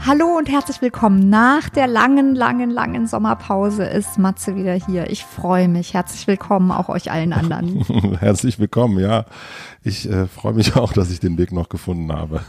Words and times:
Hallo 0.00 0.36
und 0.36 0.50
herzlich 0.50 0.82
willkommen. 0.82 1.30
Nach 1.30 1.70
der 1.70 1.86
langen, 1.86 2.34
langen, 2.34 2.70
langen 2.70 3.06
Sommerpause 3.06 3.84
ist 3.84 4.18
Matze 4.18 4.54
wieder 4.54 4.74
hier. 4.74 5.08
Ich 5.10 5.24
freue 5.24 5.66
mich. 5.66 5.94
Herzlich 5.94 6.26
willkommen 6.26 6.70
auch 6.70 6.90
euch 6.90 7.10
allen 7.10 7.32
anderen. 7.32 7.80
Herzlich 8.20 8.58
willkommen, 8.58 8.98
ja. 8.98 9.24
Ich 9.82 10.08
äh, 10.10 10.26
freue 10.26 10.52
mich 10.52 10.76
auch, 10.76 10.92
dass 10.92 11.10
ich 11.10 11.20
den 11.20 11.38
Weg 11.38 11.52
noch 11.52 11.70
gefunden 11.70 12.12
habe. 12.12 12.40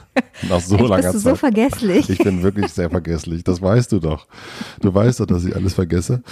Nach 0.49 0.59
so 0.59 0.75
Echt, 0.79 0.89
langer 0.89 1.01
bist 1.03 1.15
du 1.15 1.19
Zeit. 1.19 1.21
so 1.31 1.35
vergesslich. 1.35 2.09
Ich 2.09 2.17
bin 2.19 2.43
wirklich 2.43 2.73
sehr 2.73 2.89
vergesslich. 2.89 3.45
Das 3.45 3.61
weißt 3.61 3.89
du 3.93 3.99
doch. 3.99 4.27
Du 4.81 4.93
weißt 4.93 5.21
doch, 5.21 5.25
dass 5.25 5.45
ich 5.45 5.55
alles 5.55 5.75
vergesse. 5.75 6.23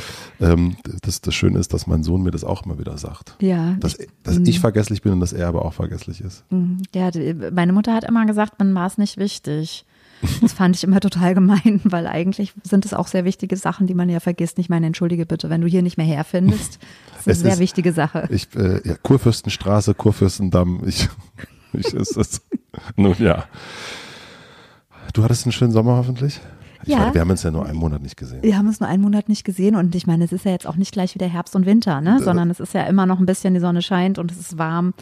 Ähm, 0.41 0.75
das, 1.03 1.21
das 1.21 1.33
Schöne 1.33 1.57
ist, 1.57 1.73
dass 1.73 1.87
mein 1.87 2.03
Sohn 2.03 2.23
mir 2.23 2.31
das 2.31 2.43
auch 2.43 2.65
immer 2.65 2.79
wieder 2.79 2.97
sagt. 2.97 3.37
Ja, 3.39 3.75
Dass, 3.79 3.97
dass 4.23 4.39
ich 4.39 4.59
vergesslich 4.59 5.01
bin 5.01 5.13
und 5.13 5.19
dass 5.21 5.31
er 5.31 5.47
aber 5.47 5.63
auch 5.63 5.73
vergesslich 5.73 6.19
ist. 6.19 6.43
ja, 6.93 7.11
die- 7.11 7.33
meine 7.53 7.71
Mutter 7.71 7.93
hat 7.93 8.03
immer 8.03 8.25
gesagt, 8.25 8.59
man 8.59 8.75
war 8.75 8.87
es 8.87 8.97
nicht 8.97 9.15
wichtig. 9.17 9.85
Das 10.41 10.53
fand 10.53 10.75
ich 10.75 10.83
immer 10.83 10.99
total 10.99 11.33
gemein, 11.33 11.81
weil 11.83 12.07
eigentlich 12.07 12.53
sind 12.63 12.85
es 12.85 12.93
auch 12.93 13.07
sehr 13.07 13.25
wichtige 13.25 13.55
Sachen, 13.57 13.87
die 13.87 13.93
man 13.93 14.09
ja 14.09 14.19
vergisst. 14.19 14.57
Ich 14.59 14.69
meine, 14.69 14.87
entschuldige 14.87 15.25
bitte, 15.25 15.49
wenn 15.49 15.61
du 15.61 15.67
hier 15.67 15.81
nicht 15.81 15.97
mehr 15.97 16.05
herfindest. 16.05 16.79
Das 16.79 17.19
ist 17.21 17.27
eine 17.27 17.31
Es 17.33 17.39
sehr 17.41 17.53
ist- 17.53 17.59
wichtige 17.59 17.93
Sache. 17.93 18.27
Ich, 18.31 18.47
äh, 18.55 18.81
ja, 18.87 18.95
Kurfürstenstraße, 19.01 19.93
Kurfürstendamm. 19.93 20.81
Ich, 20.85 21.09
ich 21.73 21.93
ist 21.93 22.17
es. 22.17 22.41
Nun 22.95 23.15
ja. 23.19 23.45
Du 25.13 25.23
hattest 25.23 25.45
einen 25.45 25.51
schönen 25.51 25.71
Sommer 25.71 25.97
hoffentlich? 25.97 26.39
Ich 26.85 26.89
Ja. 26.89 26.97
meine, 26.99 27.13
wir 27.13 27.21
haben 27.21 27.29
uns 27.29 27.43
ja 27.43 27.51
nur 27.51 27.65
einen 27.65 27.77
Monat 27.77 28.01
nicht 28.01 28.17
gesehen. 28.17 28.43
Wir 28.43 28.57
haben 28.57 28.67
uns 28.67 28.79
nur 28.81 28.89
einen 28.89 29.01
Monat 29.03 29.29
nicht 29.29 29.45
gesehen 29.45 29.75
und 29.75 29.95
ich 29.95 30.05
meine, 30.05 30.25
es 30.25 30.33
ist 30.33 30.43
ja 30.43 30.51
jetzt 30.51 30.67
auch 30.67 30.75
nicht 30.75 30.91
gleich 30.91 31.15
wieder 31.15 31.27
Herbst 31.27 31.55
und 31.55 31.65
Winter, 31.65 32.01
ne? 32.01 32.19
sondern 32.21 32.49
es 32.49 32.59
ist 32.59 32.73
ja 32.73 32.83
immer 32.83 33.05
noch 33.05 33.19
ein 33.19 33.25
bisschen, 33.25 33.53
die 33.53 33.61
Sonne 33.61 33.81
scheint 33.81 34.19
und 34.19 34.31
es 34.31 34.37
ist 34.39 34.57
warm 34.57 34.93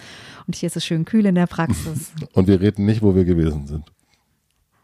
und 0.45 0.55
hier 0.55 0.67
ist 0.67 0.75
es 0.77 0.85
schön 0.85 1.05
kühl 1.05 1.25
in 1.25 1.33
der 1.35 1.47
Praxis. 1.47 2.11
Und 2.33 2.47
wir 2.47 2.61
reden 2.61 2.85
nicht, 2.85 3.01
wo 3.01 3.15
wir 3.15 3.25
gewesen 3.25 3.65
sind. 3.67 3.91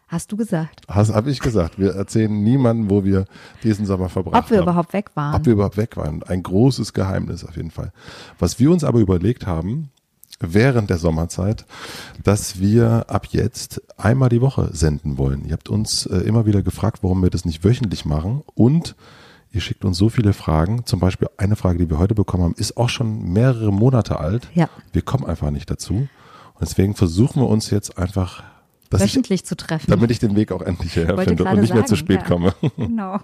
Hast 0.08 0.32
du 0.32 0.36
gesagt, 0.36 0.82
Hast 0.88 1.12
habe 1.14 1.30
ich 1.30 1.38
gesagt. 1.38 1.78
Wir 1.78 1.94
erzählen 1.94 2.42
niemandem, 2.42 2.88
wo 2.90 3.04
wir 3.04 3.26
diesen 3.62 3.84
Sommer 3.84 4.08
verbracht 4.08 4.44
ob 4.44 4.50
wir 4.50 4.56
haben. 4.58 4.64
überhaupt 4.64 4.92
weg 4.94 5.10
waren? 5.14 5.34
Ob 5.34 5.44
wir 5.46 5.52
überhaupt 5.52 5.76
weg 5.76 5.96
waren. 5.98 6.22
Ein 6.22 6.42
großes 6.42 6.94
Geheimnis 6.94 7.44
auf 7.44 7.56
jeden 7.56 7.70
Fall. 7.70 7.92
Was 8.38 8.58
wir 8.58 8.70
uns 8.70 8.84
aber 8.84 9.00
überlegt 9.00 9.46
haben, 9.46 9.90
während 10.40 10.88
der 10.88 10.98
Sommerzeit, 10.98 11.66
dass 12.24 12.58
wir 12.58 13.06
ab 13.08 13.26
jetzt 13.30 13.82
einmal 13.98 14.28
die 14.30 14.40
Woche 14.40 14.70
senden 14.72 15.18
wollen. 15.18 15.44
Ihr 15.44 15.52
habt 15.52 15.68
uns 15.68 16.06
äh, 16.06 16.18
immer 16.18 16.46
wieder 16.46 16.62
gefragt, 16.62 17.00
warum 17.02 17.22
wir 17.22 17.30
das 17.30 17.44
nicht 17.44 17.64
wöchentlich 17.64 18.04
machen 18.04 18.42
und 18.54 18.94
ihr 19.52 19.60
schickt 19.60 19.84
uns 19.84 19.98
so 19.98 20.08
viele 20.08 20.32
Fragen. 20.32 20.86
Zum 20.86 21.00
Beispiel 21.00 21.28
eine 21.36 21.56
Frage, 21.56 21.78
die 21.78 21.90
wir 21.90 21.98
heute 21.98 22.14
bekommen 22.14 22.44
haben, 22.44 22.54
ist 22.56 22.76
auch 22.76 22.88
schon 22.88 23.32
mehrere 23.32 23.72
Monate 23.72 24.20
alt. 24.20 24.48
Ja. 24.54 24.68
Wir 24.92 25.02
kommen 25.02 25.26
einfach 25.26 25.50
nicht 25.50 25.70
dazu. 25.70 25.94
Und 25.94 26.08
deswegen 26.62 26.94
versuchen 26.94 27.42
wir 27.42 27.48
uns 27.48 27.70
jetzt 27.70 27.98
einfach, 27.98 28.42
dass 28.90 29.02
ich, 29.02 29.12
Wöchentlich 29.12 29.44
zu 29.44 29.56
treffen. 29.56 29.90
damit 29.90 30.10
ich 30.10 30.18
den 30.18 30.36
Weg 30.36 30.52
auch 30.52 30.62
endlich 30.62 30.94
hierher 30.94 31.16
Wollte 31.16 31.36
finde 31.36 31.44
und 31.44 31.60
nicht 31.60 31.74
mehr 31.74 31.84
zu 31.84 31.94
sagen, 31.94 32.06
spät 32.06 32.20
ja. 32.22 32.26
komme. 32.26 32.54
Genau. 32.76 33.20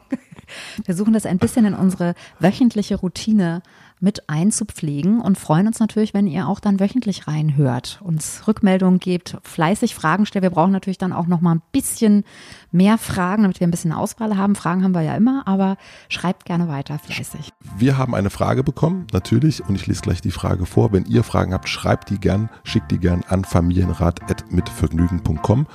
Wir 0.77 0.85
versuchen 0.85 1.15
das 1.15 1.25
ein 1.25 1.39
bisschen 1.39 1.65
in 1.65 1.75
unsere 1.75 2.15
wöchentliche 2.39 2.97
Routine 2.97 3.63
mit 4.00 4.28
einzupflegen 4.28 5.21
und 5.21 5.38
freuen 5.38 5.66
uns 5.66 5.81
natürlich, 5.81 6.15
wenn 6.15 6.27
ihr 6.27 6.49
auch 6.49 6.60
dann 6.60 6.81
wöchentlich 6.81 7.27
reinhört, 7.27 8.00
uns 8.03 8.47
Rückmeldungen 8.47 9.00
gebt, 9.00 9.38
fleißig 9.43 9.94
Fragen 9.94 10.27
stellt. 10.27 10.43
Wir 10.43 10.50
brauchen 10.50 10.72
natürlich 10.72 10.99
dann 10.99 11.12
auch 11.12 11.27
noch 11.27 11.41
mal 11.41 11.55
ein 11.55 11.62
bisschen 11.72 12.25
mehr 12.71 12.99
Fragen, 12.99 13.43
damit 13.43 13.60
wir 13.60 13.66
ein 13.66 13.71
bisschen 13.71 13.93
Auswahl 13.93 14.37
haben. 14.37 14.56
Fragen 14.56 14.84
haben 14.84 14.94
wir 14.94 15.03
ja 15.03 15.15
immer, 15.15 15.47
aber 15.47 15.77
schreibt 16.09 16.44
gerne 16.44 16.69
weiter 16.69 16.99
fleißig. 16.99 17.53
Wir 17.78 17.97
haben 17.97 18.15
eine 18.15 18.28
Frage 18.31 18.62
bekommen, 18.62 19.06
natürlich, 19.12 19.66
und 19.66 19.75
ich 19.75 19.87
lese 19.87 20.03
gleich 20.03 20.21
die 20.21 20.31
Frage 20.31 20.66
vor. 20.66 20.93
Wenn 20.93 21.06
ihr 21.06 21.22
Fragen 21.22 21.54
habt, 21.54 21.69
schreibt 21.69 22.10
die 22.10 22.19
gern, 22.19 22.50
schickt 22.65 22.91
die 22.91 22.99
gern 22.99 23.22
an 23.28 23.44
familienrat.mitvergnügen.com. 23.44 25.66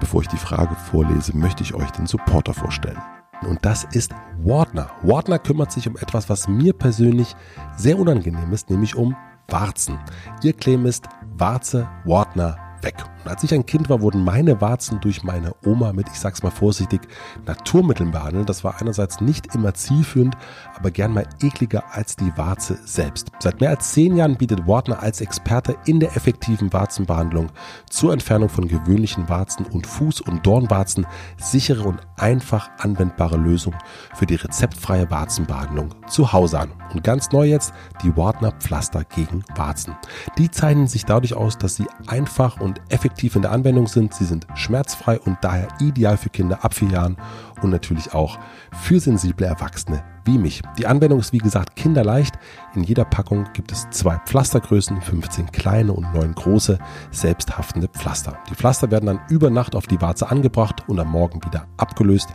Bevor 0.00 0.22
ich 0.22 0.28
die 0.28 0.36
Frage 0.36 0.74
vorlese, 0.74 1.36
möchte 1.36 1.62
ich 1.62 1.74
euch 1.74 1.90
den 1.90 2.06
Supporter 2.06 2.54
vorstellen. 2.54 2.98
Und 3.42 3.64
das 3.64 3.84
ist 3.92 4.12
Wardner. 4.38 4.90
Wardner 5.02 5.38
kümmert 5.38 5.72
sich 5.72 5.88
um 5.88 5.96
etwas, 5.96 6.28
was 6.28 6.48
mir 6.48 6.72
persönlich 6.72 7.34
sehr 7.76 7.98
unangenehm 7.98 8.52
ist, 8.52 8.70
nämlich 8.70 8.96
um 8.96 9.16
Warzen. 9.48 9.98
Ihr 10.42 10.52
Claim 10.52 10.86
ist 10.86 11.06
Warze 11.36 11.88
Wardner 12.04 12.56
weg. 12.82 12.96
Und 13.28 13.34
als 13.34 13.44
ich 13.44 13.52
ein 13.52 13.66
Kind 13.66 13.90
war, 13.90 14.00
wurden 14.00 14.24
meine 14.24 14.62
Warzen 14.62 15.02
durch 15.02 15.22
meine 15.22 15.54
Oma 15.62 15.92
mit, 15.92 16.08
ich 16.08 16.18
sag's 16.18 16.42
mal 16.42 16.50
vorsichtig, 16.50 17.02
Naturmitteln 17.44 18.10
behandelt. 18.10 18.48
Das 18.48 18.64
war 18.64 18.80
einerseits 18.80 19.20
nicht 19.20 19.54
immer 19.54 19.74
zielführend, 19.74 20.34
aber 20.74 20.90
gern 20.90 21.12
mal 21.12 21.26
ekliger 21.42 21.84
als 21.92 22.16
die 22.16 22.34
Warze 22.38 22.78
selbst. 22.86 23.30
Seit 23.38 23.60
mehr 23.60 23.68
als 23.68 23.92
zehn 23.92 24.16
Jahren 24.16 24.38
bietet 24.38 24.66
Wardner 24.66 25.02
als 25.02 25.20
Experte 25.20 25.76
in 25.84 26.00
der 26.00 26.16
effektiven 26.16 26.72
Warzenbehandlung 26.72 27.50
zur 27.90 28.14
Entfernung 28.14 28.48
von 28.48 28.66
gewöhnlichen 28.66 29.28
Warzen 29.28 29.66
und 29.66 29.86
Fuß- 29.86 30.22
und 30.22 30.46
Dornwarzen 30.46 31.06
sichere 31.36 31.86
und 31.86 32.00
einfach 32.16 32.70
anwendbare 32.78 33.36
Lösungen 33.36 33.78
für 34.14 34.24
die 34.24 34.36
rezeptfreie 34.36 35.10
Warzenbehandlung 35.10 35.94
zu 36.08 36.32
Hause 36.32 36.60
an. 36.60 36.72
Und 36.94 37.04
ganz 37.04 37.30
neu 37.32 37.46
jetzt 37.46 37.74
die 38.02 38.16
Wardner 38.16 38.52
Pflaster 38.52 39.04
gegen 39.04 39.44
Warzen. 39.54 39.94
Die 40.38 40.50
zeichnen 40.50 40.86
sich 40.86 41.04
dadurch 41.04 41.34
aus, 41.34 41.58
dass 41.58 41.76
sie 41.76 41.86
einfach 42.06 42.58
und 42.58 42.80
effektiv 42.88 43.17
in 43.22 43.42
der 43.42 43.52
Anwendung 43.52 43.86
sind. 43.86 44.14
Sie 44.14 44.24
sind 44.24 44.46
schmerzfrei 44.54 45.18
und 45.18 45.38
daher 45.42 45.68
ideal 45.80 46.16
für 46.16 46.30
Kinder 46.30 46.64
ab 46.64 46.74
vier 46.74 46.88
Jahren 46.88 47.16
und 47.62 47.70
natürlich 47.70 48.14
auch 48.14 48.38
für 48.72 49.00
sensible 49.00 49.46
Erwachsene 49.46 50.02
mich. 50.36 50.60
Die 50.76 50.86
Anwendung 50.86 51.20
ist 51.20 51.32
wie 51.32 51.38
gesagt 51.38 51.76
kinderleicht. 51.76 52.34
In 52.74 52.82
jeder 52.82 53.04
Packung 53.04 53.46
gibt 53.54 53.72
es 53.72 53.88
zwei 53.90 54.18
Pflastergrößen, 54.26 55.00
15 55.00 55.52
kleine 55.52 55.92
und 55.92 56.12
9 56.12 56.34
große, 56.34 56.78
selbsthaftende 57.10 57.88
Pflaster. 57.88 58.38
Die 58.50 58.54
Pflaster 58.54 58.90
werden 58.90 59.06
dann 59.06 59.20
über 59.28 59.48
Nacht 59.48 59.74
auf 59.74 59.86
die 59.86 60.00
Warze 60.00 60.30
angebracht 60.30 60.84
und 60.88 61.00
am 61.00 61.10
Morgen 61.10 61.42
wieder 61.44 61.66
abgelöst. 61.76 62.28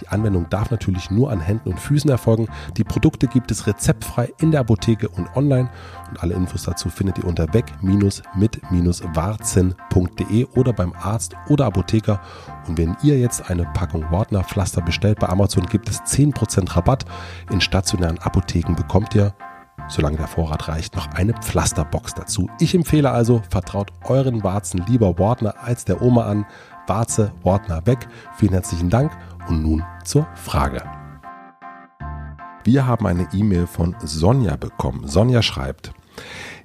Die 0.00 0.08
Anwendung 0.08 0.48
darf 0.50 0.70
natürlich 0.70 1.10
nur 1.10 1.32
an 1.32 1.40
Händen 1.40 1.70
und 1.70 1.80
Füßen 1.80 2.10
erfolgen. 2.10 2.46
Die 2.76 2.84
Produkte 2.84 3.26
gibt 3.26 3.50
es 3.50 3.66
rezeptfrei 3.66 4.32
in 4.38 4.52
der 4.52 4.60
Apotheke 4.60 5.08
und 5.08 5.34
online 5.34 5.70
und 6.10 6.22
alle 6.22 6.34
Infos 6.34 6.64
dazu 6.64 6.90
findet 6.90 7.16
ihr 7.18 7.24
unter 7.24 7.54
weg-mit-warzen.de 7.54 10.46
oder 10.56 10.72
beim 10.72 10.92
Arzt 10.92 11.36
oder 11.48 11.66
Apotheker. 11.66 12.20
Und 12.66 12.78
wenn 12.78 12.96
ihr 13.02 13.18
jetzt 13.18 13.50
eine 13.50 13.64
Packung 13.64 14.10
Wardner 14.10 14.44
Pflaster 14.44 14.82
bestellt 14.82 15.18
bei 15.18 15.28
Amazon, 15.28 15.66
gibt 15.66 15.88
es 15.88 16.00
10% 16.02 16.76
Rabatt. 16.76 17.04
In 17.50 17.60
stationären 17.60 18.18
Apotheken 18.18 18.74
bekommt 18.74 19.14
ihr, 19.14 19.34
solange 19.88 20.16
der 20.16 20.28
Vorrat 20.28 20.68
reicht, 20.68 20.94
noch 20.96 21.08
eine 21.14 21.32
Pflasterbox 21.34 22.14
dazu. 22.14 22.48
Ich 22.60 22.74
empfehle 22.74 23.10
also, 23.10 23.42
vertraut 23.50 23.92
euren 24.04 24.42
Warzen 24.44 24.84
lieber 24.86 25.18
Wardner 25.18 25.54
als 25.62 25.84
der 25.84 26.02
Oma 26.02 26.26
an. 26.26 26.46
Warze, 26.86 27.32
Wardner 27.42 27.86
weg. 27.86 28.08
Vielen 28.36 28.52
herzlichen 28.52 28.90
Dank 28.90 29.12
und 29.48 29.62
nun 29.62 29.84
zur 30.04 30.26
Frage. 30.34 30.82
Wir 32.64 32.86
haben 32.86 33.06
eine 33.06 33.26
E-Mail 33.32 33.66
von 33.66 33.96
Sonja 34.00 34.56
bekommen. 34.56 35.08
Sonja 35.08 35.40
schreibt, 35.40 35.92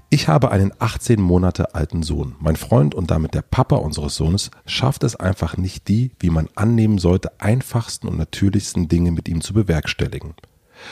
ich 0.09 0.27
habe 0.27 0.51
einen 0.51 0.71
18 0.79 1.19
Monate 1.19 1.73
alten 1.75 2.03
Sohn. 2.03 2.35
Mein 2.39 2.55
Freund 2.55 2.93
und 2.93 3.11
damit 3.11 3.33
der 3.33 3.41
Papa 3.41 3.77
unseres 3.77 4.15
Sohnes 4.15 4.51
schafft 4.65 5.03
es 5.03 5.15
einfach 5.15 5.57
nicht, 5.57 5.87
die, 5.87 6.11
wie 6.19 6.29
man 6.29 6.47
annehmen 6.55 6.99
sollte, 6.99 7.39
einfachsten 7.41 8.07
und 8.07 8.17
natürlichsten 8.17 8.87
Dinge 8.87 9.11
mit 9.11 9.27
ihm 9.27 9.41
zu 9.41 9.53
bewerkstelligen. 9.53 10.35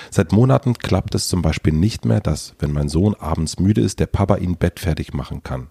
Seit 0.09 0.31
Monaten 0.31 0.73
klappt 0.73 1.13
es 1.15 1.27
zum 1.27 1.41
Beispiel 1.41 1.73
nicht 1.73 2.05
mehr, 2.05 2.21
dass, 2.21 2.55
wenn 2.59 2.71
mein 2.71 2.89
Sohn 2.89 3.15
abends 3.15 3.59
müde 3.59 3.81
ist, 3.81 3.99
der 3.99 4.07
Papa 4.07 4.37
ihn 4.37 4.57
bettfertig 4.57 5.13
machen 5.13 5.43
kann. 5.43 5.67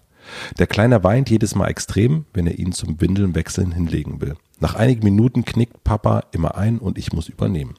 Der 0.57 0.67
Kleine 0.67 1.03
weint 1.03 1.29
jedes 1.29 1.53
Mal 1.53 1.67
extrem, 1.67 2.25
wenn 2.33 2.47
er 2.47 2.57
ihn 2.57 2.71
zum 2.71 3.01
Windelnwechseln 3.01 3.71
hinlegen 3.71 4.21
will. 4.21 4.35
Nach 4.59 4.75
einigen 4.75 5.03
Minuten 5.03 5.43
knickt 5.43 5.83
Papa 5.83 6.23
immer 6.31 6.55
ein 6.55 6.79
und 6.79 6.97
ich 6.97 7.11
muss 7.11 7.27
übernehmen. 7.27 7.75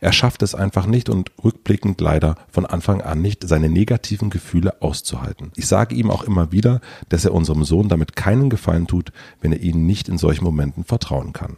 Er 0.00 0.12
schafft 0.12 0.42
es 0.42 0.54
einfach 0.54 0.86
nicht 0.86 1.08
und 1.08 1.30
rückblickend 1.42 2.00
leider 2.00 2.36
von 2.50 2.66
Anfang 2.66 3.00
an 3.00 3.20
nicht, 3.20 3.46
seine 3.46 3.68
negativen 3.68 4.30
Gefühle 4.30 4.82
auszuhalten. 4.82 5.52
Ich 5.56 5.66
sage 5.66 5.94
ihm 5.94 6.10
auch 6.10 6.24
immer 6.24 6.52
wieder, 6.52 6.80
dass 7.08 7.24
er 7.24 7.34
unserem 7.34 7.64
Sohn 7.64 7.88
damit 7.88 8.16
keinen 8.16 8.50
Gefallen 8.50 8.86
tut, 8.86 9.12
wenn 9.40 9.52
er 9.52 9.60
ihnen 9.60 9.86
nicht 9.86 10.08
in 10.08 10.18
solchen 10.18 10.44
Momenten 10.44 10.84
vertrauen 10.84 11.32
kann. 11.32 11.56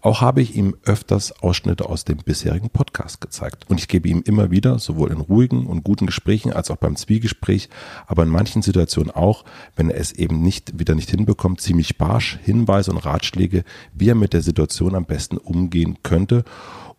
Auch 0.00 0.20
habe 0.20 0.40
ich 0.40 0.54
ihm 0.56 0.76
öfters 0.84 1.32
Ausschnitte 1.42 1.86
aus 1.88 2.04
dem 2.04 2.18
bisherigen 2.18 2.70
Podcast 2.70 3.20
gezeigt. 3.20 3.64
Und 3.68 3.78
ich 3.78 3.88
gebe 3.88 4.08
ihm 4.08 4.22
immer 4.24 4.50
wieder, 4.50 4.78
sowohl 4.78 5.10
in 5.10 5.20
ruhigen 5.20 5.66
und 5.66 5.84
guten 5.84 6.06
Gesprächen 6.06 6.52
als 6.52 6.70
auch 6.70 6.76
beim 6.76 6.96
Zwiegespräch, 6.96 7.68
aber 8.06 8.22
in 8.22 8.28
manchen 8.28 8.62
Situationen 8.62 9.10
auch, 9.10 9.44
wenn 9.76 9.90
er 9.90 10.00
es 10.00 10.12
eben 10.12 10.40
nicht 10.40 10.78
wieder 10.78 10.94
nicht 10.94 11.10
hinbekommt, 11.10 11.60
ziemlich 11.60 11.98
barsch 11.98 12.38
Hinweise 12.42 12.92
und 12.92 12.98
Ratschläge, 12.98 13.64
wie 13.92 14.08
er 14.08 14.14
mit 14.14 14.32
der 14.32 14.42
Situation 14.42 14.94
am 14.94 15.04
besten 15.04 15.36
umgehen 15.36 15.98
könnte 16.02 16.44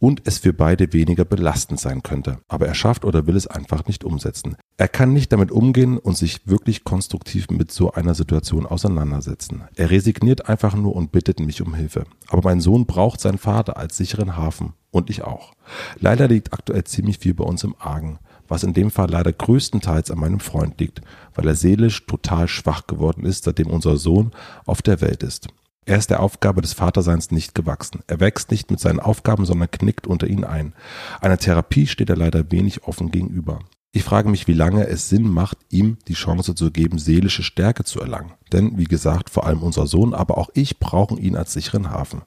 und 0.03 0.23
es 0.25 0.39
für 0.39 0.51
beide 0.51 0.91
weniger 0.91 1.23
belastend 1.23 1.79
sein 1.79 2.03
könnte. 2.03 2.39
Aber 2.49 2.67
er 2.67 2.73
schafft 2.75 3.05
oder 3.05 3.25
will 3.25 3.37
es 3.37 3.47
einfach 3.47 3.85
nicht 3.85 4.03
umsetzen. 4.03 4.57
Er 4.75 4.89
kann 4.89 5.13
nicht 5.13 5.31
damit 5.31 5.49
umgehen 5.49 5.97
und 5.97 6.17
sich 6.17 6.45
wirklich 6.45 6.83
konstruktiv 6.83 7.49
mit 7.49 7.71
so 7.71 7.93
einer 7.93 8.13
Situation 8.13 8.65
auseinandersetzen. 8.65 9.63
Er 9.75 9.91
resigniert 9.91 10.49
einfach 10.49 10.75
nur 10.75 10.93
und 10.93 11.13
bittet 11.13 11.39
mich 11.39 11.61
um 11.61 11.73
Hilfe. 11.73 12.03
Aber 12.27 12.41
mein 12.43 12.59
Sohn 12.59 12.85
braucht 12.85 13.21
seinen 13.21 13.37
Vater 13.37 13.77
als 13.77 13.95
sicheren 13.95 14.35
Hafen 14.35 14.73
und 14.91 15.09
ich 15.09 15.21
auch. 15.21 15.53
Leider 16.01 16.27
liegt 16.27 16.51
aktuell 16.51 16.83
ziemlich 16.83 17.19
viel 17.19 17.33
bei 17.33 17.45
uns 17.45 17.63
im 17.63 17.75
Argen 17.79 18.19
was 18.49 18.63
in 18.63 18.73
dem 18.73 18.91
Fall 18.91 19.09
leider 19.09 19.31
größtenteils 19.31 20.11
an 20.11 20.19
meinem 20.19 20.41
Freund 20.41 20.79
liegt, 20.79 21.01
weil 21.33 21.47
er 21.47 21.55
seelisch 21.55 22.05
total 22.05 22.47
schwach 22.49 22.85
geworden 22.87 23.25
ist, 23.25 23.45
seitdem 23.45 23.67
unser 23.67 23.95
Sohn 23.95 24.31
auf 24.65 24.81
der 24.81 25.01
Welt 25.01 25.23
ist. 25.23 25.47
Er 25.85 25.97
ist 25.97 26.09
der 26.09 26.21
Aufgabe 26.21 26.61
des 26.61 26.73
Vaterseins 26.73 27.31
nicht 27.31 27.55
gewachsen. 27.55 28.01
Er 28.07 28.19
wächst 28.19 28.51
nicht 28.51 28.71
mit 28.71 28.79
seinen 28.79 28.99
Aufgaben, 28.99 29.45
sondern 29.45 29.69
knickt 29.69 30.07
unter 30.07 30.27
ihnen 30.27 30.45
ein. 30.45 30.73
Einer 31.19 31.37
Therapie 31.37 31.87
steht 31.87 32.09
er 32.09 32.15
leider 32.15 32.51
wenig 32.51 32.83
offen 32.83 33.11
gegenüber. 33.11 33.59
Ich 33.95 34.03
frage 34.03 34.27
mich, 34.27 34.47
wie 34.47 34.53
lange 34.53 34.87
es 34.87 35.09
Sinn 35.09 35.29
macht, 35.29 35.59
ihm 35.69 35.97
die 36.07 36.15
Chance 36.15 36.55
zu 36.55 36.71
geben, 36.71 36.97
seelische 36.97 37.43
Stärke 37.43 37.83
zu 37.83 37.99
erlangen. 37.99 38.33
Denn, 38.51 38.77
wie 38.77 38.85
gesagt, 38.85 39.29
vor 39.29 39.45
allem 39.45 39.61
unser 39.61 39.85
Sohn, 39.85 40.15
aber 40.15 40.39
auch 40.39 40.49
ich 40.55 40.79
brauchen 40.79 41.19
ihn 41.19 41.35
als 41.35 41.53
sicheren 41.53 41.91
Hafen. 41.91 42.23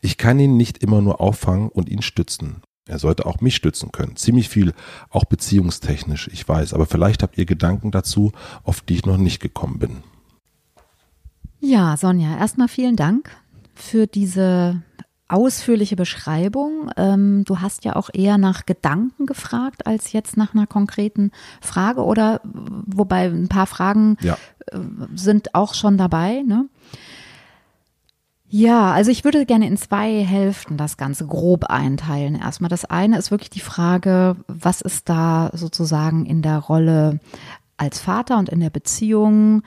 Ich 0.00 0.18
kann 0.18 0.40
ihn 0.40 0.56
nicht 0.56 0.82
immer 0.82 1.00
nur 1.00 1.20
auffangen 1.20 1.68
und 1.68 1.88
ihn 1.88 2.02
stützen. 2.02 2.62
Er 2.86 2.98
sollte 2.98 3.26
auch 3.26 3.40
mich 3.40 3.54
stützen 3.54 3.92
können. 3.92 4.16
Ziemlich 4.16 4.48
viel, 4.48 4.74
auch 5.08 5.24
beziehungstechnisch, 5.24 6.28
ich 6.32 6.48
weiß. 6.48 6.74
Aber 6.74 6.84
vielleicht 6.84 7.22
habt 7.22 7.38
ihr 7.38 7.46
Gedanken 7.46 7.92
dazu, 7.92 8.32
auf 8.64 8.80
die 8.80 8.94
ich 8.94 9.06
noch 9.06 9.16
nicht 9.16 9.40
gekommen 9.40 9.78
bin. 9.78 10.02
Ja, 11.64 11.96
Sonja, 11.96 12.36
erstmal 12.36 12.68
vielen 12.68 12.94
Dank 12.94 13.30
für 13.74 14.06
diese 14.06 14.82
ausführliche 15.28 15.96
Beschreibung. 15.96 16.90
Ähm, 16.98 17.44
du 17.46 17.60
hast 17.60 17.86
ja 17.86 17.96
auch 17.96 18.10
eher 18.12 18.36
nach 18.36 18.66
Gedanken 18.66 19.24
gefragt 19.24 19.86
als 19.86 20.12
jetzt 20.12 20.36
nach 20.36 20.54
einer 20.54 20.66
konkreten 20.66 21.30
Frage 21.62 22.04
oder 22.04 22.42
wobei 22.44 23.24
ein 23.30 23.48
paar 23.48 23.66
Fragen 23.66 24.18
ja. 24.20 24.36
äh, 24.66 24.78
sind 25.14 25.54
auch 25.54 25.72
schon 25.72 25.96
dabei. 25.96 26.42
Ne? 26.42 26.68
Ja, 28.46 28.92
also 28.92 29.10
ich 29.10 29.24
würde 29.24 29.46
gerne 29.46 29.66
in 29.66 29.78
zwei 29.78 30.22
Hälften 30.22 30.76
das 30.76 30.98
Ganze 30.98 31.26
grob 31.26 31.64
einteilen. 31.64 32.34
Erstmal 32.34 32.68
das 32.68 32.84
eine 32.84 33.16
ist 33.16 33.30
wirklich 33.30 33.50
die 33.50 33.60
Frage, 33.60 34.36
was 34.48 34.82
ist 34.82 35.08
da 35.08 35.50
sozusagen 35.54 36.26
in 36.26 36.42
der 36.42 36.58
Rolle 36.58 37.20
als 37.76 38.00
Vater 38.00 38.38
und 38.38 38.48
in 38.48 38.60
der 38.60 38.70
Beziehung 38.70 39.62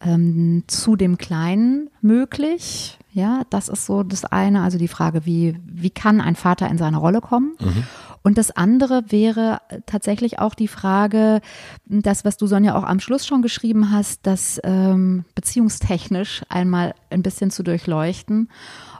ähm, 0.00 0.64
zu 0.66 0.96
dem 0.96 1.18
Kleinen 1.18 1.90
möglich. 2.00 2.98
Ja, 3.12 3.42
das 3.50 3.68
ist 3.68 3.86
so 3.86 4.02
das 4.02 4.24
eine. 4.24 4.62
Also 4.62 4.78
die 4.78 4.88
Frage, 4.88 5.24
wie, 5.24 5.58
wie 5.64 5.90
kann 5.90 6.20
ein 6.20 6.36
Vater 6.36 6.68
in 6.68 6.78
seine 6.78 6.98
Rolle 6.98 7.20
kommen? 7.20 7.56
Mhm. 7.60 7.84
Und 8.22 8.38
das 8.38 8.50
andere 8.50 9.04
wäre 9.08 9.60
tatsächlich 9.86 10.40
auch 10.40 10.54
die 10.54 10.66
Frage, 10.66 11.40
das, 11.86 12.24
was 12.24 12.36
du 12.36 12.48
Sonja 12.48 12.76
auch 12.76 12.82
am 12.82 12.98
Schluss 12.98 13.24
schon 13.24 13.40
geschrieben 13.40 13.92
hast, 13.92 14.26
das 14.26 14.60
ähm, 14.64 15.24
beziehungstechnisch 15.36 16.42
einmal 16.48 16.94
ein 17.08 17.22
bisschen 17.22 17.52
zu 17.52 17.62
durchleuchten 17.62 18.50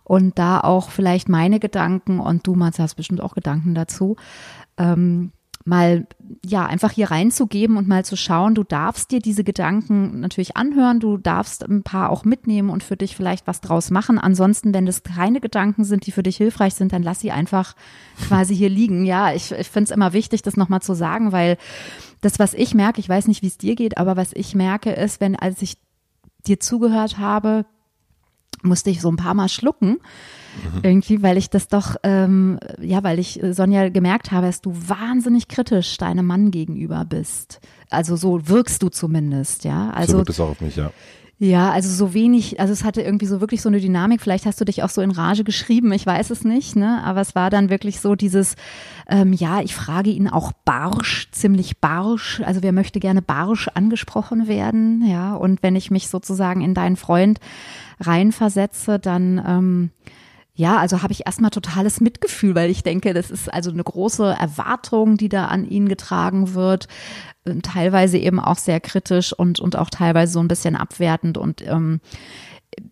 und 0.05 0.39
da 0.39 0.61
auch 0.61 0.91
vielleicht 0.91 1.29
meine 1.29 1.59
Gedanken 1.59 2.21
und 2.21 2.47
du, 2.47 2.55
Mats, 2.55 2.79
hast 2.79 2.95
bestimmt 2.95 3.21
auch 3.21 3.35
Gedanken 3.35 3.75
dazu, 3.75 4.15
ähm, 4.79 5.33
mal 5.67 6.07
ja 6.45 6.65
einfach 6.65 6.93
hier 6.93 7.11
reinzugeben 7.11 7.77
und 7.77 7.89
mal 7.89 8.05
zu 8.05 8.17
schauen, 8.17 8.55
du 8.55 8.63
darfst 8.63 9.11
dir 9.11 9.19
diese 9.19 9.43
Gedanken 9.43 10.21
natürlich 10.21 10.57
anhören, 10.57 11.01
du 11.01 11.19
darfst 11.19 11.65
ein 11.69 11.83
paar 11.83 12.11
auch 12.11 12.25
mitnehmen 12.25 12.71
und 12.71 12.85
für 12.85 12.97
dich 12.97 13.17
vielleicht 13.17 13.47
was 13.49 13.61
draus 13.61 13.91
machen. 13.91 14.19
Ansonsten, 14.19 14.73
wenn 14.73 14.87
das 14.87 15.03
keine 15.03 15.41
Gedanken 15.41 15.85
sind, 15.85 16.07
die 16.07 16.13
für 16.13 16.23
dich 16.23 16.37
hilfreich 16.37 16.75
sind, 16.75 16.93
dann 16.93 17.03
lass 17.03 17.21
sie 17.21 17.33
einfach 17.33 17.75
quasi 18.29 18.55
hier 18.55 18.71
liegen. 18.71 19.05
Ja, 19.05 19.33
ich, 19.33 19.51
ich 19.53 19.69
finde 19.69 19.85
es 19.85 19.91
immer 19.91 20.13
wichtig, 20.13 20.43
das 20.43 20.57
nochmal 20.57 20.83
zu 20.83 20.95
sagen, 20.95 21.33
weil 21.33 21.59
das, 22.21 22.39
was 22.39 22.55
ich 22.55 22.75
merke, 22.75 23.01
ich 23.01 23.09
weiß 23.09 23.27
nicht, 23.27 23.43
wie 23.43 23.49
es 23.49 23.59
dir 23.59 23.75
geht, 23.75 23.99
aber 23.99 24.17
was 24.17 24.31
ich 24.35 24.55
merke, 24.55 24.93
ist, 24.93 25.21
wenn 25.21 25.35
als 25.35 25.63
ich 25.63 25.79
dir 26.47 26.61
zugehört 26.61 27.19
habe, 27.19 27.67
musste 28.63 28.91
ich 28.91 29.01
so 29.01 29.11
ein 29.11 29.17
paar 29.17 29.35
Mal 29.35 29.49
schlucken 29.49 29.99
mhm. 30.57 30.81
irgendwie, 30.83 31.23
weil 31.23 31.37
ich 31.37 31.51
das 31.51 31.69
doch, 31.69 31.97
ähm, 32.03 32.59
ja, 32.81 33.03
weil 33.03 33.19
ich 33.19 33.43
äh, 33.43 33.53
Sonja 33.53 33.89
gemerkt 33.89 34.33
habe, 34.33 34.47
dass 34.47 34.61
du 34.61 34.73
wahnsinnig 34.75 35.49
kritisch 35.49 35.97
deinem 35.99 36.27
Mann 36.27 36.51
gegenüber 36.51 37.05
bist. 37.05 37.61
Also 37.91 38.17
so 38.17 38.49
wirkst 38.49 38.83
du 38.83 38.89
zumindest, 38.89 39.65
ja. 39.65 39.91
Also 39.91 40.13
so 40.13 40.19
wirkt 40.19 40.31
es 40.31 40.41
auch 40.41 40.51
auf 40.51 40.61
mich, 40.61 40.77
ja. 40.77 40.91
Ja, 41.39 41.71
also 41.71 41.91
so 41.91 42.15
wenig, 42.15 42.61
also 42.61 42.73
es 42.73 42.83
hatte 42.83 43.03
irgendwie 43.03 43.27
so 43.27 43.43
wirklich 43.43 43.61
so 43.61 43.69
eine 43.69 43.79
Dynamik. 43.79 44.23
Vielleicht 44.23 44.47
hast 44.47 44.59
du 44.59 44.65
dich 44.65 44.83
auch 44.83 44.89
so 44.89 45.03
in 45.03 45.11
Rage 45.11 45.45
geschrieben, 45.45 45.93
ich 45.93 46.07
weiß 46.07 46.31
es 46.31 46.45
nicht, 46.45 46.77
ne? 46.77 47.03
Aber 47.05 47.21
es 47.21 47.35
war 47.35 47.51
dann 47.51 47.69
wirklich 47.69 48.01
so 48.01 48.15
dieses, 48.15 48.57
ähm, 49.07 49.35
ja, 49.35 49.61
ich 49.61 49.75
frage 49.75 50.09
ihn 50.09 50.29
auch 50.29 50.53
barsch, 50.65 51.29
ziemlich 51.33 51.79
barsch. 51.79 52.41
Also 52.41 52.63
wer 52.63 52.73
möchte 52.73 53.01
gerne 53.01 53.21
barsch 53.21 53.69
angesprochen 53.69 54.49
werden, 54.49 55.07
ja? 55.07 55.35
Und 55.35 55.63
wenn 55.63 55.77
ich 55.77 55.91
mich 55.91 56.09
sozusagen 56.09 56.63
in 56.63 56.73
deinen 56.73 56.97
Freund 56.97 57.39
reinversetze, 58.01 58.99
dann 58.99 59.43
ähm, 59.47 59.91
ja, 60.57 60.79
also 60.79 61.03
habe 61.03 61.13
ich 61.13 61.27
erstmal 61.27 61.51
totales 61.51 62.01
Mitgefühl, 62.01 62.55
weil 62.55 62.71
ich 62.71 62.83
denke, 62.83 63.13
das 63.13 63.31
ist 63.31 63.53
also 63.53 63.71
eine 63.71 63.85
große 63.85 64.25
Erwartung, 64.25 65.19
die 65.19 65.29
da 65.29 65.47
an 65.47 65.69
ihn 65.69 65.87
getragen 65.87 66.55
wird, 66.55 66.89
äh, 67.45 67.57
teilweise 67.57 68.17
eben 68.17 68.41
auch 68.41 68.57
sehr 68.57 68.81
kritisch 68.81 69.35
und, 69.35 69.61
und 69.61 69.77
auch 69.77 69.91
teilweise 69.91 70.33
so 70.33 70.41
ein 70.41 70.49
bisschen 70.49 70.75
abwertend. 70.75 71.37
Und 71.37 71.61
ähm, 71.67 72.01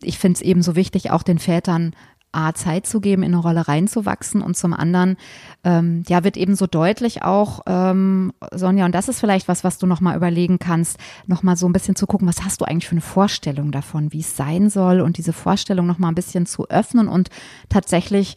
ich 0.02 0.18
finde 0.18 0.36
es 0.36 0.42
eben 0.42 0.62
so 0.62 0.76
wichtig, 0.76 1.10
auch 1.10 1.22
den 1.22 1.38
Vätern 1.38 1.96
A, 2.34 2.52
Zeit 2.54 2.86
zu 2.86 3.00
geben, 3.00 3.22
in 3.22 3.32
eine 3.32 3.42
Rolle 3.42 3.68
reinzuwachsen 3.68 4.42
und 4.42 4.56
zum 4.56 4.72
anderen, 4.72 5.16
ähm, 5.62 6.02
ja, 6.08 6.24
wird 6.24 6.36
eben 6.36 6.54
so 6.54 6.66
deutlich 6.66 7.22
auch, 7.22 7.60
ähm, 7.66 8.32
Sonja, 8.52 8.84
und 8.84 8.94
das 8.94 9.08
ist 9.08 9.20
vielleicht 9.20 9.48
was, 9.48 9.64
was 9.64 9.78
du 9.78 9.86
nochmal 9.86 10.16
überlegen 10.16 10.58
kannst, 10.58 10.98
nochmal 11.26 11.56
so 11.56 11.66
ein 11.66 11.72
bisschen 11.72 11.96
zu 11.96 12.06
gucken, 12.06 12.28
was 12.28 12.44
hast 12.44 12.60
du 12.60 12.64
eigentlich 12.64 12.88
für 12.88 12.92
eine 12.92 13.00
Vorstellung 13.00 13.72
davon, 13.72 14.12
wie 14.12 14.20
es 14.20 14.36
sein 14.36 14.70
soll 14.70 15.00
und 15.00 15.18
diese 15.18 15.32
Vorstellung 15.32 15.86
nochmal 15.86 16.12
ein 16.12 16.16
bisschen 16.16 16.46
zu 16.46 16.68
öffnen 16.68 17.08
und 17.08 17.30
tatsächlich 17.68 18.36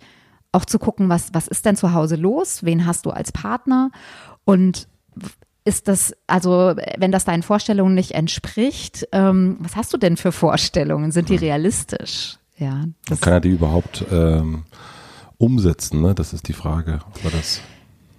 auch 0.52 0.66
zu 0.66 0.80
gucken, 0.80 1.10
was, 1.10 1.34
was 1.34 1.48
ist 1.48 1.66
denn 1.66 1.76
zu 1.76 1.94
Hause 1.94 2.16
los, 2.16 2.64
wen 2.64 2.86
hast 2.86 3.06
du 3.06 3.12
als 3.12 3.32
Partner 3.32 3.92
und 4.46 4.88
ist 5.66 5.90
das, 5.90 6.14
also 6.28 6.76
wenn 6.98 7.12
das 7.12 7.26
deinen 7.26 7.44
Vorstellungen 7.44 7.94
nicht 7.94 8.12
entspricht, 8.12 9.08
ähm, 9.12 9.58
was 9.60 9.76
hast 9.76 9.94
du 9.94 9.98
denn 9.98 10.16
für 10.16 10.32
Vorstellungen? 10.32 11.12
Sind 11.12 11.28
die 11.28 11.34
hm. 11.34 11.44
realistisch? 11.44 12.38
Ja, 12.58 12.86
das 13.06 13.22
Kann 13.22 13.34
er 13.34 13.40
die 13.42 13.50
überhaupt 13.50 14.06
ähm, 14.12 14.64
umsetzen? 15.38 16.02
Ne? 16.02 16.16
Das 16.16 16.34
ist 16.34 16.48
die 16.48 16.54
Frage. 16.54 17.00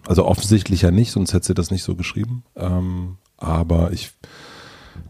Also 0.07 0.25
offensichtlich 0.25 0.83
ja 0.83 0.91
nicht, 0.91 1.11
sonst 1.11 1.35
hätte 1.35 1.49
sie 1.49 1.55
das 1.55 1.71
nicht 1.71 1.83
so 1.83 1.97
geschrieben. 1.97 2.45
Ähm, 2.57 3.19
aber 3.37 3.93
ich 3.93 4.13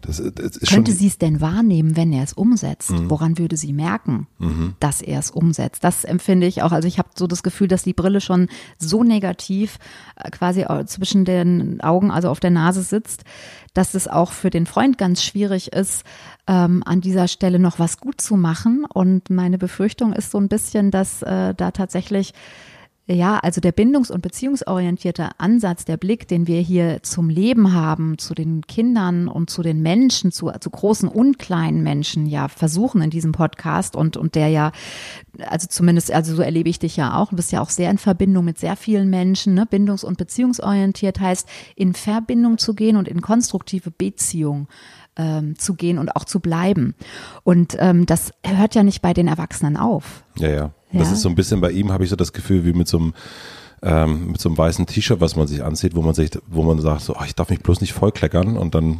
das, 0.01 0.21
das 0.35 0.59
Könnte 0.59 0.91
sie 0.91 1.07
es 1.07 1.17
denn 1.17 1.41
wahrnehmen, 1.41 1.95
wenn 1.95 2.11
er 2.13 2.23
es 2.23 2.33
umsetzt? 2.33 2.91
Mhm. 2.91 3.09
Woran 3.09 3.37
würde 3.37 3.57
sie 3.57 3.73
merken, 3.73 4.27
mhm. 4.37 4.75
dass 4.79 5.01
er 5.01 5.19
es 5.19 5.31
umsetzt? 5.31 5.83
Das 5.83 6.03
empfinde 6.03 6.47
ich 6.47 6.61
auch. 6.61 6.71
Also 6.71 6.87
ich 6.87 6.99
habe 6.99 7.09
so 7.15 7.27
das 7.27 7.43
Gefühl, 7.43 7.67
dass 7.67 7.83
die 7.83 7.93
Brille 7.93 8.21
schon 8.21 8.47
so 8.77 9.03
negativ 9.03 9.79
äh, 10.15 10.29
quasi 10.29 10.65
zwischen 10.85 11.25
den 11.25 11.81
Augen, 11.81 12.11
also 12.11 12.29
auf 12.29 12.39
der 12.39 12.51
Nase 12.51 12.81
sitzt, 12.81 13.23
dass 13.73 13.93
es 13.93 14.07
auch 14.07 14.31
für 14.31 14.49
den 14.49 14.65
Freund 14.65 14.97
ganz 14.97 15.23
schwierig 15.23 15.73
ist, 15.73 16.03
ähm, 16.47 16.83
an 16.85 17.01
dieser 17.01 17.27
Stelle 17.27 17.59
noch 17.59 17.79
was 17.79 17.99
gut 17.99 18.21
zu 18.21 18.35
machen. 18.35 18.85
Und 18.85 19.29
meine 19.29 19.57
Befürchtung 19.57 20.13
ist 20.13 20.31
so 20.31 20.39
ein 20.39 20.47
bisschen, 20.47 20.91
dass 20.91 21.21
äh, 21.21 21.53
da 21.53 21.71
tatsächlich 21.71 22.33
ja, 23.15 23.39
also 23.39 23.59
der 23.59 23.71
bindungs- 23.71 24.11
und 24.11 24.21
beziehungsorientierte 24.21 25.29
Ansatz, 25.39 25.83
der 25.83 25.97
Blick, 25.97 26.27
den 26.27 26.45
wir 26.45 26.61
hier 26.61 27.01
zum 27.01 27.29
Leben 27.29 27.73
haben, 27.73 28.19
zu 28.19 28.35
den 28.35 28.61
Kindern 28.67 29.27
und 29.27 29.49
zu 29.49 29.63
den 29.63 29.81
Menschen, 29.81 30.31
zu, 30.31 30.51
zu 30.59 30.69
großen 30.69 31.09
und 31.09 31.39
kleinen 31.39 31.81
Menschen 31.81 32.27
ja 32.27 32.47
versuchen 32.47 33.01
in 33.01 33.09
diesem 33.09 33.31
Podcast 33.31 33.95
und, 33.95 34.15
und 34.15 34.35
der 34.35 34.49
ja, 34.49 34.71
also 35.47 35.67
zumindest, 35.67 36.11
also 36.11 36.35
so 36.35 36.43
erlebe 36.43 36.69
ich 36.69 36.77
dich 36.77 36.97
ja 36.97 37.17
auch, 37.17 37.31
du 37.31 37.35
bist 37.35 37.51
ja 37.51 37.61
auch 37.61 37.71
sehr 37.71 37.89
in 37.89 37.97
Verbindung 37.97 38.45
mit 38.45 38.59
sehr 38.59 38.75
vielen 38.75 39.09
Menschen, 39.09 39.55
ne? 39.55 39.65
bindungs- 39.65 40.05
und 40.05 40.19
beziehungsorientiert 40.19 41.19
heißt, 41.19 41.49
in 41.75 41.93
Verbindung 41.93 42.59
zu 42.59 42.75
gehen 42.75 42.95
und 42.95 43.07
in 43.07 43.21
konstruktive 43.21 43.89
Beziehung 43.89 44.67
ähm, 45.15 45.57
zu 45.57 45.73
gehen 45.73 45.97
und 45.97 46.15
auch 46.15 46.25
zu 46.25 46.39
bleiben. 46.39 46.95
Und 47.43 47.75
ähm, 47.79 48.05
das 48.05 48.31
hört 48.45 48.75
ja 48.75 48.83
nicht 48.83 49.01
bei 49.01 49.13
den 49.13 49.27
Erwachsenen 49.27 49.77
auf. 49.77 50.23
Ja, 50.37 50.49
ja. 50.49 50.71
Ja. 50.91 50.99
Das 50.99 51.11
ist 51.11 51.21
so 51.21 51.29
ein 51.29 51.35
bisschen 51.35 51.61
bei 51.61 51.71
ihm, 51.71 51.91
habe 51.91 52.03
ich 52.03 52.09
so 52.09 52.15
das 52.15 52.33
Gefühl, 52.33 52.65
wie 52.65 52.73
mit 52.73 52.87
so 52.87 52.97
einem 52.97 53.13
ähm, 53.81 54.31
mit 54.31 54.41
so 54.41 54.49
einem 54.49 54.57
weißen 54.57 54.85
T-Shirt, 54.87 55.21
was 55.21 55.35
man 55.35 55.47
sich 55.47 55.63
anzieht, 55.63 55.95
wo 55.95 56.01
man 56.01 56.13
sich, 56.13 56.31
wo 56.47 56.63
man 56.63 56.79
sagt, 56.81 57.01
so, 57.01 57.15
oh, 57.15 57.23
ich 57.25 57.35
darf 57.35 57.49
mich 57.49 57.61
bloß 57.61 57.79
nicht 57.81 57.93
vollkleckern 57.93 58.57
und 58.57 58.75
dann 58.75 58.99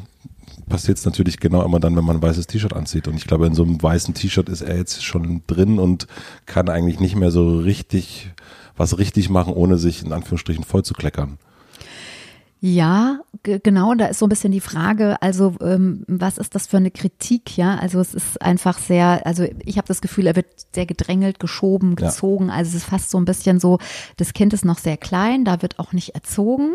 passiert 0.69 0.97
es 0.97 1.05
natürlich 1.05 1.39
genau 1.39 1.65
immer 1.65 1.79
dann, 1.79 1.97
wenn 1.97 2.05
man 2.05 2.17
ein 2.17 2.21
weißes 2.21 2.47
T-Shirt 2.47 2.73
anzieht. 2.73 3.07
Und 3.07 3.15
ich 3.15 3.25
glaube, 3.25 3.47
in 3.47 3.55
so 3.55 3.63
einem 3.63 3.81
weißen 3.81 4.13
T-Shirt 4.13 4.47
ist 4.47 4.61
er 4.61 4.77
jetzt 4.77 5.03
schon 5.03 5.41
drin 5.47 5.79
und 5.79 6.07
kann 6.45 6.69
eigentlich 6.69 6.99
nicht 6.99 7.15
mehr 7.15 7.31
so 7.31 7.57
richtig 7.57 8.31
was 8.77 8.97
richtig 8.97 9.29
machen, 9.29 9.53
ohne 9.53 9.77
sich 9.77 10.05
in 10.05 10.13
Anführungsstrichen 10.13 10.63
voll 10.63 10.83
zu 10.83 10.93
kleckern. 10.93 11.37
Ja, 12.61 13.21
genau, 13.43 13.93
da 13.93 14.07
ist 14.07 14.19
so 14.19 14.25
ein 14.25 14.29
bisschen 14.29 14.51
die 14.51 14.59
Frage, 14.59 15.21
also 15.21 15.55
ähm, 15.61 16.03
was 16.07 16.37
ist 16.37 16.55
das 16.55 16.67
für 16.67 16.75
eine 16.75 16.91
Kritik, 16.91 17.55
ja? 17.55 17.77
Also 17.77 18.01
es 18.01 18.13
ist 18.13 18.41
einfach 18.41 18.77
sehr, 18.77 19.25
also 19.25 19.45
ich 19.63 19.77
habe 19.77 19.87
das 19.87 20.01
Gefühl, 20.01 20.27
er 20.27 20.35
wird 20.35 20.47
sehr 20.75 20.85
gedrängelt, 20.85 21.39
geschoben, 21.39 21.95
gezogen. 21.95 22.49
Ja. 22.49 22.55
Also 22.55 22.69
es 22.69 22.83
ist 22.83 22.89
fast 22.89 23.11
so 23.11 23.17
ein 23.17 23.23
bisschen 23.23 23.61
so, 23.61 23.79
das 24.17 24.33
Kind 24.33 24.51
ist 24.51 24.65
noch 24.65 24.77
sehr 24.77 24.97
klein, 24.97 25.45
da 25.45 25.61
wird 25.61 25.79
auch 25.79 25.93
nicht 25.93 26.15
erzogen. 26.15 26.73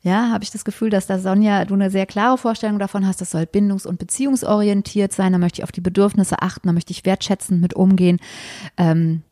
Ja, 0.00 0.30
habe 0.30 0.42
ich 0.42 0.50
das 0.50 0.64
Gefühl, 0.64 0.88
dass 0.88 1.06
da 1.06 1.18
Sonja, 1.18 1.66
du 1.66 1.74
eine 1.74 1.90
sehr 1.90 2.06
klare 2.06 2.38
Vorstellung 2.38 2.78
davon 2.78 3.06
hast, 3.06 3.20
das 3.20 3.30
soll 3.30 3.42
bindungs- 3.42 3.86
und 3.86 3.98
beziehungsorientiert 3.98 5.12
sein, 5.12 5.32
da 5.32 5.38
möchte 5.38 5.60
ich 5.60 5.64
auf 5.64 5.72
die 5.72 5.82
Bedürfnisse 5.82 6.40
achten, 6.40 6.68
da 6.68 6.72
möchte 6.72 6.92
ich 6.92 7.04
wertschätzend 7.04 7.60
mit 7.60 7.74
umgehen. 7.74 8.20
Ähm, 8.78 9.22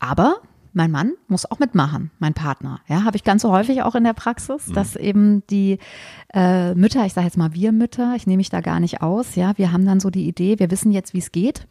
aber 0.00 0.40
mein 0.72 0.90
Mann 0.90 1.12
muss 1.28 1.50
auch 1.50 1.58
mitmachen, 1.58 2.10
mein 2.18 2.34
Partner. 2.34 2.80
Ja, 2.88 3.04
habe 3.04 3.16
ich 3.16 3.24
ganz 3.24 3.42
so 3.42 3.52
häufig 3.52 3.82
auch 3.82 3.94
in 3.94 4.04
der 4.04 4.14
Praxis, 4.14 4.68
mhm. 4.68 4.74
dass 4.74 4.96
eben 4.96 5.46
die 5.48 5.78
äh, 6.32 6.74
Mütter, 6.74 7.04
ich 7.06 7.12
sage 7.12 7.26
jetzt 7.26 7.36
mal 7.36 7.54
wir 7.54 7.72
Mütter, 7.72 8.14
ich 8.16 8.26
nehme 8.26 8.38
mich 8.38 8.50
da 8.50 8.60
gar 8.60 8.80
nicht 8.80 9.02
aus, 9.02 9.34
ja, 9.34 9.56
wir 9.56 9.72
haben 9.72 9.84
dann 9.84 10.00
so 10.00 10.10
die 10.10 10.26
Idee, 10.26 10.58
wir 10.58 10.70
wissen 10.70 10.92
jetzt, 10.92 11.14
wie 11.14 11.18
es 11.18 11.32
geht. 11.32 11.66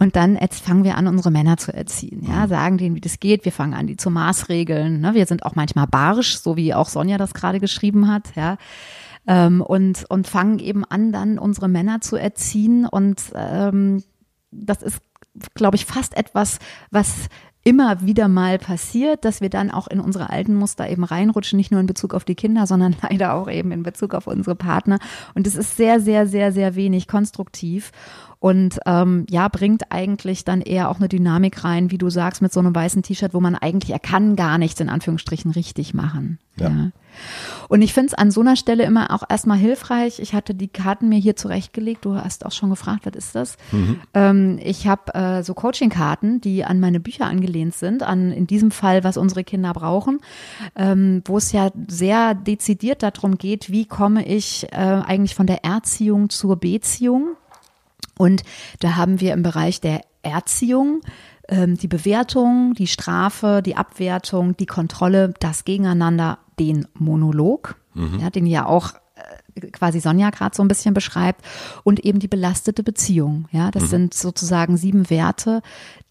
Und 0.00 0.14
dann 0.14 0.36
jetzt 0.36 0.62
fangen 0.62 0.84
wir 0.84 0.96
an, 0.96 1.08
unsere 1.08 1.32
Männer 1.32 1.56
zu 1.56 1.74
erziehen. 1.74 2.24
Ja, 2.24 2.46
mhm. 2.46 2.48
sagen 2.48 2.78
denen, 2.78 2.94
wie 2.94 3.00
das 3.00 3.18
geht. 3.18 3.44
Wir 3.44 3.50
fangen 3.50 3.74
an, 3.74 3.88
die 3.88 3.96
zu 3.96 4.10
maßregeln. 4.10 5.00
Ne? 5.00 5.14
Wir 5.14 5.26
sind 5.26 5.44
auch 5.44 5.56
manchmal 5.56 5.88
barsch, 5.88 6.36
so 6.36 6.56
wie 6.56 6.72
auch 6.72 6.88
Sonja 6.88 7.18
das 7.18 7.34
gerade 7.34 7.58
geschrieben 7.58 8.06
hat. 8.08 8.36
Ja, 8.36 8.58
ähm, 9.26 9.60
und 9.60 10.04
und 10.08 10.28
fangen 10.28 10.60
eben 10.60 10.84
an, 10.84 11.12
dann 11.12 11.38
unsere 11.38 11.68
Männer 11.68 12.00
zu 12.00 12.16
erziehen. 12.16 12.86
Und 12.86 13.20
ähm, 13.34 14.04
das 14.52 14.82
ist, 14.82 15.00
glaube 15.54 15.76
ich, 15.76 15.84
fast 15.84 16.16
etwas, 16.16 16.60
was 16.90 17.28
immer 17.68 18.00
wieder 18.00 18.28
mal 18.28 18.58
passiert, 18.58 19.26
dass 19.26 19.42
wir 19.42 19.50
dann 19.50 19.70
auch 19.70 19.88
in 19.88 20.00
unsere 20.00 20.30
alten 20.30 20.54
Muster 20.54 20.88
eben 20.88 21.04
reinrutschen, 21.04 21.58
nicht 21.58 21.70
nur 21.70 21.80
in 21.82 21.86
Bezug 21.86 22.14
auf 22.14 22.24
die 22.24 22.34
Kinder, 22.34 22.66
sondern 22.66 22.96
leider 23.02 23.34
auch 23.34 23.50
eben 23.50 23.72
in 23.72 23.82
Bezug 23.82 24.14
auf 24.14 24.26
unsere 24.26 24.56
Partner. 24.56 24.98
Und 25.34 25.46
es 25.46 25.54
ist 25.54 25.76
sehr, 25.76 26.00
sehr, 26.00 26.26
sehr, 26.26 26.50
sehr 26.50 26.76
wenig 26.76 27.08
konstruktiv 27.08 27.92
und 28.40 28.78
ähm, 28.86 29.26
ja, 29.28 29.48
bringt 29.48 29.90
eigentlich 29.90 30.44
dann 30.44 30.60
eher 30.60 30.90
auch 30.90 30.98
eine 30.98 31.08
Dynamik 31.08 31.64
rein, 31.64 31.90
wie 31.90 31.98
du 31.98 32.08
sagst, 32.08 32.40
mit 32.40 32.52
so 32.52 32.60
einem 32.60 32.74
weißen 32.74 33.02
T-Shirt, 33.02 33.34
wo 33.34 33.40
man 33.40 33.56
eigentlich, 33.56 33.90
er 33.90 33.98
kann 33.98 34.36
gar 34.36 34.58
nichts 34.58 34.80
in 34.80 34.88
Anführungsstrichen 34.88 35.50
richtig 35.50 35.92
machen. 35.92 36.38
Ja. 36.56 36.68
ja. 36.68 36.90
Und 37.68 37.82
ich 37.82 37.92
finde 37.92 38.08
es 38.08 38.14
an 38.14 38.30
so 38.30 38.40
einer 38.40 38.54
Stelle 38.54 38.84
immer 38.84 39.12
auch 39.12 39.24
erstmal 39.28 39.58
hilfreich. 39.58 40.20
Ich 40.20 40.34
hatte 40.34 40.54
die 40.54 40.68
Karten 40.68 41.08
mir 41.08 41.18
hier 41.18 41.34
zurechtgelegt. 41.34 42.04
Du 42.04 42.14
hast 42.14 42.46
auch 42.46 42.52
schon 42.52 42.70
gefragt, 42.70 43.06
was 43.06 43.16
ist 43.16 43.34
das? 43.34 43.56
Mhm. 43.72 44.00
Ähm, 44.14 44.60
ich 44.62 44.86
habe 44.86 45.14
äh, 45.14 45.42
so 45.42 45.54
Coaching-Karten, 45.54 46.40
die 46.40 46.64
an 46.64 46.78
meine 46.78 47.00
Bücher 47.00 47.26
angelehnt 47.26 47.74
sind, 47.74 48.04
an 48.04 48.30
in 48.30 48.46
diesem 48.46 48.70
Fall, 48.70 49.02
was 49.02 49.16
unsere 49.16 49.42
Kinder 49.42 49.72
brauchen, 49.72 50.20
ähm, 50.76 51.22
wo 51.24 51.38
es 51.38 51.50
ja 51.50 51.70
sehr 51.88 52.34
dezidiert 52.34 53.02
darum 53.02 53.36
geht, 53.36 53.70
wie 53.70 53.84
komme 53.84 54.24
ich 54.26 54.72
äh, 54.72 54.76
eigentlich 54.76 55.34
von 55.34 55.46
der 55.46 55.64
Erziehung 55.64 56.30
zur 56.30 56.56
Beziehung 56.56 57.36
und 58.18 58.42
da 58.80 58.96
haben 58.96 59.20
wir 59.20 59.32
im 59.32 59.42
Bereich 59.42 59.80
der 59.80 60.02
Erziehung 60.22 61.00
ähm, 61.48 61.76
die 61.76 61.88
Bewertung, 61.88 62.74
die 62.74 62.86
Strafe, 62.86 63.62
die 63.64 63.76
Abwertung, 63.76 64.56
die 64.56 64.66
Kontrolle, 64.66 65.32
das 65.40 65.64
Gegeneinander, 65.64 66.38
den 66.58 66.86
Monolog, 66.94 67.76
mhm. 67.94 68.18
ja, 68.20 68.30
den 68.30 68.46
ja 68.46 68.66
auch 68.66 68.92
äh, 69.54 69.68
quasi 69.70 70.00
Sonja 70.00 70.30
gerade 70.30 70.54
so 70.54 70.62
ein 70.62 70.68
bisschen 70.68 70.94
beschreibt 70.94 71.44
und 71.84 72.00
eben 72.00 72.18
die 72.18 72.28
belastete 72.28 72.82
Beziehung. 72.82 73.48
Ja, 73.50 73.70
das 73.70 73.84
mhm. 73.84 73.88
sind 73.88 74.14
sozusagen 74.14 74.76
sieben 74.76 75.08
Werte, 75.08 75.62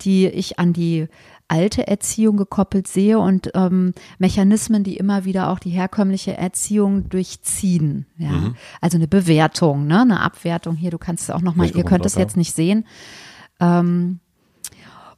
die 0.01 0.27
ich 0.27 0.57
an 0.59 0.73
die 0.73 1.07
alte 1.47 1.87
Erziehung 1.87 2.37
gekoppelt 2.37 2.87
sehe 2.87 3.19
und 3.19 3.51
ähm, 3.53 3.93
Mechanismen, 4.17 4.83
die 4.83 4.97
immer 4.97 5.25
wieder 5.25 5.49
auch 5.49 5.59
die 5.59 5.69
herkömmliche 5.69 6.35
Erziehung 6.35 7.09
durchziehen. 7.09 8.05
Ja? 8.17 8.31
Mhm. 8.31 8.55
Also 8.81 8.97
eine 8.97 9.07
Bewertung, 9.07 9.87
ne? 9.87 10.01
eine 10.01 10.19
Abwertung. 10.21 10.75
Hier, 10.75 10.91
du 10.91 10.97
kannst 10.97 11.23
es 11.23 11.29
auch 11.29 11.41
nochmal, 11.41 11.69
ihr 11.69 11.83
könnt 11.83 12.05
es 12.05 12.15
jetzt 12.15 12.37
nicht 12.37 12.53
sehen. 12.53 12.85
Ähm, 13.59 14.19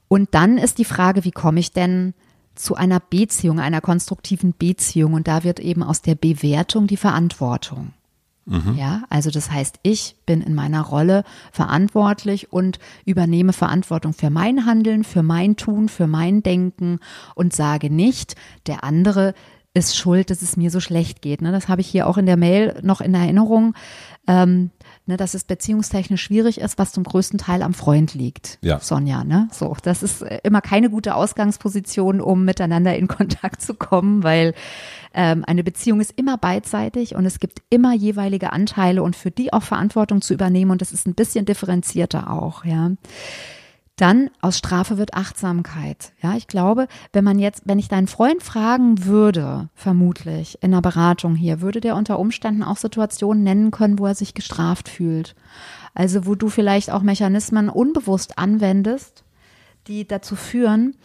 und 0.07 0.29
dann 0.33 0.57
ist 0.57 0.77
die 0.77 0.85
Frage, 0.85 1.23
wie 1.23 1.31
komme 1.31 1.59
ich 1.59 1.71
denn 1.71 2.13
zu 2.55 2.75
einer 2.75 2.99
Beziehung, 2.99 3.59
einer 3.59 3.81
konstruktiven 3.81 4.53
Beziehung? 4.57 5.13
Und 5.13 5.27
da 5.27 5.43
wird 5.43 5.59
eben 5.59 5.83
aus 5.83 6.01
der 6.01 6.15
Bewertung 6.15 6.87
die 6.87 6.97
Verantwortung. 6.97 7.93
Mhm. 8.49 8.75
Ja, 8.75 9.03
also 9.09 9.29
das 9.29 9.51
heißt, 9.51 9.79
ich 9.83 10.15
bin 10.25 10.41
in 10.41 10.55
meiner 10.55 10.81
Rolle 10.81 11.23
verantwortlich 11.51 12.51
und 12.51 12.79
übernehme 13.05 13.53
Verantwortung 13.53 14.13
für 14.13 14.31
mein 14.31 14.65
Handeln, 14.65 15.03
für 15.03 15.21
mein 15.21 15.55
Tun, 15.55 15.87
für 15.87 16.07
mein 16.07 16.41
Denken 16.41 16.99
und 17.35 17.53
sage 17.53 17.91
nicht, 17.91 18.35
der 18.65 18.83
andere 18.83 19.35
ist 19.75 19.95
schuld, 19.95 20.31
dass 20.31 20.41
es 20.41 20.57
mir 20.57 20.71
so 20.71 20.79
schlecht 20.79 21.21
geht. 21.21 21.41
Ne? 21.41 21.51
Das 21.51 21.67
habe 21.67 21.81
ich 21.81 21.87
hier 21.87 22.07
auch 22.07 22.17
in 22.17 22.25
der 22.25 22.37
Mail 22.37 22.79
noch 22.81 23.01
in 23.01 23.13
Erinnerung. 23.13 23.75
Ähm, 24.27 24.71
ne, 25.09 25.17
dass 25.17 25.33
es 25.33 25.43
beziehungstechnisch 25.43 26.21
schwierig 26.21 26.61
ist, 26.61 26.77
was 26.77 26.93
zum 26.93 27.03
größten 27.03 27.39
Teil 27.39 27.63
am 27.63 27.73
Freund 27.73 28.13
liegt. 28.13 28.59
Ja. 28.61 28.79
Sonja, 28.79 29.23
ne? 29.23 29.49
So, 29.51 29.75
das 29.81 30.03
ist 30.03 30.21
äh, 30.21 30.39
immer 30.43 30.61
keine 30.61 30.89
gute 30.89 31.15
Ausgangsposition, 31.15 32.21
um 32.21 32.45
miteinander 32.45 32.95
in 32.95 33.07
Kontakt 33.09 33.61
zu 33.61 33.73
kommen, 33.73 34.23
weil 34.23 34.53
ähm, 35.13 35.43
eine 35.45 35.63
Beziehung 35.63 35.99
ist 35.99 36.13
immer 36.15 36.37
beidseitig 36.37 37.15
und 37.15 37.25
es 37.25 37.39
gibt 37.39 37.63
immer 37.69 37.93
jeweilige 37.93 38.53
Anteile 38.53 39.03
und 39.03 39.15
für 39.15 39.31
die 39.31 39.51
auch 39.51 39.63
Verantwortung 39.63 40.21
zu 40.21 40.33
übernehmen 40.33 40.71
und 40.71 40.81
das 40.81 40.93
ist 40.93 41.07
ein 41.07 41.15
bisschen 41.15 41.45
differenzierter 41.45 42.31
auch, 42.31 42.63
ja. 42.63 42.91
Dann 43.99 44.29
aus 44.39 44.57
Strafe 44.57 44.97
wird 44.97 45.13
Achtsamkeit. 45.13 46.13
Ja, 46.23 46.37
ich 46.37 46.47
glaube, 46.47 46.87
wenn 47.11 47.25
man 47.25 47.37
jetzt, 47.37 47.63
wenn 47.65 47.79
ich 47.79 47.89
deinen 47.89 48.07
Freund 48.07 48.41
fragen 48.41 49.03
würde, 49.03 49.67
vermutlich 49.75 50.57
in 50.61 50.73
einer 50.73 50.81
Beratung 50.81 51.35
hier, 51.35 51.59
würde 51.59 51.81
der 51.81 51.97
unter 51.97 52.17
Umständen 52.17 52.63
auch 52.63 52.77
Situationen 52.77 53.43
nennen 53.43 53.71
können, 53.71 53.99
wo 53.99 54.05
er 54.05 54.15
sich 54.15 54.33
gestraft 54.33 54.87
fühlt. 54.87 55.35
Also 55.93 56.25
wo 56.25 56.35
du 56.35 56.47
vielleicht 56.47 56.91
auch 56.91 57.01
Mechanismen 57.01 57.67
unbewusst 57.67 58.39
anwendest, 58.39 59.25
die 59.87 60.07
dazu 60.07 60.37
führen, 60.37 60.95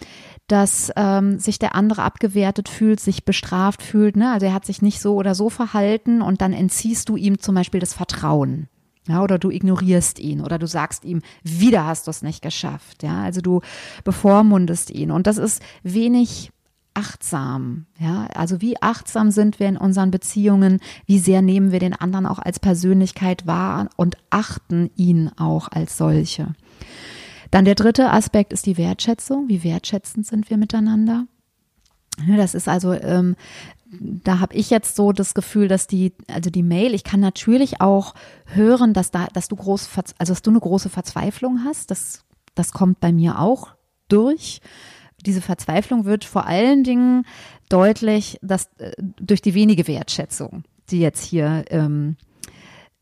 dass 0.46 0.92
ähm, 0.94 1.40
sich 1.40 1.58
der 1.58 1.74
andere 1.74 2.02
abgewertet 2.02 2.68
fühlt, 2.68 3.00
sich 3.00 3.24
bestraft 3.24 3.82
fühlt. 3.82 4.14
Ne? 4.14 4.30
Also 4.30 4.46
er 4.46 4.54
hat 4.54 4.66
sich 4.66 4.82
nicht 4.82 5.00
so 5.00 5.16
oder 5.16 5.34
so 5.34 5.50
verhalten 5.50 6.22
und 6.22 6.40
dann 6.40 6.52
entziehst 6.52 7.08
du 7.08 7.16
ihm 7.16 7.40
zum 7.40 7.56
Beispiel 7.56 7.80
das 7.80 7.92
Vertrauen. 7.92 8.68
Ja, 9.06 9.22
oder 9.22 9.38
du 9.38 9.50
ignorierst 9.50 10.18
ihn 10.18 10.40
oder 10.40 10.58
du 10.58 10.66
sagst 10.66 11.04
ihm, 11.04 11.20
wieder 11.42 11.86
hast 11.86 12.06
du 12.06 12.10
es 12.10 12.22
nicht 12.22 12.40
geschafft. 12.40 13.02
Ja, 13.02 13.22
also 13.22 13.40
du 13.40 13.60
bevormundest 14.02 14.90
ihn. 14.90 15.10
Und 15.10 15.26
das 15.26 15.36
ist 15.36 15.62
wenig 15.82 16.50
achtsam. 16.94 17.86
Ja, 17.98 18.26
also 18.34 18.60
wie 18.62 18.80
achtsam 18.80 19.30
sind 19.30 19.60
wir 19.60 19.68
in 19.68 19.76
unseren 19.76 20.10
Beziehungen? 20.10 20.80
Wie 21.06 21.18
sehr 21.18 21.42
nehmen 21.42 21.70
wir 21.72 21.80
den 21.80 21.94
anderen 21.94 22.24
auch 22.24 22.38
als 22.38 22.60
Persönlichkeit 22.60 23.46
wahr 23.46 23.90
und 23.96 24.16
achten 24.30 24.90
ihn 24.96 25.30
auch 25.36 25.68
als 25.68 25.98
solche? 25.98 26.54
Dann 27.50 27.64
der 27.64 27.74
dritte 27.74 28.10
Aspekt 28.10 28.52
ist 28.52 28.66
die 28.66 28.78
Wertschätzung. 28.78 29.48
Wie 29.48 29.62
wertschätzend 29.64 30.26
sind 30.26 30.48
wir 30.50 30.56
miteinander? 30.56 31.26
Das 32.28 32.54
ist 32.54 32.68
also 32.68 32.92
ähm, 32.92 33.36
da 34.00 34.40
habe 34.40 34.54
ich 34.54 34.70
jetzt 34.70 34.96
so 34.96 35.12
das 35.12 35.34
Gefühl, 35.34 35.68
dass 35.68 35.86
die, 35.86 36.12
also 36.28 36.50
die 36.50 36.62
Mail, 36.62 36.94
ich 36.94 37.04
kann 37.04 37.20
natürlich 37.20 37.80
auch 37.80 38.14
hören, 38.46 38.92
dass 38.92 39.10
da, 39.10 39.26
dass 39.32 39.48
du 39.48 39.56
groß, 39.56 39.88
also 40.18 40.32
dass 40.32 40.42
du 40.42 40.50
eine 40.50 40.60
große 40.60 40.88
Verzweiflung 40.88 41.64
hast. 41.64 41.90
Das, 41.90 42.24
das 42.54 42.72
kommt 42.72 43.00
bei 43.00 43.12
mir 43.12 43.38
auch 43.38 43.74
durch. 44.08 44.60
Diese 45.24 45.40
Verzweiflung 45.40 46.04
wird 46.04 46.24
vor 46.24 46.46
allen 46.46 46.84
Dingen 46.84 47.24
deutlich, 47.68 48.38
dass 48.42 48.68
äh, 48.78 48.92
durch 48.98 49.42
die 49.42 49.54
wenige 49.54 49.86
Wertschätzung, 49.86 50.64
die 50.90 51.00
jetzt 51.00 51.24
hier 51.24 51.64
ähm, 51.70 52.16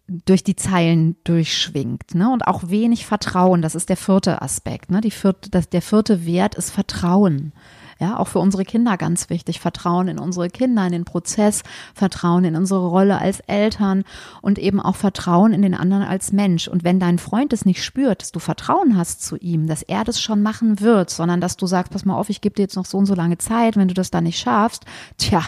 durch 0.07 0.45
die 0.45 0.57
Zeilen 0.57 1.17
durchschwingt, 1.25 2.15
ne? 2.15 2.31
Und 2.31 2.47
auch 2.47 2.69
wenig 2.69 3.07
Vertrauen. 3.07 3.63
Das 3.63 3.75
ist 3.75 3.89
der 3.89 3.97
vierte 3.97 4.43
Aspekt, 4.43 4.91
ne? 4.91 5.01
Die 5.01 5.11
vierte, 5.11 5.51
das, 5.51 5.69
der 5.69 5.83
vierte 5.83 6.27
Wert 6.27 6.55
ist 6.55 6.71
Vertrauen. 6.71 7.53
Ja, 7.99 8.19
auch 8.19 8.29
für 8.29 8.39
unsere 8.39 8.65
Kinder 8.65 8.97
ganz 8.97 9.31
wichtig. 9.31 9.61
Vertrauen 9.61 10.09
in 10.09 10.19
unsere 10.19 10.49
Kinder, 10.49 10.85
in 10.87 10.93
den 10.93 11.05
Prozess, 11.05 11.63
Vertrauen 11.95 12.45
in 12.45 12.57
unsere 12.57 12.87
Rolle 12.87 13.19
als 13.19 13.41
Eltern 13.41 14.05
und 14.41 14.59
eben 14.59 14.81
auch 14.81 14.97
Vertrauen 14.97 15.53
in 15.53 15.63
den 15.63 15.75
anderen 15.75 16.03
als 16.03 16.33
Mensch. 16.33 16.69
Und 16.69 16.85
wenn 16.85 17.01
dein 17.01 17.19
Freund 17.19 17.53
es 17.53 17.65
nicht 17.65 17.85
spürt, 17.85 18.23
dass 18.23 18.33
du 18.33 18.41
Vertrauen 18.41 18.97
hast 18.97 19.23
zu 19.23 19.37
ihm, 19.37 19.67
dass 19.67 19.83
er 19.83 20.05
das 20.05 20.21
schon 20.21 20.43
machen 20.43 20.81
wird, 20.81 21.11
sondern 21.11 21.41
dass 21.41 21.57
du 21.57 21.67
sagst, 21.67 21.93
pass 21.93 22.05
mal 22.05 22.17
auf, 22.17 22.31
ich 22.31 22.41
gebe 22.41 22.55
dir 22.55 22.63
jetzt 22.63 22.77
noch 22.77 22.87
so 22.87 22.99
und 22.99 23.07
so 23.07 23.15
lange 23.15 23.39
Zeit, 23.39 23.77
wenn 23.77 23.89
du 23.89 23.95
das 23.95 24.11
dann 24.11 24.25
nicht 24.25 24.39
schaffst, 24.39 24.85
tja, 25.17 25.43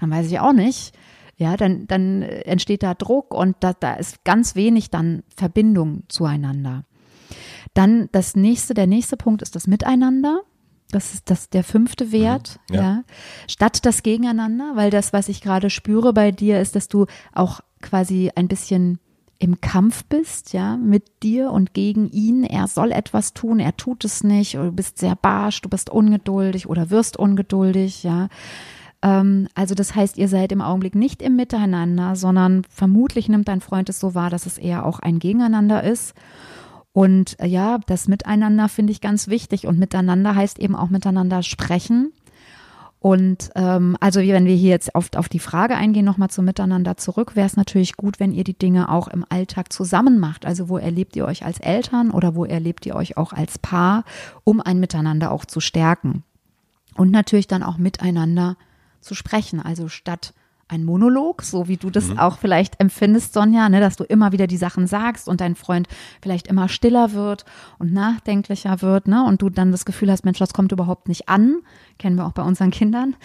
dann 0.00 0.10
weiß 0.10 0.26
ich 0.26 0.40
auch 0.40 0.52
nicht. 0.52 0.92
Ja, 1.36 1.56
dann, 1.56 1.86
dann 1.86 2.22
entsteht 2.22 2.82
da 2.82 2.94
Druck 2.94 3.32
und 3.32 3.56
da, 3.60 3.72
da 3.72 3.94
ist 3.94 4.24
ganz 4.24 4.56
wenig 4.56 4.90
dann 4.90 5.22
Verbindung 5.28 6.02
zueinander. 6.08 6.84
Dann 7.74 8.08
das 8.10 8.34
nächste, 8.34 8.74
der 8.74 8.88
nächste 8.88 9.16
Punkt 9.16 9.42
ist 9.42 9.54
das 9.54 9.68
Miteinander. 9.68 10.42
Das 10.90 11.12
ist 11.12 11.30
das 11.30 11.50
der 11.50 11.64
fünfte 11.64 12.12
Wert, 12.12 12.58
Mhm, 12.70 12.74
ja. 12.74 12.82
ja. 12.82 13.04
Statt 13.46 13.84
das 13.84 14.02
Gegeneinander, 14.02 14.72
weil 14.74 14.90
das, 14.90 15.12
was 15.12 15.28
ich 15.28 15.42
gerade 15.42 15.68
spüre 15.70 16.12
bei 16.12 16.30
dir, 16.32 16.60
ist, 16.60 16.76
dass 16.76 16.88
du 16.88 17.06
auch 17.34 17.60
quasi 17.82 18.30
ein 18.34 18.48
bisschen 18.48 18.98
im 19.38 19.60
Kampf 19.60 20.04
bist, 20.04 20.52
ja, 20.52 20.76
mit 20.76 21.22
dir 21.22 21.52
und 21.52 21.72
gegen 21.72 22.08
ihn. 22.10 22.42
Er 22.42 22.66
soll 22.66 22.90
etwas 22.90 23.34
tun, 23.34 23.60
er 23.60 23.76
tut 23.76 24.04
es 24.04 24.24
nicht, 24.24 24.56
oder 24.56 24.66
du 24.66 24.72
bist 24.72 24.98
sehr 24.98 25.14
barsch, 25.14 25.60
du 25.62 25.68
bist 25.68 25.90
ungeduldig 25.90 26.68
oder 26.68 26.90
wirst 26.90 27.16
ungeduldig, 27.16 28.02
ja. 28.02 28.28
Ähm, 29.00 29.46
also 29.54 29.76
das 29.76 29.94
heißt, 29.94 30.18
ihr 30.18 30.28
seid 30.28 30.50
im 30.50 30.60
Augenblick 30.60 30.96
nicht 30.96 31.22
im 31.22 31.36
Miteinander, 31.36 32.16
sondern 32.16 32.64
vermutlich 32.68 33.28
nimmt 33.28 33.46
dein 33.46 33.60
Freund 33.60 33.88
es 33.88 34.00
so 34.00 34.14
wahr, 34.14 34.30
dass 34.30 34.46
es 34.46 34.58
eher 34.58 34.84
auch 34.84 34.98
ein 34.98 35.20
Gegeneinander 35.20 35.84
ist. 35.84 36.14
Und 36.98 37.38
äh, 37.38 37.46
ja, 37.46 37.78
das 37.86 38.08
Miteinander 38.08 38.68
finde 38.68 38.90
ich 38.90 39.00
ganz 39.00 39.28
wichtig. 39.28 39.68
Und 39.68 39.78
miteinander 39.78 40.34
heißt 40.34 40.58
eben 40.58 40.74
auch 40.74 40.88
miteinander 40.88 41.44
sprechen. 41.44 42.12
Und 42.98 43.52
ähm, 43.54 43.96
also 44.00 44.18
wenn 44.18 44.46
wir 44.46 44.56
hier 44.56 44.70
jetzt 44.70 44.96
auf, 44.96 45.10
auf 45.14 45.28
die 45.28 45.38
Frage 45.38 45.76
eingehen, 45.76 46.04
nochmal 46.04 46.30
zum 46.30 46.44
Miteinander 46.44 46.96
zurück, 46.96 47.36
wäre 47.36 47.46
es 47.46 47.56
natürlich 47.56 47.96
gut, 47.96 48.18
wenn 48.18 48.32
ihr 48.32 48.42
die 48.42 48.58
Dinge 48.58 48.88
auch 48.88 49.06
im 49.06 49.24
Alltag 49.28 49.72
zusammen 49.72 50.18
macht. 50.18 50.44
Also 50.44 50.68
wo 50.68 50.76
erlebt 50.76 51.14
ihr 51.14 51.24
euch 51.24 51.44
als 51.44 51.60
Eltern 51.60 52.10
oder 52.10 52.34
wo 52.34 52.44
erlebt 52.44 52.84
ihr 52.84 52.96
euch 52.96 53.16
auch 53.16 53.32
als 53.32 53.60
Paar, 53.60 54.02
um 54.42 54.60
ein 54.60 54.80
Miteinander 54.80 55.30
auch 55.30 55.44
zu 55.44 55.60
stärken. 55.60 56.24
Und 56.96 57.12
natürlich 57.12 57.46
dann 57.46 57.62
auch 57.62 57.78
miteinander 57.78 58.56
zu 59.00 59.14
sprechen. 59.14 59.60
Also 59.60 59.86
statt 59.86 60.34
ein 60.68 60.84
Monolog, 60.84 61.42
so 61.42 61.66
wie 61.66 61.78
du 61.78 61.90
das 61.90 62.16
auch 62.18 62.38
vielleicht 62.38 62.78
empfindest, 62.80 63.32
Sonja, 63.32 63.68
ne, 63.68 63.80
dass 63.80 63.96
du 63.96 64.04
immer 64.04 64.32
wieder 64.32 64.46
die 64.46 64.56
Sachen 64.56 64.86
sagst 64.86 65.28
und 65.28 65.40
dein 65.40 65.54
Freund 65.54 65.88
vielleicht 66.22 66.46
immer 66.46 66.68
stiller 66.68 67.12
wird 67.12 67.44
und 67.78 67.92
nachdenklicher 67.92 68.82
wird, 68.82 69.08
ne, 69.08 69.24
und 69.24 69.40
du 69.40 69.48
dann 69.48 69.72
das 69.72 69.84
Gefühl 69.84 70.10
hast, 70.10 70.24
Mensch, 70.24 70.38
das 70.38 70.52
kommt 70.52 70.72
überhaupt 70.72 71.08
nicht 71.08 71.28
an, 71.28 71.62
kennen 71.98 72.16
wir 72.16 72.26
auch 72.26 72.32
bei 72.32 72.42
unseren 72.42 72.70
Kindern, 72.70 73.16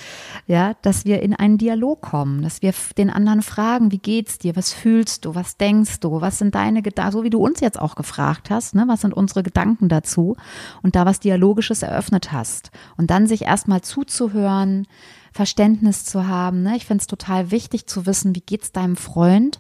ja, 0.48 0.74
dass 0.82 1.06
wir 1.06 1.22
in 1.22 1.36
einen 1.36 1.58
Dialog 1.58 2.02
kommen, 2.02 2.42
dass 2.42 2.62
wir 2.62 2.74
den 2.98 3.10
anderen 3.10 3.42
fragen, 3.42 3.92
wie 3.92 4.00
geht's 4.00 4.40
dir, 4.40 4.56
was 4.56 4.72
fühlst 4.74 5.26
du, 5.26 5.36
was 5.36 5.58
denkst 5.58 6.00
du, 6.00 6.22
was 6.22 6.40
sind 6.40 6.56
deine 6.56 6.82
Gedanken, 6.82 7.12
so 7.12 7.24
wie 7.24 7.30
du 7.30 7.40
uns 7.40 7.60
jetzt 7.60 7.80
auch 7.80 7.96
gefragt 7.96 8.50
hast, 8.50 8.74
ne, 8.74 8.86
was 8.88 9.02
sind 9.02 9.14
unsere 9.14 9.44
Gedanken 9.44 9.90
dazu? 9.90 10.38
Und 10.82 10.96
da 10.96 11.06
was 11.06 11.20
Dialogisches 11.20 11.84
eröffnet 11.84 12.32
hast. 12.32 12.72
Und 12.98 13.10
dann 13.12 13.28
sich 13.28 13.44
erstmal 13.44 13.82
zuzuhören, 13.82 14.88
Verständnis 15.34 16.06
zu 16.06 16.28
haben. 16.28 16.64
Ne? 16.64 16.78
Ich 16.78 16.86
finde 16.86 17.02
es 17.02 17.08
total 17.08 17.52
wichtig 17.52 17.88
zu 17.88 18.06
wissen, 18.06 18.36
wie 18.36 18.42
geht's 18.42 18.72
deinem 18.72 18.96
Freund 18.96 19.60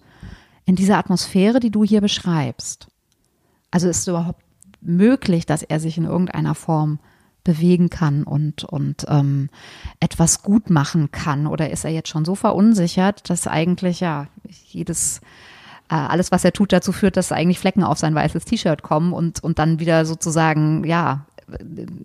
in 0.66 0.76
dieser 0.76 0.98
Atmosphäre, 0.98 1.60
die 1.60 1.72
du 1.72 1.84
hier 1.84 2.00
beschreibst. 2.00 2.88
Also 3.72 3.90
ist 3.90 4.00
es 4.00 4.08
überhaupt 4.08 4.44
möglich, 4.82 5.46
dass 5.46 5.64
er 5.64 5.80
sich 5.80 5.98
in 5.98 6.06
irgendeiner 6.06 6.56
Form 6.56 7.00
bewegen 7.44 7.90
kann 7.90 8.24
und, 8.24 8.64
und 8.64 9.06
ähm, 9.10 9.50
etwas 10.00 10.44
gut 10.44 10.70
machen 10.70 11.12
kann? 11.12 11.48
Oder 11.48 11.72
ist 11.72 11.84
er 11.84 11.92
jetzt 11.92 12.10
schon 12.10 12.24
so 12.24 12.36
verunsichert, 12.36 13.30
dass 13.30 13.48
eigentlich 13.48 14.00
ja 14.00 14.28
jedes 14.68 15.20
äh, 15.90 15.96
alles, 15.96 16.32
was 16.32 16.46
er 16.46 16.54
tut, 16.54 16.72
dazu 16.72 16.92
führt, 16.92 17.18
dass 17.18 17.32
eigentlich 17.32 17.60
Flecken 17.60 17.84
auf 17.84 17.98
sein 17.98 18.16
weißes 18.16 18.46
T-Shirt 18.46 18.84
kommen 18.84 19.12
und, 19.12 19.44
und 19.44 19.60
dann 19.60 19.80
wieder 19.80 20.06
sozusagen, 20.06 20.84
ja, 20.86 21.26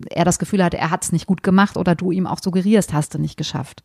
er 0.09 0.25
das 0.25 0.39
Gefühl 0.39 0.63
hat, 0.63 0.73
er 0.73 0.89
hat 0.89 1.03
es 1.03 1.11
nicht 1.11 1.27
gut 1.27 1.43
gemacht 1.43 1.77
oder 1.77 1.95
du 1.95 2.11
ihm 2.11 2.27
auch 2.27 2.39
suggerierst, 2.41 2.93
hast 2.93 3.13
du 3.13 3.19
nicht 3.19 3.37
geschafft. 3.37 3.83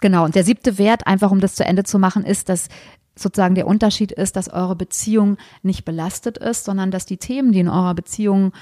Genau, 0.00 0.24
und 0.24 0.34
der 0.34 0.44
siebte 0.44 0.78
Wert, 0.78 1.06
einfach 1.06 1.30
um 1.30 1.40
das 1.40 1.54
zu 1.54 1.64
Ende 1.64 1.84
zu 1.84 1.98
machen, 1.98 2.24
ist, 2.24 2.48
dass 2.48 2.68
sozusagen 3.16 3.54
der 3.54 3.66
Unterschied 3.66 4.12
ist, 4.12 4.36
dass 4.36 4.48
eure 4.48 4.76
Beziehung 4.76 5.36
nicht 5.62 5.84
belastet 5.84 6.38
ist, 6.38 6.64
sondern 6.64 6.90
dass 6.90 7.04
die 7.06 7.18
Themen, 7.18 7.52
die 7.52 7.60
in 7.60 7.68
eurer 7.68 7.94
Beziehung 7.94 8.52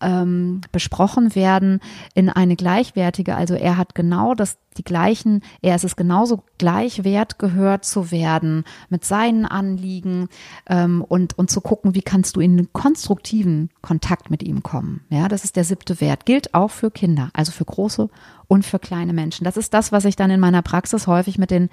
ähm, 0.00 0.60
besprochen 0.72 1.34
werden, 1.34 1.80
in 2.14 2.28
eine 2.28 2.56
gleichwertige, 2.56 3.34
also 3.34 3.54
er 3.54 3.76
hat 3.76 3.94
genau 3.94 4.34
das, 4.34 4.58
die 4.76 4.84
gleichen, 4.84 5.42
er 5.60 5.74
ist 5.74 5.84
es 5.84 5.96
genauso 5.96 6.44
gleichwert 6.58 7.38
gehört 7.38 7.84
zu 7.84 8.10
werden 8.10 8.64
mit 8.88 9.04
seinen 9.04 9.44
Anliegen 9.44 10.28
ähm, 10.68 11.04
und, 11.06 11.36
und 11.36 11.50
zu 11.50 11.60
gucken, 11.60 11.94
wie 11.94 12.02
kannst 12.02 12.36
du 12.36 12.40
in 12.40 12.52
einen 12.52 12.72
konstruktiven 12.72 13.70
Kontakt 13.82 14.30
mit 14.30 14.42
ihm 14.42 14.62
kommen. 14.62 15.04
Ja, 15.10 15.28
das 15.28 15.44
ist 15.44 15.56
der 15.56 15.64
siebte 15.64 16.00
Wert. 16.00 16.26
Gilt 16.26 16.54
auch 16.54 16.70
für 16.70 16.90
Kinder, 16.90 17.30
also 17.32 17.50
für 17.52 17.64
große 17.64 18.08
und 18.48 18.64
für 18.64 18.78
kleine 18.78 19.12
Menschen. 19.12 19.44
Das 19.44 19.56
ist 19.56 19.74
das, 19.74 19.92
was 19.92 20.04
ich 20.06 20.16
dann 20.16 20.30
in 20.30 20.40
meiner 20.40 20.62
Praxis 20.62 21.06
häufig 21.06 21.38
mit 21.38 21.50
den 21.50 21.68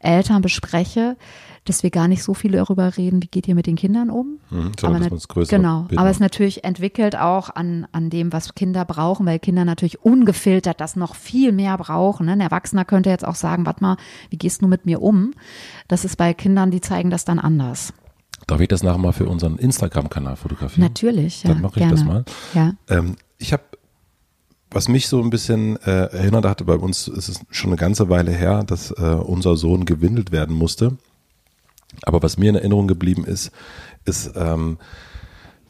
Eltern 0.00 0.42
bespreche, 0.42 1.16
dass 1.64 1.82
wir 1.82 1.90
gar 1.90 2.08
nicht 2.08 2.22
so 2.22 2.32
viel 2.34 2.52
darüber 2.52 2.96
reden, 2.96 3.22
wie 3.22 3.26
geht 3.26 3.46
ihr 3.46 3.54
mit 3.54 3.66
den 3.66 3.76
Kindern 3.76 4.10
um. 4.10 4.38
Mhm, 4.48 4.72
sondern 4.80 5.02
Aber 5.02 5.16
dass 5.16 5.28
größer 5.28 5.56
genau, 5.56 5.82
Bild 5.82 6.00
aber 6.00 6.08
es 6.08 6.20
natürlich 6.20 6.64
entwickelt 6.64 7.16
auch 7.16 7.50
an, 7.50 7.86
an 7.92 8.10
dem, 8.10 8.32
was 8.32 8.54
Kinder 8.54 8.84
brauchen, 8.84 9.26
weil 9.26 9.38
Kinder 9.38 9.64
natürlich 9.64 10.02
ungefiltert 10.02 10.80
das 10.80 10.96
noch 10.96 11.14
viel 11.16 11.52
mehr 11.52 11.76
brauchen. 11.76 12.26
Ne? 12.26 12.32
Ein 12.32 12.40
Erwachsener 12.40 12.84
könnte 12.84 13.10
jetzt 13.10 13.26
auch 13.26 13.34
sagen, 13.34 13.66
warte 13.66 13.82
mal, 13.82 13.96
wie 14.30 14.38
gehst 14.38 14.62
du 14.62 14.68
mit 14.68 14.86
mir 14.86 15.02
um? 15.02 15.32
Das 15.88 16.04
ist 16.04 16.16
bei 16.16 16.32
Kindern, 16.32 16.70
die 16.70 16.80
zeigen 16.80 17.10
das 17.10 17.24
dann 17.24 17.38
anders. 17.38 17.92
Darf 18.46 18.60
ich 18.60 18.68
das 18.68 18.82
nachher 18.82 18.98
mal 18.98 19.12
für 19.12 19.28
unseren 19.28 19.58
Instagram-Kanal 19.58 20.36
fotografieren? 20.36 20.88
Natürlich, 20.88 21.42
ja. 21.42 21.50
Dann 21.50 21.62
mache 21.62 21.74
ich 21.74 21.86
gerne. 21.86 21.94
das 21.94 22.04
mal. 22.04 22.24
Ja. 22.54 22.72
Ähm, 22.88 23.16
ich 23.38 23.52
habe, 23.52 23.62
was 24.70 24.88
mich 24.88 25.08
so 25.08 25.22
ein 25.22 25.30
bisschen 25.30 25.76
äh, 25.82 26.06
erinnert 26.06 26.44
hatte, 26.44 26.64
bei 26.64 26.76
uns 26.76 27.08
ist 27.08 27.28
es 27.28 27.40
schon 27.50 27.70
eine 27.70 27.76
ganze 27.76 28.08
Weile 28.08 28.30
her, 28.30 28.62
dass 28.64 28.92
äh, 28.92 29.02
unser 29.02 29.56
Sohn 29.56 29.84
gewindelt 29.84 30.32
werden 30.32 30.54
musste. 30.54 30.96
Aber 32.02 32.22
was 32.22 32.38
mir 32.38 32.50
in 32.50 32.56
Erinnerung 32.56 32.86
geblieben 32.86 33.24
ist, 33.24 33.50
ist, 34.04 34.32
ähm, 34.36 34.78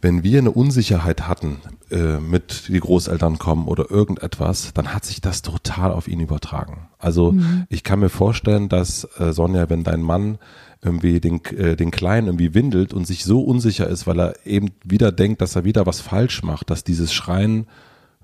wenn 0.02 0.22
wir 0.22 0.38
eine 0.38 0.50
Unsicherheit 0.50 1.28
hatten, 1.28 1.60
äh, 1.90 2.18
mit 2.18 2.68
die 2.68 2.80
Großeltern 2.80 3.38
kommen 3.38 3.68
oder 3.68 3.90
irgendetwas, 3.90 4.72
dann 4.74 4.94
hat 4.94 5.04
sich 5.04 5.20
das 5.20 5.42
total 5.42 5.92
auf 5.92 6.08
ihn 6.08 6.20
übertragen. 6.20 6.88
Also 6.98 7.34
ich 7.68 7.84
kann 7.84 8.00
mir 8.00 8.08
vorstellen, 8.08 8.68
dass 8.68 9.04
äh, 9.18 9.32
Sonja, 9.32 9.68
wenn 9.68 9.84
dein 9.84 10.00
Mann 10.00 10.38
irgendwie 10.82 11.20
den, 11.20 11.44
äh, 11.44 11.76
den 11.76 11.90
Kleinen 11.90 12.28
irgendwie 12.28 12.54
windelt 12.54 12.94
und 12.94 13.06
sich 13.06 13.24
so 13.24 13.42
unsicher 13.42 13.86
ist, 13.88 14.06
weil 14.06 14.20
er 14.20 14.46
eben 14.46 14.70
wieder 14.84 15.12
denkt, 15.12 15.42
dass 15.42 15.56
er 15.56 15.64
wieder 15.64 15.86
was 15.86 16.00
falsch 16.00 16.42
macht, 16.42 16.70
dass 16.70 16.84
dieses 16.84 17.12
Schreien 17.12 17.66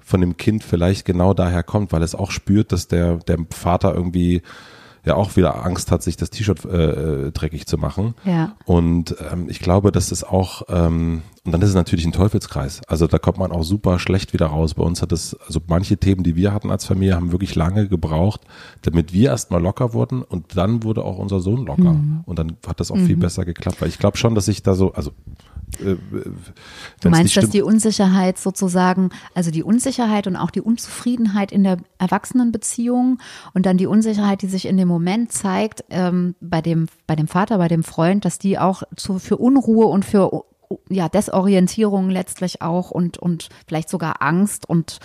von 0.06 0.20
dem 0.20 0.36
Kind 0.36 0.62
vielleicht 0.62 1.04
genau 1.04 1.34
daher 1.34 1.64
kommt, 1.64 1.90
weil 1.90 2.04
es 2.04 2.14
auch 2.14 2.30
spürt, 2.30 2.70
dass 2.70 2.86
der, 2.86 3.16
der 3.16 3.38
Vater 3.50 3.92
irgendwie 3.92 4.40
ja 5.04 5.16
auch 5.16 5.34
wieder 5.36 5.64
Angst 5.64 5.90
hat, 5.90 6.02
sich 6.02 6.16
das 6.16 6.30
T-Shirt 6.30 6.64
äh, 6.64 7.26
äh, 7.26 7.32
dreckig 7.32 7.66
zu 7.66 7.76
machen. 7.76 8.14
Ja. 8.24 8.54
Und 8.66 9.16
ähm, 9.32 9.48
ich 9.48 9.58
glaube, 9.58 9.90
dass 9.90 10.12
es 10.12 10.22
auch, 10.22 10.62
ähm, 10.68 11.22
und 11.44 11.52
dann 11.52 11.60
ist 11.60 11.70
es 11.70 11.74
natürlich 11.74 12.04
ein 12.04 12.12
Teufelskreis. 12.12 12.82
Also 12.86 13.08
da 13.08 13.18
kommt 13.18 13.38
man 13.38 13.50
auch 13.50 13.64
super 13.64 13.98
schlecht 13.98 14.32
wieder 14.32 14.46
raus. 14.46 14.74
Bei 14.74 14.84
uns 14.84 15.02
hat 15.02 15.10
es, 15.10 15.36
also 15.46 15.60
manche 15.66 15.96
Themen, 15.96 16.22
die 16.22 16.36
wir 16.36 16.52
hatten 16.52 16.70
als 16.70 16.84
Familie, 16.84 17.16
haben 17.16 17.32
wirklich 17.32 17.56
lange 17.56 17.88
gebraucht, 17.88 18.42
damit 18.82 19.12
wir 19.12 19.30
erstmal 19.30 19.60
locker 19.60 19.92
wurden 19.92 20.22
und 20.22 20.56
dann 20.56 20.84
wurde 20.84 21.04
auch 21.04 21.18
unser 21.18 21.40
Sohn 21.40 21.66
locker. 21.66 21.94
Mhm. 21.94 22.20
Und 22.26 22.38
dann 22.38 22.56
hat 22.64 22.78
das 22.78 22.92
auch 22.92 22.98
viel 22.98 23.16
besser 23.16 23.44
geklappt. 23.44 23.80
Weil 23.80 23.88
ich 23.88 23.98
glaube 23.98 24.16
schon, 24.16 24.36
dass 24.36 24.46
ich 24.46 24.62
da 24.62 24.74
so, 24.74 24.92
also 24.92 25.10
äh, 25.80 25.96
Du 27.00 27.10
meinst, 27.10 27.36
dass 27.36 27.50
die 27.50 27.62
Unsicherheit 27.62 28.38
sozusagen, 28.38 29.10
also 29.34 29.50
die 29.50 29.62
Unsicherheit 29.62 30.26
und 30.26 30.36
auch 30.36 30.50
die 30.50 30.60
Unzufriedenheit 30.60 31.52
in 31.52 31.64
der 31.64 31.78
Erwachsenenbeziehung 31.98 33.18
und 33.54 33.66
dann 33.66 33.76
die 33.76 33.86
Unsicherheit, 33.86 34.42
die 34.42 34.48
sich 34.48 34.66
in 34.66 34.76
dem 34.76 34.88
Moment 34.88 35.32
zeigt, 35.32 35.84
ähm, 35.90 36.34
bei 36.40 36.60
dem, 36.60 36.88
bei 37.06 37.16
dem 37.16 37.28
Vater, 37.28 37.58
bei 37.58 37.68
dem 37.68 37.82
Freund, 37.82 38.24
dass 38.24 38.38
die 38.38 38.58
auch 38.58 38.82
zu, 38.96 39.18
für 39.18 39.36
Unruhe 39.36 39.86
und 39.86 40.04
für 40.04 40.44
ja, 40.88 41.08
Desorientierung 41.08 42.10
letztlich 42.10 42.62
auch 42.62 42.90
und, 42.90 43.18
und 43.18 43.48
vielleicht 43.66 43.88
sogar 43.88 44.22
Angst 44.22 44.68
und 44.68 44.98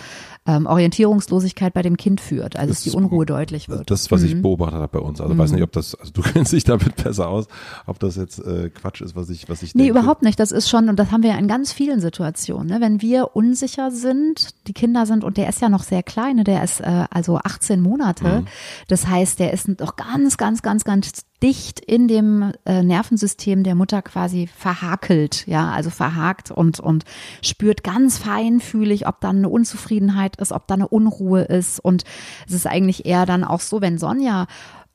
ähm, 0.46 0.66
Orientierungslosigkeit 0.66 1.72
bei 1.74 1.82
dem 1.82 1.96
Kind 1.96 2.20
führt, 2.20 2.56
also 2.56 2.68
dass 2.68 2.78
Das 2.78 2.82
die 2.84 2.88
ist- 2.90 2.94
Unruhe 2.94 3.26
deutlich 3.26 3.68
wird. 3.68 3.90
Das, 3.90 4.10
was 4.10 4.22
Mhm. 4.22 4.26
ich 4.26 4.42
beobachtet 4.42 4.80
habe 4.80 4.98
bei 4.98 5.04
uns. 5.04 5.20
Also 5.20 5.36
weiß 5.36 5.52
nicht, 5.52 5.62
ob 5.62 5.72
das, 5.72 5.94
also 5.94 6.12
du 6.12 6.22
kennst 6.32 6.52
dich 6.52 6.64
damit 6.64 6.96
besser 6.96 7.28
aus, 7.28 7.46
ob 7.86 7.98
das 8.00 8.16
jetzt 8.16 8.38
äh, 8.40 8.70
Quatsch 8.70 9.00
ist, 9.02 9.14
was 9.16 9.28
ich, 9.30 9.48
was 9.48 9.62
ich 9.62 9.74
Nee, 9.74 9.84
denke. 9.84 9.98
überhaupt 9.98 10.22
nicht. 10.22 10.38
Das 10.40 10.52
ist 10.52 10.68
schon, 10.68 10.88
und 10.88 10.98
das 10.98 11.10
haben 11.10 11.22
wir 11.22 11.30
ja 11.30 11.38
in 11.38 11.48
ganz 11.48 11.72
vielen 11.72 12.00
Situationen. 12.00 12.68
Ne? 12.68 12.80
Wenn 12.80 13.00
wir 13.02 13.34
unsicher 13.36 13.90
sind, 13.90 14.50
die 14.66 14.72
Kinder 14.72 15.06
sind, 15.06 15.24
und 15.24 15.36
der 15.36 15.48
ist 15.48 15.60
ja 15.60 15.68
noch 15.68 15.82
sehr 15.82 16.02
klein, 16.02 16.36
ne? 16.36 16.44
der 16.44 16.62
ist 16.64 16.80
äh, 16.80 17.04
also 17.10 17.38
18 17.38 17.80
Monate. 17.80 18.44
Das 18.88 19.06
heißt, 19.06 19.38
der 19.38 19.52
ist 19.52 19.68
noch 19.68 19.96
ganz, 19.96 20.36
ganz, 20.36 20.62
ganz, 20.62 20.84
ganz 20.84 21.12
dicht 21.42 21.80
in 21.80 22.08
dem 22.08 22.52
äh, 22.64 22.82
Nervensystem 22.82 23.64
der 23.64 23.74
Mutter 23.74 24.00
quasi 24.02 24.46
verhakelt, 24.46 25.46
ja, 25.46 25.70
also 25.70 25.90
verhakt 25.90 26.50
und, 26.50 26.78
und 26.80 27.04
spürt 27.42 27.82
ganz 27.82 28.18
feinfühlig, 28.18 29.06
ob 29.06 29.20
da 29.20 29.30
eine 29.30 29.48
Unzufriedenheit 29.48 30.36
ist, 30.36 30.52
ob 30.52 30.66
da 30.68 30.74
eine 30.74 30.88
Unruhe 30.88 31.42
ist. 31.42 31.80
Und 31.80 32.04
es 32.46 32.54
ist 32.54 32.66
eigentlich 32.66 33.06
eher 33.06 33.26
dann 33.26 33.44
auch 33.44 33.60
so, 33.60 33.80
wenn 33.80 33.98
Sonja 33.98 34.46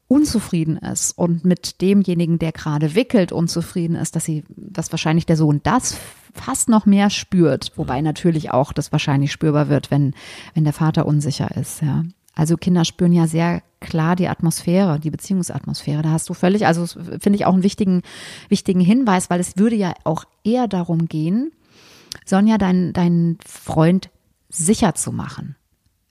unzufrieden 0.07 0.77
ist 0.77 1.17
und 1.17 1.43
mit 1.43 1.81
demjenigen, 1.81 2.39
der 2.39 2.53
gerade 2.53 2.95
wickelt, 2.95 3.33
unzufrieden 3.33 3.95
ist, 3.95 4.15
dass 4.15 4.23
sie, 4.23 4.45
dass 4.55 4.91
wahrscheinlich 4.91 5.25
der 5.25 5.35
Sohn 5.35 5.59
das 5.63 5.97
fast 6.33 6.69
noch 6.69 6.85
mehr 6.85 7.09
spürt, 7.09 7.73
wobei 7.75 7.99
natürlich 8.01 8.51
auch 8.51 8.71
das 8.71 8.93
wahrscheinlich 8.93 9.33
spürbar 9.33 9.67
wird, 9.67 9.91
wenn, 9.91 10.13
wenn 10.53 10.63
der 10.63 10.73
Vater 10.73 11.05
unsicher 11.05 11.55
ist, 11.57 11.81
ja. 11.81 12.03
Also 12.35 12.55
Kinder 12.55 12.85
spüren 12.85 13.13
ja 13.13 13.25
sehr 13.25 13.63
klar 13.79 14.15
die 14.15 14.27
Atmosphäre, 14.27 14.99
die 14.99 15.11
Beziehungsatmosphäre. 15.11 16.01
Da 16.01 16.11
hast 16.11 16.29
du 16.29 16.33
völlig, 16.33 16.65
also 16.65 16.85
finde 16.87 17.35
ich 17.35 17.45
auch 17.45 17.53
einen 17.53 17.63
wichtigen, 17.63 18.01
wichtigen 18.49 18.79
Hinweis, 18.79 19.29
weil 19.29 19.39
es 19.39 19.57
würde 19.57 19.75
ja 19.75 19.93
auch 20.03 20.25
eher 20.43 20.67
darum 20.67 21.07
gehen, 21.07 21.51
Sonja, 22.25 22.57
deinen 22.57 22.93
deinen 22.93 23.37
Freund 23.45 24.09
sicher 24.49 24.95
zu 24.95 25.11
machen. 25.11 25.55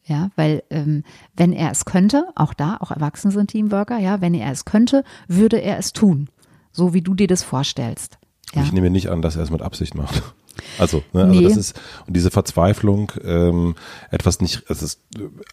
Ja, 0.05 0.31
weil 0.37 0.62
ähm, 0.70 1.02
wenn 1.35 1.52
er 1.52 1.72
es 1.72 1.85
könnte, 1.85 2.29
auch 2.37 2.55
da, 2.55 2.76
auch 2.79 2.92
Erwachsene 2.92 3.33
sind 3.33 3.50
Teamworker, 3.50 3.98
ja, 3.98 4.20
wenn 4.20 4.35
er 4.35 4.52
es 4.52 4.64
könnte, 4.64 5.02
würde 5.26 5.57
er 5.57 5.79
es 5.79 5.92
tun, 5.92 6.29
so 6.70 6.94
wie 6.94 7.02
du 7.02 7.14
dir 7.14 7.26
das 7.26 7.42
vorstellst. 7.42 8.18
Ja. 8.55 8.62
Ich 8.62 8.72
nehme 8.72 8.90
nicht 8.90 9.11
an, 9.11 9.20
dass 9.20 9.35
er 9.35 9.42
es 9.42 9.50
mit 9.50 9.62
Absicht 9.62 9.94
macht. 9.94 10.22
Also, 10.79 11.02
ne, 11.12 11.24
also 11.24 11.35
nee. 11.38 11.44
das 11.44 11.59
ist 11.59 11.79
und 12.07 12.16
diese 12.16 12.31
Verzweiflung, 12.31 13.12
ähm, 13.22 13.74
etwas 14.11 14.40
nicht, 14.40 14.64
es 14.70 14.83
ist 14.83 15.02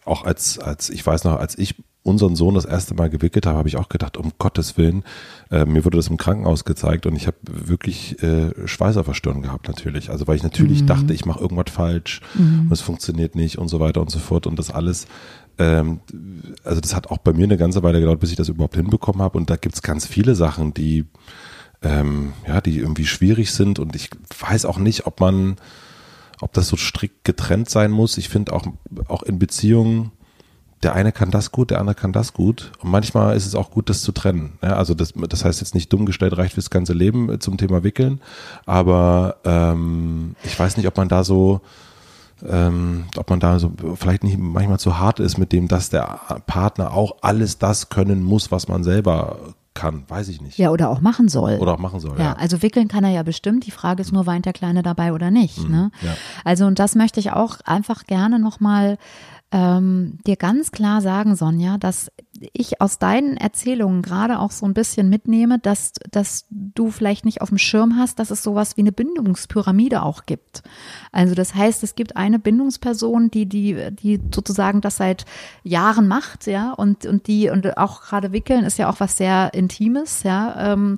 auch 0.06 0.24
als 0.24 0.60
als 0.60 0.90
ich 0.90 1.06
weiß 1.06 1.26
noch, 1.26 1.38
als 1.40 1.58
ich 1.58 1.76
unseren 2.04 2.36
Sohn 2.36 2.54
das 2.54 2.66
erste 2.66 2.94
Mal 2.94 3.10
gewickelt 3.10 3.46
habe, 3.46 3.58
habe 3.58 3.70
ich 3.70 3.78
auch 3.78 3.90
gedacht, 3.90 4.18
um 4.18 4.34
Gottes 4.38 4.78
Willen, 4.78 5.04
äh, 5.50 5.66
mir 5.66 5.86
wurde 5.86 5.98
das 5.98 6.10
im 6.10 6.18
Krankenhaus 6.18 6.66
gezeigt 6.66 7.06
und 7.06 7.16
ich 7.16 7.28
habe 7.28 7.38
wirklich 7.44 8.22
äh, 8.22 8.52
Schweiß 8.68 8.98
auf 8.98 9.06
der 9.06 9.14
Stirn 9.14 9.42
gehabt 9.42 9.68
natürlich. 9.68 10.10
Also 10.10 10.28
weil 10.28 10.36
ich 10.36 10.44
natürlich 10.44 10.82
mhm. 10.82 10.88
dachte, 10.88 11.14
ich 11.14 11.26
mache 11.26 11.40
irgendwas 11.40 11.74
falsch 11.74 12.22
mhm. 12.36 12.68
und 12.68 12.72
es 12.72 12.82
funktioniert 12.82 13.36
nicht 13.36 13.58
und 13.58 13.70
so 13.70 13.80
weiter 13.80 14.02
und 14.02 14.12
so 14.12 14.20
fort 14.20 14.48
und 14.48 14.60
das 14.60 14.70
alles. 14.70 15.08
Ähm, 15.58 16.02
also 16.64 16.82
das 16.82 16.94
hat 16.94 17.10
auch 17.10 17.20
bei 17.20 17.32
mir 17.32 17.46
eine 17.46 17.58
ganze 17.58 17.84
Weile 17.84 18.00
gedauert, 18.00 18.20
bis 18.20 18.32
ich 18.32 18.38
das 18.38 18.50
überhaupt 18.50 18.76
hinbekommen 18.76 19.22
habe 19.22 19.38
und 19.38 19.50
da 19.50 19.56
gibt's 19.56 19.82
ganz 19.82 20.06
viele 20.06 20.36
Sachen, 20.36 20.74
die 20.74 21.06
ähm, 21.84 22.34
ja, 22.48 22.62
die 22.62 22.80
irgendwie 22.80 23.06
schwierig 23.06 23.52
sind 23.52 23.80
und 23.80 23.96
ich 23.96 24.10
weiß 24.40 24.66
auch 24.66 24.78
nicht, 24.78 25.06
ob 25.06 25.20
man, 25.20 25.58
ob 26.42 26.54
das 26.54 26.68
so 26.68 26.78
strikt 26.78 27.24
getrennt 27.24 27.70
sein 27.70 27.92
muss. 27.92 28.18
Ich 28.18 28.30
finde 28.30 28.54
auch, 28.54 28.66
auch 29.08 29.24
in 29.24 29.38
Beziehungen, 29.38 30.12
der 30.84 30.94
eine 30.94 31.12
kann 31.12 31.32
das 31.32 31.52
gut, 31.52 31.72
der 31.72 31.80
andere 31.80 31.96
kann 31.96 32.12
das 32.12 32.34
gut. 32.34 32.72
Und 32.82 32.92
manchmal 32.92 33.36
ist 33.36 33.46
es 33.46 33.56
auch 33.56 33.72
gut, 33.72 33.90
das 33.90 34.02
zu 34.02 34.12
trennen. 34.12 34.54
Ja, 34.62 34.76
also 34.76 34.94
das, 34.94 35.14
das 35.16 35.46
heißt 35.46 35.62
jetzt 35.62 35.76
nicht 35.76 35.92
dumm 35.92 36.06
gestellt 36.06 36.38
reicht 36.38 36.54
fürs 36.54 36.70
ganze 36.70 36.94
Leben 36.94 37.40
zum 37.40 37.58
Thema 37.58 37.84
Wickeln. 37.84 38.22
Aber 38.66 39.38
ähm, 39.46 40.36
ich 40.44 40.58
weiß 40.58 40.78
nicht, 40.78 40.88
ob 40.88 40.98
man 40.98 41.08
da 41.08 41.24
so, 41.24 41.62
ähm, 42.48 43.06
ob 43.18 43.30
man 43.30 43.40
da 43.40 43.60
so 43.60 43.72
vielleicht 43.96 44.24
nicht 44.24 44.38
manchmal 44.38 44.80
zu 44.80 45.00
hart 45.00 45.20
ist 45.20 45.38
mit 45.38 45.52
dem, 45.52 45.68
dass 45.68 45.90
der 45.90 46.20
Partner 46.46 46.94
auch 46.94 47.18
alles 47.22 47.58
das 47.58 47.90
können 47.90 48.24
muss, 48.24 48.52
was 48.52 48.68
man 48.68 48.84
selber 48.84 49.38
kann, 49.74 50.04
weiß 50.08 50.30
ich 50.30 50.42
nicht. 50.42 50.58
Ja, 50.58 50.70
oder 50.70 50.90
auch 50.90 51.02
machen 51.02 51.30
soll. 51.30 51.58
Oder 51.58 51.74
auch 51.74 51.80
machen 51.80 52.00
soll, 52.00 52.18
ja. 52.18 52.26
ja. 52.26 52.34
Also 52.34 52.62
wickeln 52.62 52.88
kann 52.88 53.04
er 53.04 53.10
ja 53.10 53.24
bestimmt. 53.24 53.66
Die 53.66 53.72
Frage 53.72 54.02
ist 54.02 54.12
nur, 54.12 54.26
weint 54.26 54.46
der 54.46 54.54
Kleine 54.54 54.84
dabei 54.84 55.14
oder 55.14 55.32
nicht. 55.32 55.68
Mhm, 55.68 55.72
ne? 55.72 55.92
Ja. 56.02 56.16
Also 56.44 56.66
und 56.66 56.80
das 56.80 56.96
möchte 56.96 57.20
ich 57.20 57.32
auch 57.32 57.60
einfach 57.66 58.06
gerne 58.06 58.40
nochmal 58.40 58.98
ähm, 59.54 60.18
dir 60.26 60.36
ganz 60.36 60.72
klar 60.72 61.00
sagen, 61.02 61.36
Sonja, 61.36 61.78
dass 61.78 62.12
ich 62.54 62.82
aus 62.82 62.98
deinen 62.98 63.38
Erzählungen 63.38 64.02
gerade 64.02 64.40
auch 64.40 64.50
so 64.50 64.66
ein 64.66 64.74
bisschen 64.74 65.10
mitnehme, 65.10 65.60
dass, 65.60 65.94
dass 66.10 66.46
du 66.50 66.90
vielleicht 66.90 67.24
nicht 67.24 67.42
auf 67.42 67.50
dem 67.50 67.60
Schirm 67.60 67.96
hast, 67.96 68.18
dass 68.18 68.32
es 68.32 68.42
sowas 68.42 68.78
wie 68.78 68.82
eine 68.82 68.92
Bindungspyramide 68.92 70.02
auch 70.02 70.26
gibt. 70.26 70.64
Also 71.12 71.36
das 71.36 71.54
heißt, 71.54 71.84
es 71.84 71.94
gibt 71.94 72.18
eine 72.18 72.40
Bindungsperson, 72.40 73.30
die, 73.30 73.46
die, 73.46 73.92
die 73.92 74.20
sozusagen 74.34 74.82
das 74.82 74.98
seit 74.98 75.26
Jahren 75.64 76.08
macht, 76.08 76.48
ja, 76.48 76.72
und, 76.74 77.06
und 77.06 77.28
die, 77.28 77.52
und 77.52 77.78
auch 77.78 78.02
gerade 78.02 78.32
wickeln 78.32 78.66
ist 78.66 78.80
ja 78.80 78.90
auch 78.90 79.00
was 79.00 79.18
sehr 79.18 79.54
Intimes, 79.54 80.24
ja. 80.24 80.74
Ähm, 80.74 80.98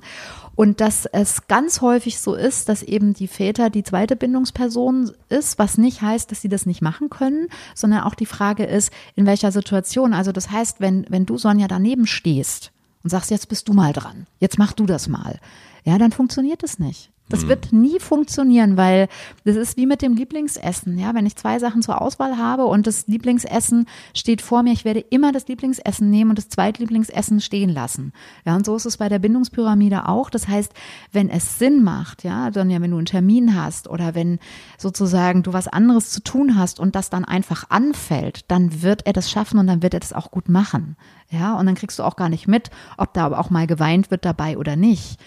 und 0.56 0.80
dass 0.80 1.06
es 1.06 1.46
ganz 1.46 1.82
häufig 1.82 2.18
so 2.18 2.34
ist, 2.34 2.68
dass 2.68 2.82
eben 2.82 3.14
die 3.14 3.28
Väter 3.28 3.70
die 3.70 3.84
zweite 3.84 4.16
Bindungsperson 4.16 5.12
ist, 5.28 5.58
was 5.58 5.78
nicht 5.78 6.02
heißt, 6.02 6.30
dass 6.30 6.40
sie 6.40 6.48
das 6.48 6.66
nicht 6.66 6.82
machen 6.82 7.10
können, 7.10 7.48
sondern 7.74 8.00
auch 8.00 8.14
die 8.14 8.26
Frage 8.26 8.64
ist, 8.64 8.90
in 9.14 9.26
welcher 9.26 9.52
Situation. 9.52 10.14
Also 10.14 10.32
das 10.32 10.50
heißt, 10.50 10.80
wenn, 10.80 11.06
wenn 11.10 11.26
du 11.26 11.36
Sonja 11.36 11.68
daneben 11.68 12.06
stehst 12.06 12.72
und 13.04 13.10
sagst, 13.10 13.30
jetzt 13.30 13.48
bist 13.48 13.68
du 13.68 13.74
mal 13.74 13.92
dran, 13.92 14.26
jetzt 14.40 14.58
mach 14.58 14.72
du 14.72 14.86
das 14.86 15.08
mal, 15.08 15.38
ja, 15.86 15.98
dann 15.98 16.10
funktioniert 16.12 16.62
es 16.64 16.78
nicht. 16.78 17.10
Das 17.28 17.44
mhm. 17.44 17.48
wird 17.48 17.72
nie 17.72 17.98
funktionieren, 17.98 18.76
weil 18.76 19.08
das 19.44 19.56
ist 19.56 19.76
wie 19.76 19.86
mit 19.86 20.00
dem 20.00 20.14
Lieblingsessen. 20.14 20.98
Ja, 20.98 21.14
wenn 21.14 21.26
ich 21.26 21.36
zwei 21.36 21.58
Sachen 21.58 21.82
zur 21.82 22.00
Auswahl 22.00 22.38
habe 22.38 22.66
und 22.66 22.86
das 22.86 23.08
Lieblingsessen 23.08 23.86
steht 24.14 24.42
vor 24.42 24.62
mir, 24.62 24.72
ich 24.72 24.84
werde 24.84 25.00
immer 25.00 25.32
das 25.32 25.48
Lieblingsessen 25.48 26.08
nehmen 26.08 26.30
und 26.30 26.38
das 26.38 26.48
Zweitlieblingsessen 26.48 27.40
stehen 27.40 27.70
lassen. 27.70 28.12
Ja, 28.44 28.54
und 28.54 28.64
so 28.64 28.76
ist 28.76 28.84
es 28.84 28.96
bei 28.96 29.08
der 29.08 29.18
Bindungspyramide 29.18 30.08
auch. 30.08 30.30
Das 30.30 30.46
heißt, 30.46 30.72
wenn 31.12 31.28
es 31.28 31.58
Sinn 31.58 31.82
macht, 31.82 32.22
ja, 32.22 32.50
dann 32.50 32.70
ja, 32.70 32.80
wenn 32.80 32.92
du 32.92 32.96
einen 32.96 33.06
Termin 33.06 33.60
hast 33.60 33.88
oder 33.88 34.14
wenn 34.14 34.38
sozusagen 34.78 35.42
du 35.42 35.52
was 35.52 35.66
anderes 35.66 36.10
zu 36.10 36.22
tun 36.22 36.56
hast 36.56 36.78
und 36.78 36.94
das 36.94 37.10
dann 37.10 37.24
einfach 37.24 37.70
anfällt, 37.70 38.44
dann 38.48 38.82
wird 38.82 39.06
er 39.06 39.12
das 39.12 39.30
schaffen 39.30 39.58
und 39.58 39.66
dann 39.66 39.82
wird 39.82 39.94
er 39.94 40.00
das 40.00 40.12
auch 40.12 40.30
gut 40.30 40.48
machen. 40.48 40.96
Ja, 41.28 41.58
und 41.58 41.66
dann 41.66 41.74
kriegst 41.74 41.98
du 41.98 42.04
auch 42.04 42.14
gar 42.14 42.28
nicht 42.28 42.46
mit, 42.46 42.70
ob 42.98 43.12
da 43.14 43.26
aber 43.26 43.40
auch 43.40 43.50
mal 43.50 43.66
geweint 43.66 44.12
wird 44.12 44.24
dabei 44.24 44.58
oder 44.58 44.76
nicht. 44.76 45.18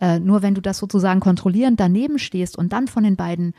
Äh, 0.00 0.20
nur 0.20 0.42
wenn 0.42 0.54
du 0.54 0.62
das 0.62 0.78
sozusagen 0.78 1.20
kontrollierend 1.20 1.80
daneben 1.80 2.18
stehst 2.18 2.56
und 2.56 2.72
dann 2.72 2.86
von 2.86 3.02
den 3.02 3.16
beiden 3.16 3.52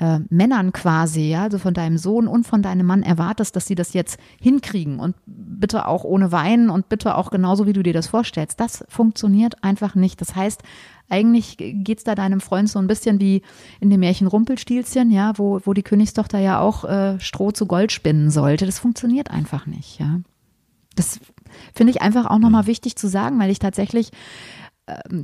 äh, 0.00 0.18
Männern 0.28 0.72
quasi, 0.72 1.30
ja, 1.30 1.44
also 1.44 1.58
von 1.58 1.72
deinem 1.72 1.98
Sohn 1.98 2.26
und 2.26 2.46
von 2.46 2.62
deinem 2.62 2.86
Mann 2.86 3.04
erwartest, 3.04 3.54
dass 3.54 3.66
sie 3.66 3.76
das 3.76 3.92
jetzt 3.92 4.18
hinkriegen 4.40 4.98
und 4.98 5.14
bitte 5.26 5.86
auch 5.86 6.02
ohne 6.02 6.32
Weinen 6.32 6.68
und 6.68 6.88
bitte 6.88 7.16
auch 7.16 7.30
genauso, 7.30 7.66
wie 7.66 7.72
du 7.72 7.84
dir 7.84 7.92
das 7.92 8.08
vorstellst. 8.08 8.58
Das 8.58 8.84
funktioniert 8.88 9.62
einfach 9.62 9.94
nicht. 9.94 10.20
Das 10.20 10.34
heißt, 10.34 10.62
eigentlich 11.08 11.56
geht's 11.58 12.02
da 12.02 12.16
deinem 12.16 12.40
Freund 12.40 12.68
so 12.68 12.80
ein 12.80 12.88
bisschen 12.88 13.20
wie 13.20 13.42
in 13.78 13.90
dem 13.90 14.00
Märchen 14.00 14.26
Rumpelstilzchen, 14.26 15.12
ja, 15.12 15.34
wo, 15.36 15.60
wo 15.64 15.74
die 15.74 15.82
Königstochter 15.82 16.40
ja 16.40 16.58
auch 16.58 16.84
äh, 16.84 17.20
Stroh 17.20 17.52
zu 17.52 17.66
Gold 17.66 17.92
spinnen 17.92 18.30
sollte. 18.30 18.66
Das 18.66 18.80
funktioniert 18.80 19.30
einfach 19.30 19.66
nicht, 19.66 20.00
ja. 20.00 20.20
Das 20.96 21.20
finde 21.74 21.92
ich 21.92 22.02
einfach 22.02 22.26
auch 22.26 22.38
nochmal 22.38 22.66
wichtig 22.66 22.96
zu 22.96 23.08
sagen, 23.08 23.38
weil 23.38 23.50
ich 23.50 23.58
tatsächlich 23.58 24.10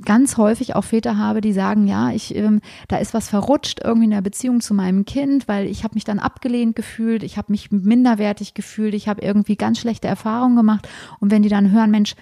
ganz 0.04 0.38
häufig 0.38 0.74
auch 0.74 0.84
Väter 0.84 1.18
habe, 1.18 1.40
die 1.40 1.52
sagen, 1.52 1.86
ja, 1.86 2.10
ich, 2.10 2.34
ähm, 2.34 2.60
da 2.88 2.96
ist 2.96 3.12
was 3.12 3.28
verrutscht 3.28 3.80
irgendwie 3.84 4.06
in 4.06 4.10
der 4.10 4.22
Beziehung 4.22 4.60
zu 4.60 4.72
meinem 4.72 5.04
Kind, 5.04 5.48
weil 5.48 5.66
ich 5.66 5.84
habe 5.84 5.94
mich 5.94 6.04
dann 6.04 6.18
abgelehnt 6.18 6.76
gefühlt, 6.76 7.22
ich 7.22 7.36
habe 7.36 7.52
mich 7.52 7.70
minderwertig 7.70 8.54
gefühlt, 8.54 8.94
ich 8.94 9.08
habe 9.08 9.20
irgendwie 9.20 9.56
ganz 9.56 9.78
schlechte 9.78 10.08
Erfahrungen 10.08 10.56
gemacht. 10.56 10.88
Und 11.18 11.30
wenn 11.30 11.42
die 11.42 11.50
dann 11.50 11.72
hören, 11.72 11.90
Mensch, 11.90 12.14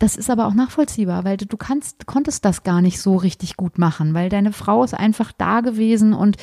das 0.00 0.16
ist 0.16 0.30
aber 0.30 0.46
auch 0.46 0.54
nachvollziehbar, 0.54 1.22
weil 1.24 1.36
du, 1.36 1.46
du 1.46 1.56
kannst, 1.56 2.06
konntest 2.06 2.44
das 2.44 2.64
gar 2.64 2.82
nicht 2.82 3.00
so 3.00 3.14
richtig 3.14 3.56
gut 3.56 3.78
machen, 3.78 4.14
weil 4.14 4.28
deine 4.28 4.52
Frau 4.52 4.82
ist 4.82 4.94
einfach 4.94 5.30
da 5.30 5.60
gewesen 5.60 6.12
und 6.12 6.38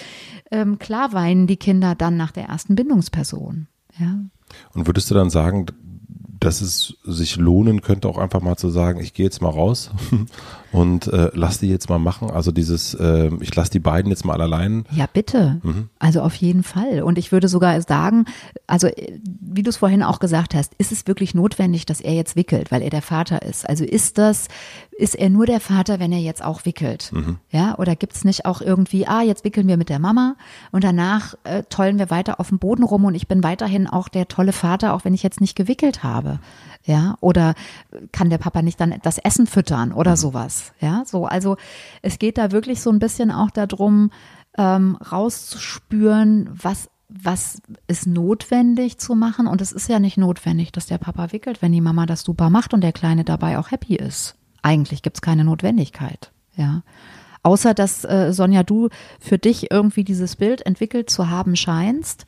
ähm, 0.49 0.79
klar 0.79 1.11
weinen 1.11 1.45
die 1.45 1.57
Kinder 1.57 1.93
dann 1.93 2.15
nach 2.15 2.31
der 2.31 2.45
ersten 2.45 2.75
Bindungsperson. 2.75 3.67
Ja. 3.97 4.17
Und 4.73 4.87
würdest 4.87 5.11
du 5.11 5.13
dann 5.13 5.29
sagen, 5.29 5.65
dass 6.39 6.61
es 6.61 6.95
sich 7.03 7.35
lohnen 7.35 7.81
könnte, 7.81 8.07
auch 8.07 8.17
einfach 8.17 8.41
mal 8.41 8.55
zu 8.55 8.69
sagen, 8.69 8.99
ich 8.99 9.13
gehe 9.13 9.25
jetzt 9.25 9.41
mal 9.41 9.49
raus 9.49 9.91
und 10.71 11.07
äh, 11.07 11.31
lass 11.33 11.59
die 11.59 11.67
jetzt 11.67 11.89
mal 11.89 11.99
machen. 11.99 12.29
Also 12.29 12.51
dieses, 12.51 12.93
äh, 12.93 13.31
ich 13.39 13.53
lasse 13.55 13.71
die 13.71 13.79
beiden 13.79 14.11
jetzt 14.11 14.25
mal 14.25 14.39
allein. 14.41 14.85
Ja, 14.91 15.05
bitte. 15.11 15.59
Mhm. 15.63 15.89
Also 15.97 16.21
auf 16.21 16.35
jeden 16.35 16.63
Fall. 16.63 17.01
Und 17.01 17.17
ich 17.17 17.31
würde 17.31 17.47
sogar 17.47 17.81
sagen, 17.81 18.25
also 18.67 18.87
äh, 18.87 19.19
wie 19.23 19.63
du 19.63 19.69
es 19.69 19.77
vorhin 19.77 20.03
auch 20.03 20.19
gesagt 20.19 20.53
hast, 20.53 20.73
ist 20.75 20.91
es 20.91 21.07
wirklich 21.07 21.33
notwendig, 21.33 21.85
dass 21.85 22.01
er 22.01 22.13
jetzt 22.13 22.35
wickelt, 22.35 22.71
weil 22.71 22.81
er 22.81 22.89
der 22.89 23.01
Vater 23.01 23.41
ist? 23.41 23.67
Also 23.67 23.83
ist 23.83 24.17
das, 24.17 24.47
ist 24.97 25.15
er 25.15 25.29
nur 25.29 25.45
der 25.45 25.59
Vater, 25.59 25.99
wenn 25.99 26.11
er 26.11 26.19
jetzt 26.19 26.43
auch 26.43 26.65
wickelt? 26.65 27.11
Mhm. 27.13 27.37
Ja, 27.51 27.77
oder 27.77 27.95
gibt 27.95 28.15
es 28.15 28.23
nicht 28.23 28.45
auch 28.45 28.61
irgendwie, 28.61 29.07
ah, 29.07 29.21
jetzt 29.21 29.43
wickeln 29.45 29.67
wir 29.67 29.77
mit 29.77 29.89
der 29.89 29.99
Mama 29.99 30.35
und 30.71 30.83
danach 30.83 31.35
äh, 31.43 31.63
tollen 31.69 31.97
wir 31.97 32.09
weiter 32.09 32.39
auf 32.39 32.49
dem 32.49 32.59
Boden 32.59 32.83
rum 32.83 33.05
und 33.05 33.15
ich 33.15 33.27
bin 33.27 33.43
weiterhin 33.43 33.87
auch 33.87 34.07
der 34.07 34.27
tolle 34.27 34.51
Vater, 34.51 34.93
auch 34.93 35.05
wenn 35.05 35.13
ich 35.13 35.23
jetzt 35.23 35.41
nicht 35.41 35.55
gewickelt 35.55 36.03
habe. 36.03 36.39
Ja, 36.83 37.15
oder 37.19 37.55
kann 38.11 38.29
der 38.29 38.37
Papa 38.37 38.61
nicht 38.61 38.79
dann 38.79 38.95
das 39.03 39.17
Essen 39.17 39.47
füttern 39.47 39.91
oder 39.91 40.11
mhm. 40.11 40.17
sowas? 40.17 40.73
Ja, 40.79 41.03
so, 41.05 41.25
also 41.25 41.57
es 42.01 42.19
geht 42.19 42.37
da 42.37 42.51
wirklich 42.51 42.81
so 42.81 42.89
ein 42.89 42.99
bisschen 42.99 43.31
auch 43.31 43.51
darum, 43.51 44.11
ähm, 44.57 44.95
rauszuspüren, 44.95 46.49
was 46.51 46.89
was 47.09 47.59
ist 47.87 48.05
notwendig 48.05 48.99
zu 48.99 49.15
machen? 49.15 49.47
Und 49.47 49.61
es 49.61 49.71
ist 49.71 49.89
ja 49.89 49.99
nicht 49.99 50.17
notwendig, 50.17 50.71
dass 50.71 50.85
der 50.85 50.99
Papa 50.99 51.31
wickelt, 51.31 51.61
wenn 51.61 51.71
die 51.71 51.81
Mama 51.81 52.05
das 52.05 52.21
super 52.21 52.51
macht 52.51 52.73
und 52.73 52.81
der 52.81 52.93
Kleine 52.93 53.23
dabei 53.23 53.57
auch 53.57 53.71
happy 53.71 53.95
ist. 53.95 54.35
Eigentlich 54.61 55.01
gibt 55.01 55.17
es 55.17 55.21
keine 55.21 55.43
Notwendigkeit. 55.43 56.31
Ja. 56.55 56.83
Außer 57.41 57.73
dass 57.73 58.05
äh, 58.05 58.31
Sonja, 58.31 58.63
du 58.63 58.89
für 59.19 59.39
dich 59.39 59.71
irgendwie 59.71 60.03
dieses 60.03 60.35
Bild 60.35 60.65
entwickelt 60.65 61.09
zu 61.09 61.29
haben 61.29 61.55
scheinst, 61.55 62.25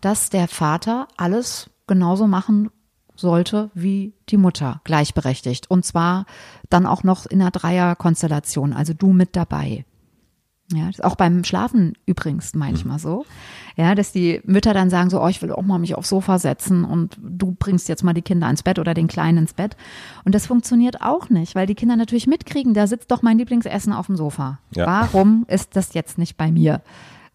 dass 0.00 0.30
der 0.30 0.48
Vater 0.48 1.08
alles 1.16 1.68
genauso 1.86 2.26
machen 2.26 2.70
sollte 3.22 3.70
wie 3.72 4.12
die 4.28 4.36
Mutter, 4.36 4.82
gleichberechtigt. 4.84 5.70
Und 5.70 5.86
zwar 5.86 6.26
dann 6.68 6.84
auch 6.84 7.02
noch 7.02 7.24
in 7.24 7.40
einer 7.40 7.50
Dreierkonstellation, 7.50 8.74
also 8.74 8.92
du 8.92 9.12
mit 9.12 9.34
dabei. 9.34 9.86
Ja, 10.72 10.90
auch 11.02 11.16
beim 11.16 11.44
Schlafen 11.44 11.94
übrigens 12.06 12.54
manchmal 12.54 12.96
mhm. 12.96 13.02
so. 13.02 13.26
Ja, 13.76 13.94
dass 13.94 14.12
die 14.12 14.40
Mütter 14.44 14.74
dann 14.74 14.90
sagen 14.90 15.10
so, 15.10 15.22
oh, 15.22 15.28
ich 15.28 15.42
will 15.42 15.52
auch 15.52 15.62
mal 15.62 15.78
mich 15.78 15.94
aufs 15.94 16.08
Sofa 16.08 16.38
setzen 16.38 16.84
und 16.84 17.18
du 17.22 17.54
bringst 17.58 17.88
jetzt 17.88 18.04
mal 18.04 18.12
die 18.12 18.22
Kinder 18.22 18.48
ins 18.48 18.62
Bett 18.62 18.78
oder 18.78 18.94
den 18.94 19.06
Kleinen 19.06 19.38
ins 19.38 19.54
Bett. 19.54 19.76
Und 20.24 20.34
das 20.34 20.46
funktioniert 20.46 21.02
auch 21.02 21.30
nicht, 21.30 21.54
weil 21.54 21.66
die 21.66 21.74
Kinder 21.74 21.96
natürlich 21.96 22.26
mitkriegen, 22.26 22.74
da 22.74 22.86
sitzt 22.86 23.10
doch 23.10 23.22
mein 23.22 23.38
Lieblingsessen 23.38 23.92
auf 23.92 24.06
dem 24.06 24.16
Sofa. 24.16 24.58
Ja. 24.74 24.86
Warum 24.86 25.44
ist 25.48 25.76
das 25.76 25.94
jetzt 25.94 26.18
nicht 26.18 26.36
bei 26.36 26.50
mir? 26.50 26.80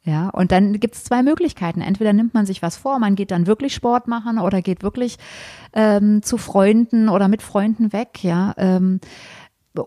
Ja, 0.08 0.30
und 0.30 0.54
dann 0.54 0.80
gibt 0.80 0.96
es 0.96 1.04
zwei 1.04 1.22
Möglichkeiten. 1.22 1.82
Entweder 1.82 2.14
nimmt 2.14 2.34
man 2.34 2.46
sich 2.46 2.62
was 2.62 2.78
vor, 2.78 2.98
man 2.98 3.16
geht 3.16 3.30
dann 3.30 3.46
wirklich 3.46 3.76
Sport 3.76 4.08
machen 4.08 4.40
oder 4.40 4.62
geht 4.62 4.82
wirklich 4.82 5.18
ähm, 5.74 6.24
zu 6.24 6.38
Freunden 6.38 7.10
oder 7.10 7.28
mit 7.28 7.42
Freunden 7.42 7.92
weg, 7.92 8.24
ja. 8.24 8.54
Ähm, 8.56 9.02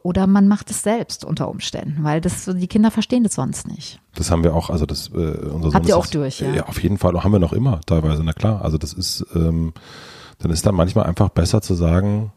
oder 0.03 0.27
man 0.27 0.47
macht 0.47 0.71
es 0.71 0.83
selbst 0.83 1.25
unter 1.25 1.49
Umständen, 1.49 2.05
weil 2.05 2.21
das 2.21 2.45
die 2.45 2.69
Kinder 2.69 2.91
verstehen 2.91 3.25
das 3.25 3.35
sonst 3.35 3.67
nicht. 3.67 3.99
Das 4.15 4.31
haben 4.31 4.45
wir 4.45 4.55
auch, 4.55 4.69
also 4.69 4.85
das 4.85 5.09
äh, 5.09 5.15
unser 5.15 5.73
Habt 5.73 5.87
Sohn 5.87 5.89
ihr 5.89 5.97
auch 5.97 6.03
das- 6.03 6.11
durch, 6.11 6.41
ja? 6.41 6.53
Ja, 6.53 6.67
auf 6.67 6.81
jeden 6.83 6.99
Fall, 6.99 7.15
haben 7.25 7.33
wir 7.33 7.39
noch 7.41 7.55
immer 7.55 7.81
teilweise, 7.87 8.23
na 8.23 8.35
klar. 8.35 8.63
Also 8.63 8.77
das 8.77 8.93
ist, 8.93 9.25
ähm, 9.35 9.73
dann 10.39 10.51
ist 10.51 10.67
dann 10.67 10.75
manchmal 10.75 11.07
einfach 11.07 11.31
besser 11.31 11.63
zu 11.63 11.75
sagen, 11.75 12.31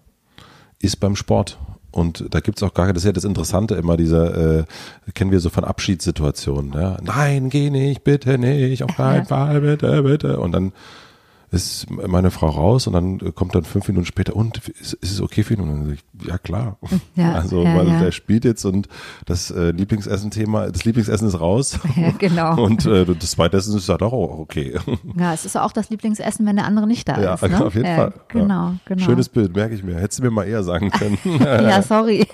ist 0.80 1.02
beim 1.02 1.16
Sport. 1.18 1.60
Und 1.94 2.26
da 2.32 2.40
gibt's 2.40 2.64
auch 2.64 2.74
gar 2.74 2.88
das 2.92 3.04
ist 3.04 3.06
ja 3.06 3.12
das 3.12 3.24
Interessante 3.24 3.76
immer, 3.76 3.98
dieser, 3.98 4.60
äh, 4.60 4.64
kennen 5.14 5.32
wir 5.32 5.40
so 5.40 5.50
von 5.50 5.64
Abschiedssituationen. 5.64 6.74
Ja? 6.74 6.98
Nein, 7.04 7.50
geh 7.50 7.70
nicht, 7.70 8.04
bitte 8.04 8.40
nicht, 8.40 8.84
auf 8.84 8.96
keinen. 8.96 9.26
Fall, 9.26 9.62
bitte, 9.62 10.02
bitte. 10.02 10.40
Und 10.40 10.54
dann 10.54 10.74
ist 11.54 11.90
meine 11.90 12.32
Frau 12.32 12.50
raus 12.50 12.88
und 12.88 12.94
dann 12.94 13.36
kommt 13.36 13.54
dann 13.54 13.64
fünf 13.64 13.88
Minuten 13.88 14.06
später, 14.06 14.36
und 14.36 14.58
ist, 14.70 14.94
ist 14.94 15.12
es 15.12 15.22
okay 15.22 15.44
für 15.44 15.54
ihn? 15.54 15.62
Und 15.62 15.70
dann 15.70 15.86
sag 15.86 15.94
ich, 15.94 16.28
ja 16.28 16.38
klar. 16.40 16.78
Ja, 17.16 17.34
also, 17.36 17.64
ja, 17.64 17.76
weil 17.76 17.88
ja. 17.88 18.00
der 18.02 18.12
spielt 18.12 18.44
jetzt 18.44 18.66
und 18.66 18.88
das 19.26 19.52
äh, 19.52 19.72
Lieblingsessen-Thema, 19.72 20.72
das 20.72 20.84
Lieblingsessen 20.84 21.28
ist 21.28 21.40
raus. 21.40 21.80
Ja, 21.96 22.10
genau. 22.18 22.56
Und 22.64 22.88
äh, 22.88 23.06
das 23.06 23.32
zweite 23.32 23.58
Essen 23.58 23.78
ist 23.78 23.88
halt 23.88 24.02
auch 24.02 24.14
okay. 24.40 24.80
Ja, 25.16 25.32
es 25.32 25.46
ist 25.46 25.56
auch 25.56 25.72
das 25.72 25.92
Lieblingsessen, 25.92 26.44
wenn 26.46 26.56
der 26.56 26.66
andere 26.66 26.88
nicht 26.88 27.08
da 27.08 27.22
Ja, 27.22 27.36
ist. 27.36 27.44
Ne? 27.44 27.64
auf 27.64 27.76
jeden 27.76 27.86
ja, 27.86 27.96
Fall. 27.96 28.14
Genau, 28.30 28.70
Ja. 28.70 28.76
genau. 28.86 29.04
Schönes 29.04 29.30
Bild, 29.30 29.56
merke 29.56 29.76
ich 29.76 29.84
mir. 29.84 29.96
Hättest 29.96 30.20
du 30.20 30.24
mir 30.24 30.32
mal 30.32 30.46
eher 30.46 30.64
sagen 30.64 30.90
können. 30.90 31.20
ja, 31.40 31.82
sorry. 31.84 32.26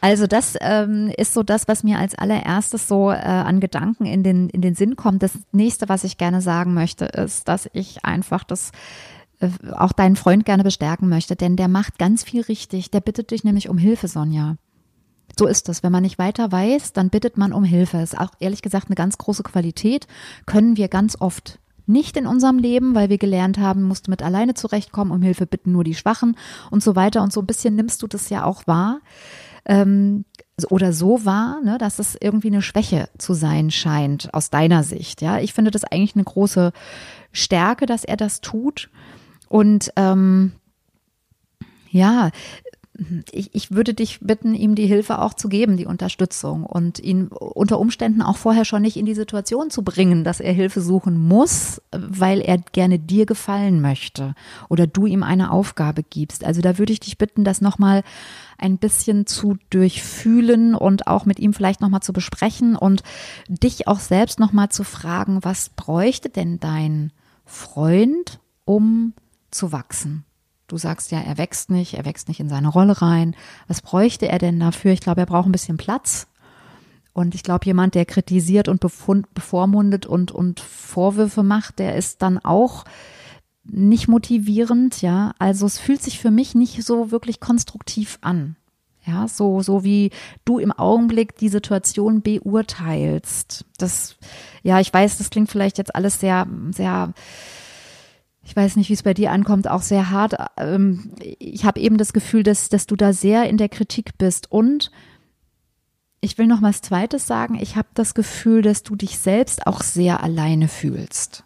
Also 0.00 0.26
das 0.26 0.56
ähm, 0.60 1.12
ist 1.16 1.32
so 1.32 1.42
das, 1.42 1.68
was 1.68 1.84
mir 1.84 1.98
als 1.98 2.14
allererstes 2.16 2.88
so 2.88 3.10
äh, 3.10 3.14
an 3.14 3.60
Gedanken 3.60 4.04
in 4.04 4.22
den, 4.22 4.48
in 4.48 4.60
den 4.60 4.74
Sinn 4.74 4.96
kommt. 4.96 5.22
Das 5.22 5.32
nächste, 5.52 5.88
was 5.88 6.04
ich 6.04 6.18
gerne 6.18 6.40
sagen 6.40 6.74
möchte, 6.74 7.04
ist, 7.04 7.46
dass 7.48 7.68
ich 7.72 7.81
einfach 8.04 8.44
das 8.44 8.72
äh, 9.40 9.48
auch 9.72 9.92
deinen 9.92 10.16
Freund 10.16 10.44
gerne 10.44 10.64
bestärken 10.64 11.08
möchte, 11.08 11.36
denn 11.36 11.56
der 11.56 11.68
macht 11.68 11.98
ganz 11.98 12.22
viel 12.22 12.42
richtig. 12.42 12.90
Der 12.90 13.00
bittet 13.00 13.30
dich 13.30 13.44
nämlich 13.44 13.68
um 13.68 13.78
Hilfe, 13.78 14.08
Sonja. 14.08 14.56
So 15.38 15.46
ist 15.46 15.68
es. 15.68 15.82
Wenn 15.82 15.92
man 15.92 16.02
nicht 16.02 16.18
weiter 16.18 16.52
weiß, 16.52 16.92
dann 16.92 17.10
bittet 17.10 17.38
man 17.38 17.52
um 17.52 17.64
Hilfe. 17.64 17.98
Ist 17.98 18.18
auch 18.18 18.30
ehrlich 18.38 18.62
gesagt 18.62 18.88
eine 18.88 18.94
ganz 18.94 19.18
große 19.18 19.42
Qualität. 19.42 20.06
Können 20.46 20.76
wir 20.76 20.88
ganz 20.88 21.16
oft 21.20 21.58
nicht 21.86 22.16
in 22.16 22.26
unserem 22.26 22.58
Leben, 22.58 22.94
weil 22.94 23.08
wir 23.08 23.18
gelernt 23.18 23.58
haben, 23.58 23.82
musst 23.82 24.06
du 24.06 24.10
mit 24.10 24.22
alleine 24.22 24.54
zurechtkommen, 24.54 25.10
um 25.10 25.22
Hilfe 25.22 25.46
bitten 25.46 25.72
nur 25.72 25.84
die 25.84 25.94
Schwachen 25.94 26.36
und 26.70 26.82
so 26.82 26.94
weiter. 26.96 27.22
Und 27.22 27.32
so 27.32 27.40
ein 27.40 27.46
bisschen 27.46 27.74
nimmst 27.74 28.02
du 28.02 28.06
das 28.06 28.28
ja 28.30 28.44
auch 28.44 28.66
wahr. 28.66 29.00
Ähm, 29.64 30.24
oder 30.70 30.92
so 30.92 31.24
wahr, 31.24 31.60
ne, 31.64 31.78
dass 31.78 31.98
es 31.98 32.16
irgendwie 32.20 32.48
eine 32.48 32.62
Schwäche 32.62 33.08
zu 33.18 33.32
sein 33.34 33.70
scheint, 33.70 34.32
aus 34.34 34.50
deiner 34.50 34.82
Sicht. 34.84 35.22
Ja, 35.22 35.38
ich 35.38 35.54
finde 35.54 35.70
das 35.70 35.84
eigentlich 35.84 36.14
eine 36.14 36.24
große 36.24 36.72
Stärke, 37.32 37.86
dass 37.86 38.04
er 38.04 38.16
das 38.16 38.40
tut. 38.40 38.90
Und 39.48 39.92
ähm, 39.96 40.52
ja, 41.90 42.30
ich, 43.30 43.54
ich 43.54 43.70
würde 43.70 43.94
dich 43.94 44.20
bitten, 44.20 44.54
ihm 44.54 44.74
die 44.74 44.86
Hilfe 44.86 45.20
auch 45.20 45.34
zu 45.34 45.48
geben, 45.48 45.76
die 45.76 45.86
Unterstützung 45.86 46.64
und 46.64 46.98
ihn 46.98 47.28
unter 47.28 47.78
Umständen 47.78 48.20
auch 48.22 48.36
vorher 48.36 48.64
schon 48.64 48.82
nicht 48.82 48.96
in 48.96 49.06
die 49.06 49.14
Situation 49.14 49.70
zu 49.70 49.82
bringen, 49.82 50.24
dass 50.24 50.40
er 50.40 50.52
Hilfe 50.52 50.80
suchen 50.80 51.18
muss, 51.18 51.80
weil 51.90 52.40
er 52.40 52.58
gerne 52.58 52.98
dir 52.98 53.24
gefallen 53.24 53.80
möchte 53.80 54.34
oder 54.68 54.86
du 54.86 55.06
ihm 55.06 55.22
eine 55.22 55.50
Aufgabe 55.50 56.02
gibst. 56.02 56.44
Also 56.44 56.60
da 56.60 56.78
würde 56.78 56.92
ich 56.92 57.00
dich 57.00 57.18
bitten, 57.18 57.44
das 57.44 57.60
nochmal 57.60 58.02
ein 58.58 58.78
bisschen 58.78 59.26
zu 59.26 59.56
durchfühlen 59.70 60.74
und 60.74 61.06
auch 61.06 61.24
mit 61.24 61.40
ihm 61.40 61.54
vielleicht 61.54 61.80
nochmal 61.80 62.02
zu 62.02 62.12
besprechen 62.12 62.76
und 62.76 63.02
dich 63.48 63.88
auch 63.88 64.00
selbst 64.00 64.38
nochmal 64.38 64.68
zu 64.68 64.84
fragen, 64.84 65.38
was 65.42 65.70
bräuchte 65.70 66.28
denn 66.28 66.60
dein 66.60 67.12
Freund, 67.44 68.40
um 68.64 69.14
zu 69.50 69.72
wachsen? 69.72 70.24
Du 70.68 70.78
sagst 70.78 71.10
ja, 71.10 71.20
er 71.20 71.36
wächst 71.36 71.70
nicht, 71.70 71.94
er 71.94 72.04
wächst 72.06 72.28
nicht 72.28 72.40
in 72.40 72.48
seine 72.48 72.68
Rolle 72.68 73.02
rein. 73.02 73.36
Was 73.68 73.82
bräuchte 73.82 74.28
er 74.28 74.38
denn 74.38 74.58
dafür? 74.58 74.92
Ich 74.92 75.00
glaube, 75.00 75.20
er 75.20 75.26
braucht 75.26 75.46
ein 75.46 75.52
bisschen 75.52 75.76
Platz. 75.76 76.28
Und 77.12 77.34
ich 77.34 77.42
glaube, 77.42 77.66
jemand, 77.66 77.94
der 77.94 78.06
kritisiert 78.06 78.68
und 78.68 78.80
befund, 78.80 79.32
bevormundet 79.34 80.06
und, 80.06 80.32
und 80.32 80.60
Vorwürfe 80.60 81.42
macht, 81.42 81.78
der 81.78 81.96
ist 81.96 82.22
dann 82.22 82.38
auch 82.38 82.84
nicht 83.64 84.08
motivierend, 84.08 85.02
ja. 85.02 85.34
Also 85.38 85.66
es 85.66 85.78
fühlt 85.78 86.02
sich 86.02 86.18
für 86.18 86.30
mich 86.30 86.54
nicht 86.54 86.82
so 86.82 87.10
wirklich 87.10 87.38
konstruktiv 87.38 88.18
an. 88.22 88.56
Ja, 89.04 89.26
so, 89.26 89.62
so 89.62 89.82
wie 89.82 90.10
du 90.44 90.58
im 90.58 90.70
Augenblick 90.70 91.36
die 91.36 91.48
Situation 91.48 92.22
beurteilst. 92.22 93.64
Das, 93.76 94.16
ja, 94.62 94.78
ich 94.78 94.92
weiß, 94.92 95.18
das 95.18 95.30
klingt 95.30 95.50
vielleicht 95.50 95.78
jetzt 95.78 95.94
alles 95.96 96.20
sehr, 96.20 96.46
sehr, 96.70 97.12
ich 98.44 98.54
weiß 98.54 98.76
nicht, 98.76 98.90
wie 98.90 98.94
es 98.94 99.02
bei 99.02 99.14
dir 99.14 99.32
ankommt, 99.32 99.68
auch 99.68 99.82
sehr 99.82 100.10
hart. 100.10 100.34
Ähm, 100.56 101.12
Ich 101.18 101.64
habe 101.64 101.80
eben 101.80 101.98
das 101.98 102.12
Gefühl, 102.12 102.44
dass, 102.44 102.68
dass 102.68 102.86
du 102.86 102.94
da 102.94 103.12
sehr 103.12 103.48
in 103.48 103.56
der 103.56 103.68
Kritik 103.68 104.18
bist. 104.18 104.52
Und 104.52 104.92
ich 106.20 106.38
will 106.38 106.46
noch 106.46 106.60
mal 106.60 106.72
Zweites 106.72 107.26
sagen. 107.26 107.58
Ich 107.60 107.74
habe 107.74 107.88
das 107.94 108.14
Gefühl, 108.14 108.62
dass 108.62 108.84
du 108.84 108.94
dich 108.94 109.18
selbst 109.18 109.66
auch 109.66 109.82
sehr 109.82 110.22
alleine 110.22 110.68
fühlst. 110.68 111.42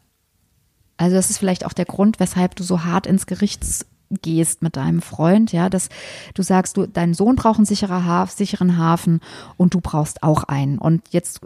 Also 0.98 1.16
das 1.16 1.30
ist 1.30 1.38
vielleicht 1.38 1.64
auch 1.64 1.72
der 1.72 1.86
Grund, 1.86 2.20
weshalb 2.20 2.54
du 2.56 2.62
so 2.62 2.84
hart 2.84 3.06
ins 3.06 3.26
Gericht 3.26 3.64
gehst 4.10 4.62
mit 4.62 4.76
deinem 4.76 5.02
Freund, 5.02 5.52
ja, 5.52 5.68
dass 5.68 5.88
du 6.34 6.42
sagst, 6.42 6.76
du, 6.76 6.86
dein 6.86 7.14
Sohn 7.14 7.36
braucht 7.36 7.58
einen 7.58 7.66
sicherer 7.66 8.04
Haf, 8.04 8.30
sicheren 8.30 8.78
Hafen 8.78 9.20
und 9.56 9.74
du 9.74 9.80
brauchst 9.80 10.22
auch 10.22 10.44
einen. 10.44 10.78
Und 10.78 11.02
jetzt 11.10 11.40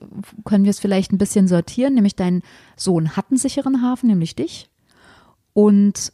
können 0.44 0.64
wir 0.64 0.70
es 0.70 0.80
vielleicht 0.80 1.12
ein 1.12 1.18
bisschen 1.18 1.48
sortieren, 1.48 1.94
nämlich 1.94 2.16
dein 2.16 2.42
Sohn 2.76 3.16
hat 3.16 3.26
einen 3.30 3.38
sicheren 3.38 3.82
Hafen, 3.82 4.08
nämlich 4.08 4.36
dich. 4.36 4.68
Und 5.52 6.12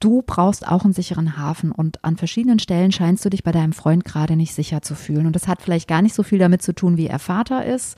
du 0.00 0.22
brauchst 0.22 0.66
auch 0.66 0.84
einen 0.84 0.92
sicheren 0.92 1.36
Hafen 1.36 1.72
und 1.72 2.04
an 2.04 2.16
verschiedenen 2.16 2.58
Stellen 2.58 2.92
scheinst 2.92 3.24
du 3.24 3.30
dich 3.30 3.42
bei 3.42 3.52
deinem 3.52 3.72
Freund 3.72 4.04
gerade 4.04 4.36
nicht 4.36 4.54
sicher 4.54 4.82
zu 4.82 4.94
fühlen. 4.94 5.26
Und 5.26 5.34
das 5.34 5.48
hat 5.48 5.62
vielleicht 5.62 5.88
gar 5.88 6.02
nicht 6.02 6.14
so 6.14 6.22
viel 6.22 6.38
damit 6.38 6.62
zu 6.62 6.74
tun, 6.74 6.96
wie 6.96 7.06
er 7.06 7.18
Vater 7.18 7.64
ist, 7.64 7.96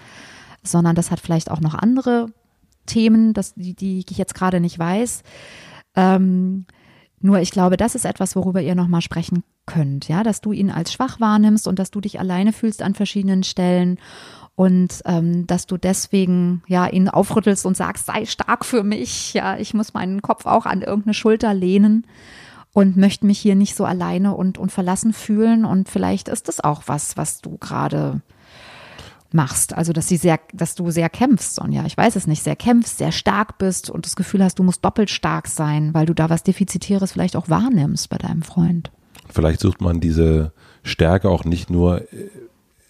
sondern 0.63 0.95
das 0.95 1.11
hat 1.11 1.21
vielleicht 1.21 1.51
auch 1.51 1.61
noch 1.61 1.75
andere 1.75 2.27
Themen, 2.87 3.35
das, 3.35 3.55
die, 3.55 3.75
die 3.75 4.05
ich 4.09 4.19
jetzt 4.19 4.35
gerade 4.35 4.61
nicht 4.61 4.79
weiß. 4.79 5.23
Ähm, 5.95 6.67
nur 7.21 7.41
ich 7.41 7.51
glaube, 7.51 7.77
das 7.77 7.95
ist 7.95 8.05
etwas, 8.05 8.35
worüber 8.35 8.61
ihr 8.61 8.75
nochmal 8.75 9.03
sprechen 9.03 9.45
könnt, 9.67 10.09
ja, 10.09 10.23
dass 10.23 10.41
du 10.41 10.53
ihn 10.53 10.71
als 10.71 10.93
schwach 10.93 11.21
wahrnimmst 11.21 11.69
und 11.69 11.79
dass 11.79 11.91
du 11.91 12.01
dich 12.01 12.19
alleine 12.19 12.53
fühlst 12.53 12.83
an 12.83 12.95
verschiedenen 12.95 13.43
Stellen 13.43 13.99
und 14.57 15.03
ähm, 15.05 15.47
dass 15.47 15.67
du 15.67 15.77
deswegen 15.77 16.63
ja 16.67 16.87
ihn 16.87 17.09
aufrüttelst 17.09 17.65
und 17.67 17.77
sagst, 17.77 18.07
sei 18.07 18.27
stark 18.27 18.65
für 18.65 18.83
mich, 18.83 19.35
ja, 19.35 19.57
ich 19.57 19.75
muss 19.75 19.95
meinen 19.95 20.23
Kopf 20.23 20.47
auch 20.47 20.67
an 20.67 20.83
irgendeine 20.83 21.15
Schulter 21.15 21.55
lehnen 21.55 22.07
und 22.73 22.97
möchte 22.97 23.27
mich 23.27 23.39
hier 23.39 23.55
nicht 23.55 23.75
so 23.75 23.85
alleine 23.85 24.35
und, 24.35 24.59
und 24.59 24.71
verlassen 24.71 25.13
fühlen. 25.13 25.65
Und 25.65 25.89
vielleicht 25.89 26.29
ist 26.29 26.49
das 26.49 26.61
auch 26.61 26.83
was, 26.87 27.17
was 27.17 27.41
du 27.41 27.59
gerade 27.59 28.21
machst. 29.35 29.75
Also, 29.75 29.93
dass 29.93 30.09
sie 30.09 30.17
sehr, 30.17 30.41
dass 30.53 30.75
du 30.75 30.91
sehr 30.91 31.09
kämpfst, 31.09 31.55
Sonja. 31.55 31.85
Ich 31.87 31.97
weiß 31.97 32.17
es 32.17 32.27
nicht, 32.27 32.43
sehr 32.43 32.57
kämpfst, 32.57 32.99
sehr 32.99 33.13
stark 33.13 33.59
bist 33.59 33.91
und 33.91 34.07
das 34.07 34.17
Gefühl 34.17 34.43
hast, 34.43 34.59
du 34.59 34.63
musst 34.63 34.85
doppelt 34.85 35.11
stark 35.11 35.49
sein, 35.49 35.95
weil 35.95 36.07
du 36.07 36.15
da 36.15 36.31
was 36.31 36.43
Defizitäres 36.43 37.13
vielleicht 37.13 37.37
auch 37.37 37.49
wahrnimmst 37.49 38.09
bei 38.09 38.19
deinem 38.19 38.43
Freund. 38.43 38.91
Vielleicht 39.29 39.61
sucht 39.61 39.81
man 39.81 40.01
diese 40.01 40.53
Stärke 40.83 41.29
auch 41.29 41.45
nicht 41.45 41.71
nur 41.71 42.03
äh, 42.13 42.31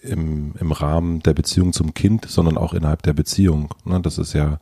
im, 0.02 0.54
im 0.58 0.72
Rahmen 0.72 1.20
der 1.20 1.34
Beziehung 1.34 1.72
zum 1.72 1.94
Kind, 1.94 2.26
sondern 2.26 2.56
auch 2.56 2.72
innerhalb 2.72 3.02
der 3.02 3.12
Beziehung. 3.12 3.74
Ne, 3.84 4.00
Das 4.00 4.18
ist 4.18 4.32
ja, 4.32 4.58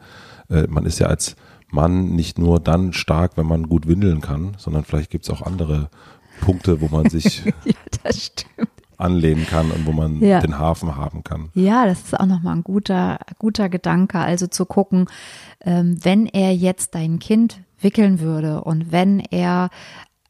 äh, 0.50 0.66
man 0.66 0.84
ist 0.84 0.98
ja 0.98 1.06
als 1.06 1.36
Mann 1.70 2.10
nicht 2.14 2.38
nur 2.38 2.60
dann 2.60 2.92
stark, 2.92 3.36
wenn 3.36 3.46
man 3.46 3.68
gut 3.68 3.86
windeln 3.86 4.20
kann, 4.20 4.56
sondern 4.58 4.84
vielleicht 4.84 5.10
gibt 5.10 5.24
es 5.24 5.30
auch 5.30 5.42
andere 5.42 5.90
Punkte, 6.40 6.80
wo 6.80 6.88
man 6.88 7.08
sich 7.10 7.44
Ja, 7.64 7.74
das 8.02 8.24
stimmt. 8.24 8.68
Anlehnen 8.98 9.46
kann 9.46 9.70
und 9.70 9.86
wo 9.86 9.92
man 9.92 10.20
Ja. 10.20 10.40
den 10.40 10.58
Hafen 10.58 10.96
haben 10.96 11.24
kann. 11.24 11.48
Ja, 11.54 11.86
das 11.86 12.00
ist 12.02 12.18
auch 12.18 12.26
nochmal 12.26 12.56
ein 12.56 12.64
guter, 12.64 13.18
guter 13.38 13.68
Gedanke. 13.68 14.18
Also 14.18 14.46
zu 14.48 14.66
gucken, 14.66 15.06
ähm, 15.64 15.96
wenn 16.02 16.26
er 16.26 16.54
jetzt 16.54 16.94
dein 16.94 17.18
Kind 17.18 17.60
wickeln 17.80 18.20
würde 18.20 18.62
und 18.64 18.90
wenn 18.92 19.20
er 19.20 19.70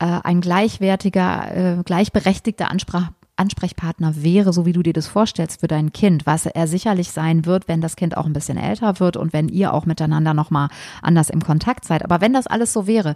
äh, 0.00 0.20
ein 0.22 0.40
gleichwertiger, 0.40 1.78
äh, 1.78 1.82
gleichberechtigter 1.82 2.70
Ansprach, 2.70 3.10
Ansprechpartner 3.36 4.22
wäre, 4.22 4.52
so 4.52 4.66
wie 4.66 4.72
du 4.72 4.82
dir 4.82 4.92
das 4.92 5.06
vorstellst 5.06 5.60
für 5.60 5.68
dein 5.68 5.92
Kind, 5.92 6.26
was 6.26 6.44
er 6.46 6.66
sicherlich 6.66 7.12
sein 7.12 7.46
wird, 7.46 7.68
wenn 7.68 7.80
das 7.80 7.94
Kind 7.94 8.16
auch 8.16 8.26
ein 8.26 8.32
bisschen 8.32 8.58
älter 8.58 8.98
wird 8.98 9.16
und 9.16 9.32
wenn 9.32 9.48
ihr 9.48 9.72
auch 9.72 9.86
miteinander 9.86 10.34
nochmal 10.34 10.68
anders 11.02 11.30
im 11.30 11.42
Kontakt 11.44 11.84
seid. 11.84 12.04
Aber 12.04 12.20
wenn 12.20 12.32
das 12.32 12.48
alles 12.48 12.72
so 12.72 12.88
wäre, 12.88 13.14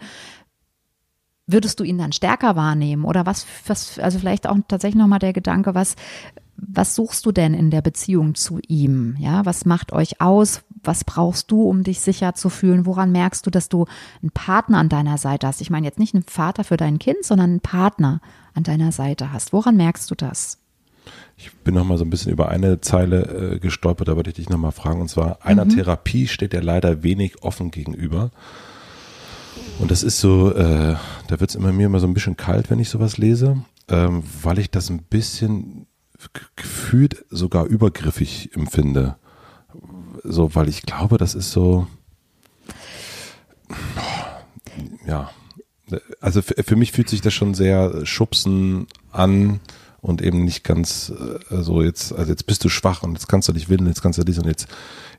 würdest 1.46 1.80
du 1.80 1.84
ihn 1.84 1.98
dann 1.98 2.12
stärker 2.12 2.56
wahrnehmen? 2.56 3.04
Oder 3.04 3.26
was, 3.26 3.46
was 3.66 3.98
also 3.98 4.18
vielleicht 4.18 4.46
auch 4.46 4.56
tatsächlich 4.68 4.98
nochmal 4.98 5.18
der 5.18 5.32
Gedanke, 5.32 5.74
was, 5.74 5.96
was 6.56 6.94
suchst 6.94 7.26
du 7.26 7.32
denn 7.32 7.54
in 7.54 7.70
der 7.70 7.82
Beziehung 7.82 8.34
zu 8.34 8.60
ihm? 8.68 9.16
Ja, 9.18 9.44
was 9.44 9.64
macht 9.64 9.92
euch 9.92 10.20
aus? 10.20 10.62
Was 10.84 11.04
brauchst 11.04 11.50
du, 11.50 11.62
um 11.68 11.82
dich 11.82 12.00
sicher 12.00 12.34
zu 12.34 12.48
fühlen? 12.48 12.86
Woran 12.86 13.12
merkst 13.12 13.46
du, 13.46 13.50
dass 13.50 13.68
du 13.68 13.86
einen 14.20 14.30
Partner 14.30 14.78
an 14.78 14.88
deiner 14.88 15.18
Seite 15.18 15.46
hast? 15.46 15.60
Ich 15.60 15.70
meine 15.70 15.86
jetzt 15.86 15.98
nicht 15.98 16.14
einen 16.14 16.24
Vater 16.24 16.64
für 16.64 16.76
dein 16.76 16.98
Kind, 16.98 17.24
sondern 17.24 17.50
einen 17.50 17.60
Partner 17.60 18.20
an 18.54 18.62
deiner 18.62 18.92
Seite 18.92 19.32
hast. 19.32 19.52
Woran 19.52 19.76
merkst 19.76 20.10
du 20.10 20.14
das? 20.14 20.58
Ich 21.36 21.52
bin 21.56 21.74
noch 21.74 21.84
mal 21.84 21.98
so 21.98 22.04
ein 22.04 22.10
bisschen 22.10 22.32
über 22.32 22.48
eine 22.48 22.80
Zeile 22.80 23.54
äh, 23.54 23.58
gestolpert, 23.58 24.06
da 24.08 24.16
würde 24.16 24.30
ich 24.30 24.36
dich 24.36 24.48
noch 24.48 24.58
mal 24.58 24.70
fragen. 24.70 25.00
Und 25.00 25.08
zwar, 25.08 25.44
einer 25.44 25.66
Therapie 25.68 26.28
steht 26.28 26.54
er 26.54 26.62
leider 26.62 27.02
wenig 27.02 27.42
offen 27.42 27.72
gegenüber. 27.72 28.30
Und 29.78 29.90
das 29.90 30.02
ist 30.02 30.20
so, 30.20 30.54
äh, 30.54 30.96
da 31.28 31.40
wird 31.40 31.50
es 31.50 31.56
immer 31.56 31.72
mir 31.72 31.86
immer 31.86 32.00
so 32.00 32.06
ein 32.06 32.14
bisschen 32.14 32.36
kalt, 32.36 32.70
wenn 32.70 32.78
ich 32.78 32.88
sowas 32.88 33.18
lese. 33.18 33.64
ähm, 33.88 34.22
weil 34.42 34.58
ich 34.58 34.70
das 34.70 34.90
ein 34.90 35.02
bisschen 35.02 35.86
gefühlt 36.56 37.24
sogar 37.30 37.66
übergriffig 37.66 38.50
empfinde. 38.54 39.16
So, 40.24 40.54
weil 40.54 40.68
ich 40.68 40.82
glaube, 40.82 41.18
das 41.18 41.34
ist 41.34 41.50
so, 41.50 41.86
ja, 45.06 45.30
also 46.20 46.42
für 46.42 46.76
mich 46.76 46.92
fühlt 46.92 47.08
sich 47.08 47.20
das 47.20 47.34
schon 47.34 47.54
sehr 47.54 48.06
schubsen 48.06 48.86
an 49.10 49.60
und 50.00 50.22
eben 50.22 50.44
nicht 50.44 50.64
ganz 50.64 51.12
äh, 51.50 51.62
so 51.62 51.82
jetzt, 51.82 52.12
also 52.12 52.30
jetzt 52.30 52.46
bist 52.46 52.64
du 52.64 52.68
schwach 52.68 53.02
und 53.02 53.12
jetzt 53.12 53.28
kannst 53.28 53.48
du 53.48 53.52
dich 53.52 53.68
willen, 53.68 53.86
jetzt 53.86 54.02
kannst 54.02 54.18
du 54.18 54.24
dies 54.24 54.38
und 54.38 54.46
jetzt, 54.46 54.68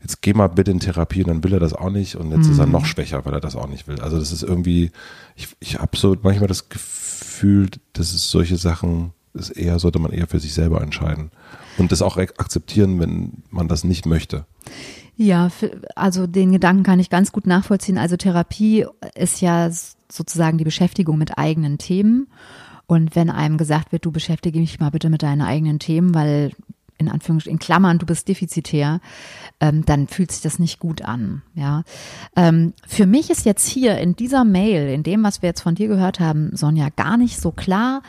jetzt 0.04 0.22
geh 0.22 0.34
mal 0.34 0.48
bitte 0.48 0.72
in 0.72 0.80
Therapie 0.80 1.24
und 1.24 1.30
dann 1.30 1.44
will 1.44 1.54
er 1.54 1.60
das 1.60 1.74
auch 1.74 1.90
nicht 1.90 2.16
und 2.16 2.32
jetzt 2.32 2.46
mhm. 2.46 2.52
ist 2.52 2.60
er 2.60 2.68
mhm. 2.68 2.74
noch 2.74 2.86
schwächer, 2.86 3.26
weil 3.26 3.34
er 3.34 3.40
das 3.40 3.56
auch 3.56 3.68
nicht 3.68 3.88
will. 3.88 4.00
Also 4.02 4.20
das 4.20 4.32
ist 4.32 4.44
irgendwie, 4.44 4.92
ich, 5.36 5.48
ich 5.60 5.80
habe 5.80 5.98
so 5.98 6.16
manchmal 6.22 6.48
das 6.48 6.70
Gefühl, 6.70 7.70
dass 7.94 8.14
es 8.14 8.30
solche 8.30 8.58
Sachen, 8.58 9.14
ist 9.34 9.50
eher, 9.50 9.80
sollte 9.80 9.98
man 9.98 10.12
eher 10.12 10.28
für 10.28 10.40
sich 10.40 10.54
selber 10.54 10.82
entscheiden 10.82 11.32
und 11.78 11.92
das 11.92 12.04
auch 12.04 12.18
akzeptieren, 12.18 13.00
wenn 13.00 13.44
man 13.50 13.68
das 13.68 13.84
nicht 13.84 14.06
möchte. 14.06 14.46
Ja, 15.16 15.50
also 15.96 16.28
den 16.28 16.52
Gedanken 16.52 16.84
kann 16.84 17.00
ich 17.00 17.10
ganz 17.10 17.32
gut 17.32 17.48
nachvollziehen. 17.48 17.98
Also 17.98 18.18
Therapie 18.18 18.86
ist 19.16 19.42
ja 19.42 19.70
sozusagen 20.12 20.58
die 20.58 20.64
Beschäftigung 20.64 21.18
mit 21.18 21.38
eigenen 21.38 21.78
Themen. 21.78 22.28
Und 22.86 23.16
wenn 23.16 23.30
einem 23.30 23.58
gesagt 23.58 23.92
wird, 23.92 24.06
du 24.06 24.12
beschäftige 24.12 24.60
mich 24.60 24.80
mal 24.80 24.92
bitte 24.92 25.10
mit 25.10 25.24
deinen 25.24 25.42
eigenen 25.42 25.80
Themen, 25.80 26.14
weil 26.14 26.52
in 27.04 27.10
Anführungsstrichen, 27.10 27.58
in 27.58 27.60
Klammern, 27.60 28.00
du 28.00 28.06
bist 28.06 28.28
defizitär, 28.28 29.00
ähm, 29.60 29.86
dann 29.86 30.08
fühlt 30.08 30.32
sich 30.32 30.42
das 30.42 30.60
nicht 30.60 30.80
gut 30.80 31.04
an. 31.04 31.42
Ja, 31.56 31.84
ähm, 32.36 32.74
für 32.88 33.06
mich 33.06 33.30
ist 33.30 33.46
jetzt 33.46 33.68
hier 33.68 33.98
in 34.00 34.16
dieser 34.16 34.44
Mail, 34.44 34.90
in 34.90 35.04
dem, 35.04 35.24
was 35.24 35.42
wir 35.42 35.50
jetzt 35.50 35.62
von 35.62 35.76
dir 35.76 35.88
gehört 35.88 36.20
haben, 36.20 36.56
Sonja, 36.56 36.90
gar 36.96 37.18
nicht 37.18 37.40
so 37.40 37.52
klar, 37.52 38.02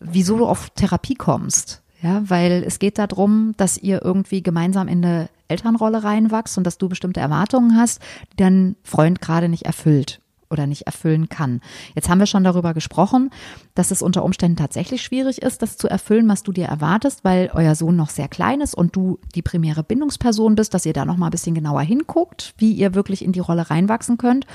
wieso 0.00 0.38
du 0.38 0.46
auf 0.46 0.70
Therapie 0.70 1.14
kommst. 1.14 1.82
Ja, 2.00 2.28
weil 2.28 2.64
es 2.66 2.80
geht 2.80 2.98
darum, 2.98 3.54
dass 3.56 3.78
ihr 3.78 4.04
irgendwie 4.04 4.42
gemeinsam 4.42 4.88
in 4.88 5.04
eine 5.04 5.28
Elternrolle 5.46 6.02
reinwachst 6.02 6.58
und 6.58 6.64
dass 6.64 6.76
du 6.76 6.88
bestimmte 6.88 7.20
Erwartungen 7.20 7.76
hast, 7.76 8.00
die 8.32 8.36
dein 8.38 8.74
Freund 8.82 9.20
gerade 9.20 9.48
nicht 9.48 9.66
erfüllt 9.66 10.21
oder 10.52 10.66
nicht 10.66 10.82
erfüllen 10.82 11.28
kann. 11.28 11.60
Jetzt 11.94 12.08
haben 12.08 12.20
wir 12.20 12.26
schon 12.26 12.44
darüber 12.44 12.74
gesprochen, 12.74 13.30
dass 13.74 13.90
es 13.90 14.02
unter 14.02 14.24
Umständen 14.24 14.56
tatsächlich 14.56 15.02
schwierig 15.02 15.42
ist, 15.42 15.62
das 15.62 15.76
zu 15.76 15.88
erfüllen, 15.88 16.28
was 16.28 16.42
du 16.42 16.52
dir 16.52 16.66
erwartest, 16.66 17.24
weil 17.24 17.50
euer 17.54 17.74
Sohn 17.74 17.96
noch 17.96 18.10
sehr 18.10 18.28
klein 18.28 18.60
ist 18.60 18.74
und 18.74 18.94
du 18.94 19.18
die 19.34 19.42
primäre 19.42 19.82
Bindungsperson 19.82 20.54
bist, 20.54 20.74
dass 20.74 20.86
ihr 20.86 20.92
da 20.92 21.04
noch 21.04 21.16
mal 21.16 21.26
ein 21.26 21.32
bisschen 21.32 21.54
genauer 21.54 21.82
hinguckt, 21.82 22.54
wie 22.58 22.72
ihr 22.72 22.94
wirklich 22.94 23.24
in 23.24 23.32
die 23.32 23.40
Rolle 23.40 23.70
reinwachsen 23.70 24.18
könnt. 24.18 24.46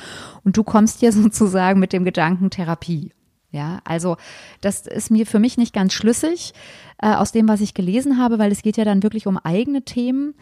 Und 0.43 0.55
du 0.55 0.63
kommst 0.63 0.99
hier 0.99 1.11
sozusagen 1.11 1.79
mit 1.79 1.91
dem 1.91 2.05
Gedanken 2.05 2.49
Therapie. 2.49 3.11
Ja, 3.49 3.79
also 3.85 4.17
das 4.59 4.85
ist 4.85 5.09
mir 5.09 5.25
für 5.25 5.39
mich 5.39 5.57
nicht 5.57 5.73
ganz 5.73 5.93
schlüssig 5.93 6.53
äh, 7.01 7.13
aus 7.13 7.31
dem, 7.31 7.47
was 7.47 7.61
ich 7.61 7.73
gelesen 7.73 8.17
habe, 8.17 8.39
weil 8.39 8.51
es 8.51 8.61
geht 8.61 8.75
ja 8.75 8.83
dann 8.83 9.03
wirklich 9.03 9.25
um 9.25 9.37
eigene 9.37 9.83
Themen. 9.83 10.35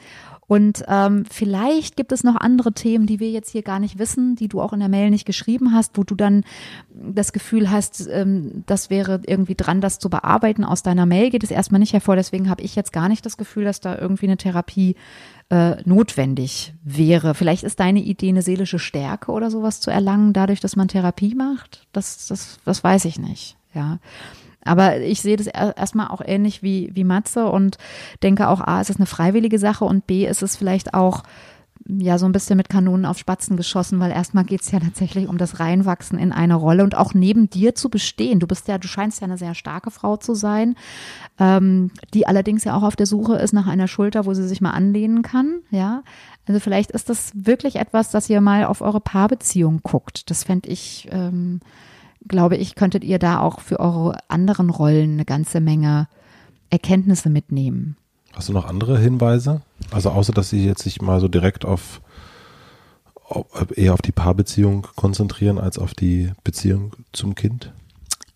Und 0.47 0.83
ähm, 0.87 1.25
vielleicht 1.29 1.97
gibt 1.97 2.11
es 2.11 2.23
noch 2.23 2.35
andere 2.35 2.71
Themen, 2.71 3.07
die 3.07 3.19
wir 3.19 3.31
jetzt 3.31 3.49
hier 3.49 3.63
gar 3.63 3.79
nicht 3.79 3.97
wissen, 3.97 4.35
die 4.35 4.47
du 4.47 4.61
auch 4.61 4.73
in 4.73 4.79
der 4.79 4.89
Mail 4.89 5.09
nicht 5.09 5.25
geschrieben 5.25 5.73
hast, 5.73 5.97
wo 5.97 6.03
du 6.03 6.13
dann 6.13 6.43
das 6.89 7.33
Gefühl 7.33 7.71
hast, 7.71 8.07
ähm, 8.11 8.63
das 8.67 8.89
wäre 8.89 9.21
irgendwie 9.25 9.55
dran, 9.55 9.81
das 9.81 9.97
zu 9.97 10.09
bearbeiten. 10.09 10.63
Aus 10.63 10.83
deiner 10.83 11.05
Mail 11.05 11.31
geht 11.31 11.43
es 11.43 11.51
erstmal 11.51 11.79
nicht 11.79 11.93
hervor. 11.93 12.15
Deswegen 12.15 12.49
habe 12.49 12.61
ich 12.61 12.75
jetzt 12.75 12.93
gar 12.93 13.09
nicht 13.09 13.25
das 13.25 13.37
Gefühl, 13.37 13.63
dass 13.63 13.79
da 13.79 13.97
irgendwie 13.97 14.27
eine 14.27 14.37
Therapie 14.37 14.95
äh, 15.49 15.81
notwendig 15.83 16.73
wäre. 16.83 17.33
Vielleicht 17.33 17.63
ist 17.63 17.79
deine 17.79 18.01
Idee, 18.01 18.29
eine 18.29 18.41
seelische 18.41 18.79
Stärke 18.79 19.31
oder 19.31 19.49
sowas 19.49 19.81
zu 19.81 19.89
erlangen, 19.89 20.33
dadurch, 20.33 20.59
dass 20.59 20.75
man 20.75 20.87
Therapie 20.87 21.33
macht. 21.35 21.87
Das, 21.91 22.27
das, 22.27 22.59
das 22.65 22.83
weiß 22.83 23.05
ich 23.05 23.19
nicht. 23.19 23.57
Ja. 23.73 23.99
Aber 24.65 24.99
ich 24.99 25.21
sehe 25.21 25.37
das 25.37 25.47
erstmal 25.47 26.07
auch 26.07 26.21
ähnlich 26.25 26.63
wie, 26.63 26.91
wie 26.93 27.03
Matze 27.03 27.45
und 27.45 27.77
denke 28.23 28.47
auch, 28.49 28.61
A, 28.61 28.81
ist 28.81 28.89
es 28.89 28.97
eine 28.97 29.05
freiwillige 29.05 29.59
Sache 29.59 29.85
und 29.85 30.07
B, 30.07 30.27
ist 30.27 30.43
es 30.43 30.57
vielleicht 30.57 30.93
auch 30.93 31.23
ja 31.87 32.17
so 32.17 32.25
ein 32.25 32.31
bisschen 32.31 32.57
mit 32.57 32.69
Kanonen 32.69 33.05
auf 33.05 33.19
Spatzen 33.19 33.57
geschossen, 33.57 33.99
weil 33.99 34.11
erstmal 34.11 34.43
geht 34.43 34.61
es 34.61 34.71
ja 34.71 34.79
tatsächlich 34.79 35.27
um 35.27 35.37
das 35.37 35.59
Reinwachsen 35.59 36.17
in 36.17 36.31
eine 36.31 36.55
Rolle 36.55 36.83
und 36.83 36.97
auch 36.97 37.13
neben 37.13 37.49
dir 37.49 37.75
zu 37.75 37.89
bestehen. 37.89 38.39
Du 38.39 38.47
bist 38.47 38.67
ja, 38.67 38.77
du 38.77 38.87
scheinst 38.87 39.21
ja 39.21 39.25
eine 39.25 39.37
sehr 39.37 39.53
starke 39.53 39.91
Frau 39.91 40.17
zu 40.17 40.33
sein, 40.33 40.75
ähm, 41.39 41.91
die 42.13 42.25
allerdings 42.25 42.63
ja 42.63 42.75
auch 42.75 42.83
auf 42.83 42.95
der 42.95 43.05
Suche 43.05 43.35
ist 43.35 43.53
nach 43.53 43.67
einer 43.67 43.87
Schulter, 43.87 44.25
wo 44.25 44.33
sie 44.33 44.47
sich 44.47 44.61
mal 44.61 44.71
anlehnen 44.71 45.21
kann. 45.21 45.59
Ja, 45.69 46.03
also 46.47 46.59
vielleicht 46.59 46.91
ist 46.91 47.09
das 47.09 47.31
wirklich 47.35 47.75
etwas, 47.75 48.09
dass 48.09 48.29
ihr 48.29 48.41
mal 48.41 48.65
auf 48.65 48.81
eure 48.81 49.01
Paarbeziehung 49.01 49.81
guckt. 49.83 50.29
Das 50.31 50.43
fände 50.43 50.69
ich 50.69 51.07
ähm, 51.11 51.59
glaube 52.27 52.57
ich, 52.57 52.75
könntet 52.75 53.03
ihr 53.03 53.19
da 53.19 53.39
auch 53.39 53.59
für 53.59 53.79
eure 53.79 54.17
anderen 54.27 54.69
Rollen 54.69 55.13
eine 55.13 55.25
ganze 55.25 55.59
Menge 55.59 56.07
Erkenntnisse 56.69 57.29
mitnehmen. 57.29 57.97
Hast 58.33 58.49
du 58.49 58.53
noch 58.53 58.65
andere 58.65 58.99
Hinweise? 58.99 59.61
Also 59.91 60.09
außer, 60.09 60.33
dass 60.33 60.49
sie 60.49 60.65
jetzt 60.65 60.83
sich 60.83 61.01
mal 61.01 61.19
so 61.19 61.27
direkt 61.27 61.63
auf, 61.63 62.01
eher 63.75 63.93
auf 63.93 64.01
die 64.01 64.11
Paarbeziehung 64.11 64.87
konzentrieren 64.95 65.57
als 65.57 65.77
auf 65.77 65.93
die 65.93 66.31
Beziehung 66.43 66.93
zum 67.13 67.35
Kind? 67.35 67.71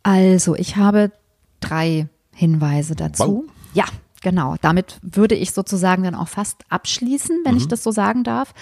Also, 0.04 0.56
ich 0.56 0.78
habe 0.78 1.12
drei 1.60 2.08
Hinweise 2.34 2.96
dazu. 2.96 3.24
Wow. 3.24 3.44
Ja, 3.74 3.86
Genau, 4.22 4.56
damit 4.62 5.00
würde 5.02 5.36
ich 5.36 5.52
sozusagen 5.52 6.04
dann 6.04 6.16
auch 6.16 6.28
fast 6.28 6.64
abschließen, 6.70 7.42
wenn 7.46 7.54
mhm. 7.54 7.60
ich 7.60 7.68
das 7.68 7.84
so 7.84 7.92
sagen 7.92 8.24
darf. 8.24 8.54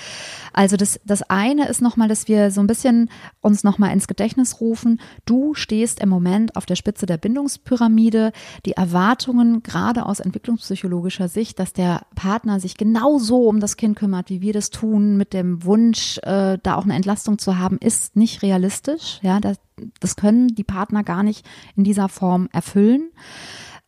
Also 0.53 0.77
das, 0.77 0.99
das 1.05 1.23
eine 1.23 1.67
ist 1.67 1.81
nochmal, 1.81 2.07
dass 2.07 2.27
wir 2.27 2.51
so 2.51 2.61
ein 2.61 2.67
bisschen 2.67 3.09
uns 3.41 3.63
nochmal 3.63 3.91
ins 3.91 4.07
Gedächtnis 4.07 4.61
rufen. 4.61 4.99
Du 5.25 5.55
stehst 5.55 5.99
im 5.99 6.09
Moment 6.09 6.55
auf 6.55 6.65
der 6.65 6.75
Spitze 6.75 7.05
der 7.05 7.17
Bindungspyramide. 7.17 8.31
Die 8.65 8.73
Erwartungen, 8.73 9.63
gerade 9.63 10.05
aus 10.05 10.19
entwicklungspsychologischer 10.19 11.27
Sicht, 11.27 11.59
dass 11.59 11.73
der 11.73 12.01
Partner 12.15 12.59
sich 12.59 12.77
genauso 12.77 13.47
um 13.47 13.59
das 13.59 13.77
Kind 13.77 13.97
kümmert, 13.97 14.29
wie 14.29 14.41
wir 14.41 14.53
das 14.53 14.69
tun, 14.69 15.17
mit 15.17 15.33
dem 15.33 15.63
Wunsch, 15.63 16.19
äh, 16.19 16.59
da 16.61 16.75
auch 16.75 16.83
eine 16.83 16.95
Entlastung 16.95 17.39
zu 17.39 17.57
haben, 17.57 17.77
ist 17.79 18.15
nicht 18.15 18.43
realistisch. 18.43 19.19
Ja, 19.23 19.39
das, 19.39 19.57
das 19.99 20.15
können 20.15 20.49
die 20.49 20.63
Partner 20.63 21.03
gar 21.03 21.23
nicht 21.23 21.45
in 21.75 21.83
dieser 21.83 22.09
Form 22.09 22.47
erfüllen. 22.51 23.09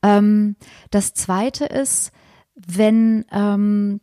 Ähm, 0.03 0.55
das 0.91 1.13
zweite 1.13 1.65
ist, 1.65 2.11
wenn 2.55 3.25
ähm, 3.31 4.01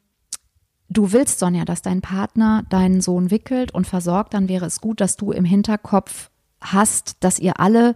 du 0.88 1.12
willst, 1.12 1.38
Sonja, 1.38 1.64
dass 1.64 1.82
dein 1.82 2.00
Partner 2.00 2.64
deinen 2.68 3.00
Sohn 3.00 3.30
wickelt 3.30 3.72
und 3.72 3.86
versorgt, 3.86 4.34
dann 4.34 4.48
wäre 4.48 4.66
es 4.66 4.80
gut, 4.80 5.00
dass 5.00 5.16
du 5.16 5.32
im 5.32 5.44
Hinterkopf 5.44 6.30
hast, 6.60 7.16
dass 7.20 7.38
ihr 7.38 7.60
alle 7.60 7.94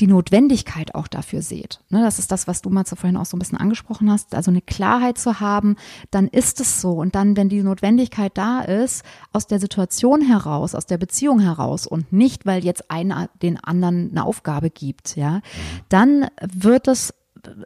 die 0.00 0.06
Notwendigkeit 0.06 0.94
auch 0.94 1.08
dafür 1.08 1.42
seht. 1.42 1.80
Ne, 1.90 2.00
das 2.00 2.18
ist 2.18 2.32
das, 2.32 2.46
was 2.46 2.62
du 2.62 2.70
mal 2.70 2.84
vorhin 2.84 3.16
auch 3.16 3.26
so 3.26 3.36
ein 3.36 3.38
bisschen 3.38 3.58
angesprochen 3.58 4.10
hast. 4.10 4.34
Also 4.34 4.50
eine 4.50 4.62
Klarheit 4.62 5.18
zu 5.18 5.40
haben, 5.40 5.76
dann 6.10 6.26
ist 6.26 6.60
es 6.60 6.80
so. 6.80 6.92
Und 6.92 7.14
dann, 7.14 7.36
wenn 7.36 7.48
die 7.48 7.62
Notwendigkeit 7.62 8.32
da 8.36 8.60
ist, 8.60 9.04
aus 9.32 9.46
der 9.46 9.60
Situation 9.60 10.22
heraus, 10.22 10.74
aus 10.74 10.86
der 10.86 10.98
Beziehung 10.98 11.40
heraus 11.40 11.86
und 11.86 12.12
nicht, 12.12 12.46
weil 12.46 12.64
jetzt 12.64 12.90
einer 12.90 13.28
den 13.42 13.62
anderen 13.62 14.10
eine 14.10 14.24
Aufgabe 14.24 14.70
gibt, 14.70 15.16
ja, 15.16 15.40
dann 15.88 16.26
wird 16.40 16.88
es 16.88 17.14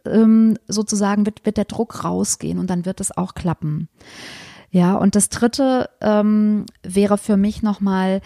ähm, 0.05 0.57
sozusagen 0.67 1.25
wird, 1.25 1.45
wird 1.45 1.57
der 1.57 1.65
Druck 1.65 2.03
rausgehen 2.03 2.59
und 2.59 2.69
dann 2.69 2.85
wird 2.85 2.99
es 2.99 3.15
auch 3.15 3.33
klappen. 3.35 3.89
Ja, 4.71 4.95
und 4.95 5.15
das 5.15 5.29
dritte 5.29 5.89
ähm, 6.01 6.65
wäre 6.81 7.17
für 7.17 7.37
mich 7.37 7.61
nochmal 7.61 8.21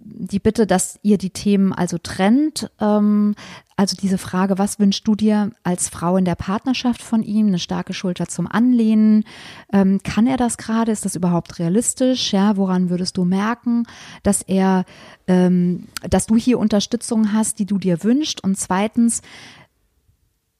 die 0.00 0.38
Bitte, 0.38 0.66
dass 0.66 0.98
ihr 1.02 1.18
die 1.18 1.30
Themen 1.30 1.72
also 1.72 1.98
trennt. 1.98 2.70
Ähm, 2.80 3.34
also 3.76 3.96
diese 3.96 4.18
Frage, 4.18 4.58
was 4.58 4.78
wünschst 4.78 5.06
du 5.06 5.14
dir 5.14 5.50
als 5.62 5.88
Frau 5.88 6.16
in 6.16 6.24
der 6.24 6.34
Partnerschaft 6.34 7.02
von 7.02 7.22
ihm? 7.22 7.46
Eine 7.46 7.58
starke 7.58 7.94
Schulter 7.94 8.26
zum 8.26 8.46
Anlehnen. 8.46 9.24
Ähm, 9.72 10.00
kann 10.02 10.26
er 10.26 10.36
das 10.36 10.56
gerade? 10.56 10.92
Ist 10.92 11.04
das 11.04 11.16
überhaupt 11.16 11.58
realistisch? 11.58 12.32
Ja, 12.32 12.56
woran 12.56 12.90
würdest 12.90 13.16
du 13.16 13.24
merken, 13.24 13.84
dass 14.22 14.42
er, 14.42 14.84
ähm, 15.26 15.86
dass 16.08 16.26
du 16.26 16.36
hier 16.36 16.58
Unterstützung 16.58 17.32
hast, 17.32 17.58
die 17.58 17.66
du 17.66 17.78
dir 17.78 18.02
wünschst? 18.02 18.42
Und 18.42 18.58
zweitens, 18.58 19.22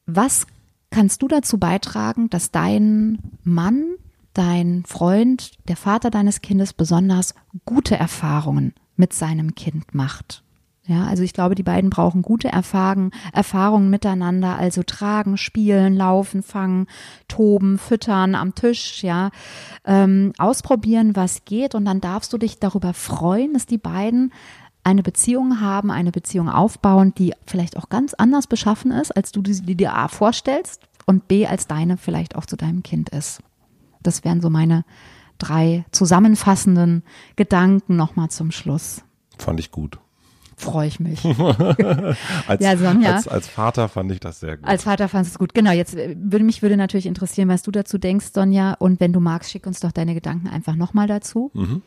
was 0.09 0.47
kannst 0.91 1.23
du 1.23 1.29
dazu 1.29 1.59
beitragen, 1.59 2.31
dass 2.31 2.51
dein 2.51 3.19
Mann, 3.45 3.85
dein 4.33 4.85
Freund, 4.87 5.53
der 5.69 5.77
Vater 5.77 6.11
deines 6.11 6.41
Kindes 6.41 6.73
besonders 6.73 7.35
gute 7.67 7.97
Erfahrungen 7.97 8.75
mit 8.97 9.13
seinem 9.13 9.55
Kind 9.55 9.95
macht? 9.95 10.43
Ja, 10.87 11.05
also 11.05 11.23
ich 11.23 11.35
glaube, 11.35 11.55
die 11.55 11.63
beiden 11.63 11.91
brauchen 11.91 12.23
gute 12.23 12.49
Erfahrungen, 12.49 13.11
Erfahrungen 13.35 13.91
miteinander, 13.91 14.57
also 14.57 14.83
tragen, 14.83 15.37
spielen, 15.37 15.95
laufen, 15.95 16.43
fangen, 16.43 16.87
toben, 17.29 17.77
füttern 17.77 18.35
am 18.35 18.55
Tisch, 18.55 19.03
ja, 19.03 19.31
ähm, 19.85 20.33
ausprobieren, 20.39 21.15
was 21.15 21.45
geht 21.45 21.75
und 21.75 21.85
dann 21.85 22.01
darfst 22.01 22.33
du 22.33 22.39
dich 22.39 22.59
darüber 22.59 22.95
freuen, 22.95 23.53
dass 23.53 23.67
die 23.67 23.77
beiden 23.77 24.33
eine 24.89 25.03
Beziehung 25.03 25.61
haben, 25.61 25.91
eine 25.91 26.11
Beziehung 26.11 26.49
aufbauen, 26.49 27.13
die 27.17 27.35
vielleicht 27.47 27.77
auch 27.77 27.91
ganz 27.91 28.15
anders 28.15 28.47
beschaffen 28.47 28.91
ist, 28.91 29.15
als 29.17 29.33
du 29.33 29.43
die 29.43 29.75
dir 29.77 29.95
A 29.95 30.09
vorstellst 30.09 30.83
und 31.07 31.29
B 31.29 31.47
als 31.47 31.67
deine 31.67 31.99
vielleicht 31.99 32.37
auch 32.37 32.47
zu 32.47 32.57
deinem 32.57 32.83
Kind 32.83 33.11
ist. 33.11 33.41
Das 34.03 34.25
wären 34.25 34.41
so 34.41 34.49
meine 34.49 34.85
drei 35.37 35.85
zusammenfassenden 35.93 37.03
Gedanken 37.37 37.97
nochmal 37.97 38.31
zum 38.31 38.51
Schluss. 38.51 39.03
Fand 39.39 39.61
ich 39.61 39.71
gut. 39.71 39.99
freue 40.57 40.89
ich 40.89 40.99
mich. 41.01 41.23
als, 42.47 42.65
Ja, 42.65 42.77
Sonja. 42.77 43.15
als, 43.15 43.29
als 43.29 43.47
Vater 43.47 43.89
fand 43.89 44.11
ich 44.11 44.21
das 44.21 44.41
sehr 44.41 44.57
gut. 44.57 44.67
Als 44.67 44.85
Vater 44.85 45.09
du 45.31 45.35
es 45.35 45.39
gut. 45.39 45.55
Genau, 45.55 45.71
jetzt 45.71 45.95
äh, 45.95 46.17
würde 46.19 46.45
mich 46.45 46.63
würde 46.63 46.77
natürlich 46.77 47.07
interessieren, 47.07 47.49
was 47.49 47.63
du 47.63 47.71
dazu 47.71 47.99
denkst, 47.99 48.29
Sonja. 48.33 48.73
Und 48.73 48.99
wenn 49.01 49.13
du 49.13 49.21
magst, 49.21 49.51
schick 49.51 49.67
uns 49.67 49.81
doch 49.81 49.93
deine 49.93 50.15
Gedanken 50.15 50.49
einfach 50.49 50.75
nochmal 50.75 51.07
dazu. 51.07 51.51
Mhm. 51.55 51.83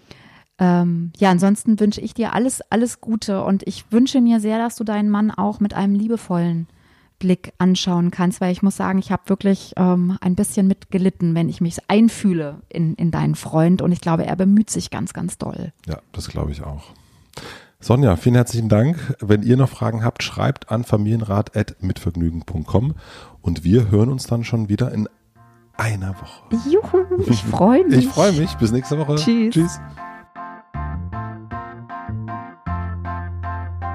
Ähm, 0.62 1.12
ja, 1.18 1.30
ansonsten 1.32 1.80
wünsche 1.80 2.02
ich 2.02 2.14
dir 2.14 2.34
alles, 2.34 2.62
alles 2.70 3.02
Gute 3.02 3.44
und 3.44 3.68
ich 3.68 3.92
wünsche 3.92 4.22
mir 4.22 4.40
sehr, 4.40 4.60
dass 4.60 4.76
du 4.76 4.84
deinen 4.84 5.10
Mann 5.10 5.32
auch 5.32 5.60
mit 5.60 5.74
einem 5.74 5.96
liebevollen 5.96 6.68
Blick 7.18 7.54
anschauen 7.58 8.12
kannst, 8.12 8.42
weil 8.42 8.52
ich 8.52 8.62
muss 8.62 8.78
sagen, 8.78 9.00
ich 9.00 9.12
habe 9.12 9.24
wirklich 9.26 9.74
ähm, 9.78 10.20
ein 10.22 10.36
bisschen 10.36 10.68
mitgelitten, 10.68 11.34
wenn 11.34 11.50
ich 11.50 11.62
mich 11.62 11.78
einfühle 11.88 12.62
in, 12.70 12.94
in 12.94 13.10
deinen 13.10 13.34
Freund 13.34 13.82
und 13.82 13.92
ich 13.92 14.02
glaube, 14.02 14.28
er 14.28 14.36
bemüht 14.36 14.70
sich 14.70 14.92
ganz, 14.92 15.14
ganz 15.14 15.40
doll. 15.40 15.74
Ja, 15.88 15.98
das 16.12 16.28
glaube 16.28 16.52
ich 16.52 16.62
auch. 16.62 16.84
Sonja, 17.80 18.16
vielen 18.16 18.36
herzlichen 18.36 18.70
Dank. 18.70 19.16
Wenn 19.20 19.42
ihr 19.42 19.58
noch 19.58 19.70
Fragen 19.70 20.04
habt, 20.04 20.22
schreibt 20.22 20.70
an 20.70 20.84
familienrat.mitvergnügen.com 20.84 22.94
und 23.42 23.64
wir 23.64 23.90
hören 23.90 24.10
uns 24.10 24.28
dann 24.28 24.44
schon 24.44 24.70
wieder 24.70 24.92
in 24.92 25.10
einer 25.76 26.14
Woche. 26.20 26.44
Juhu, 26.70 27.00
ich 27.26 27.44
freue 27.44 27.84
mich. 27.88 28.06
Ich 28.06 28.08
freue 28.08 28.34
mich. 28.34 28.54
Bis 28.56 28.72
nächste 28.72 29.00
Woche. 29.00 29.16
Tschüss. 29.16 29.56
Tschüss. 29.56 29.80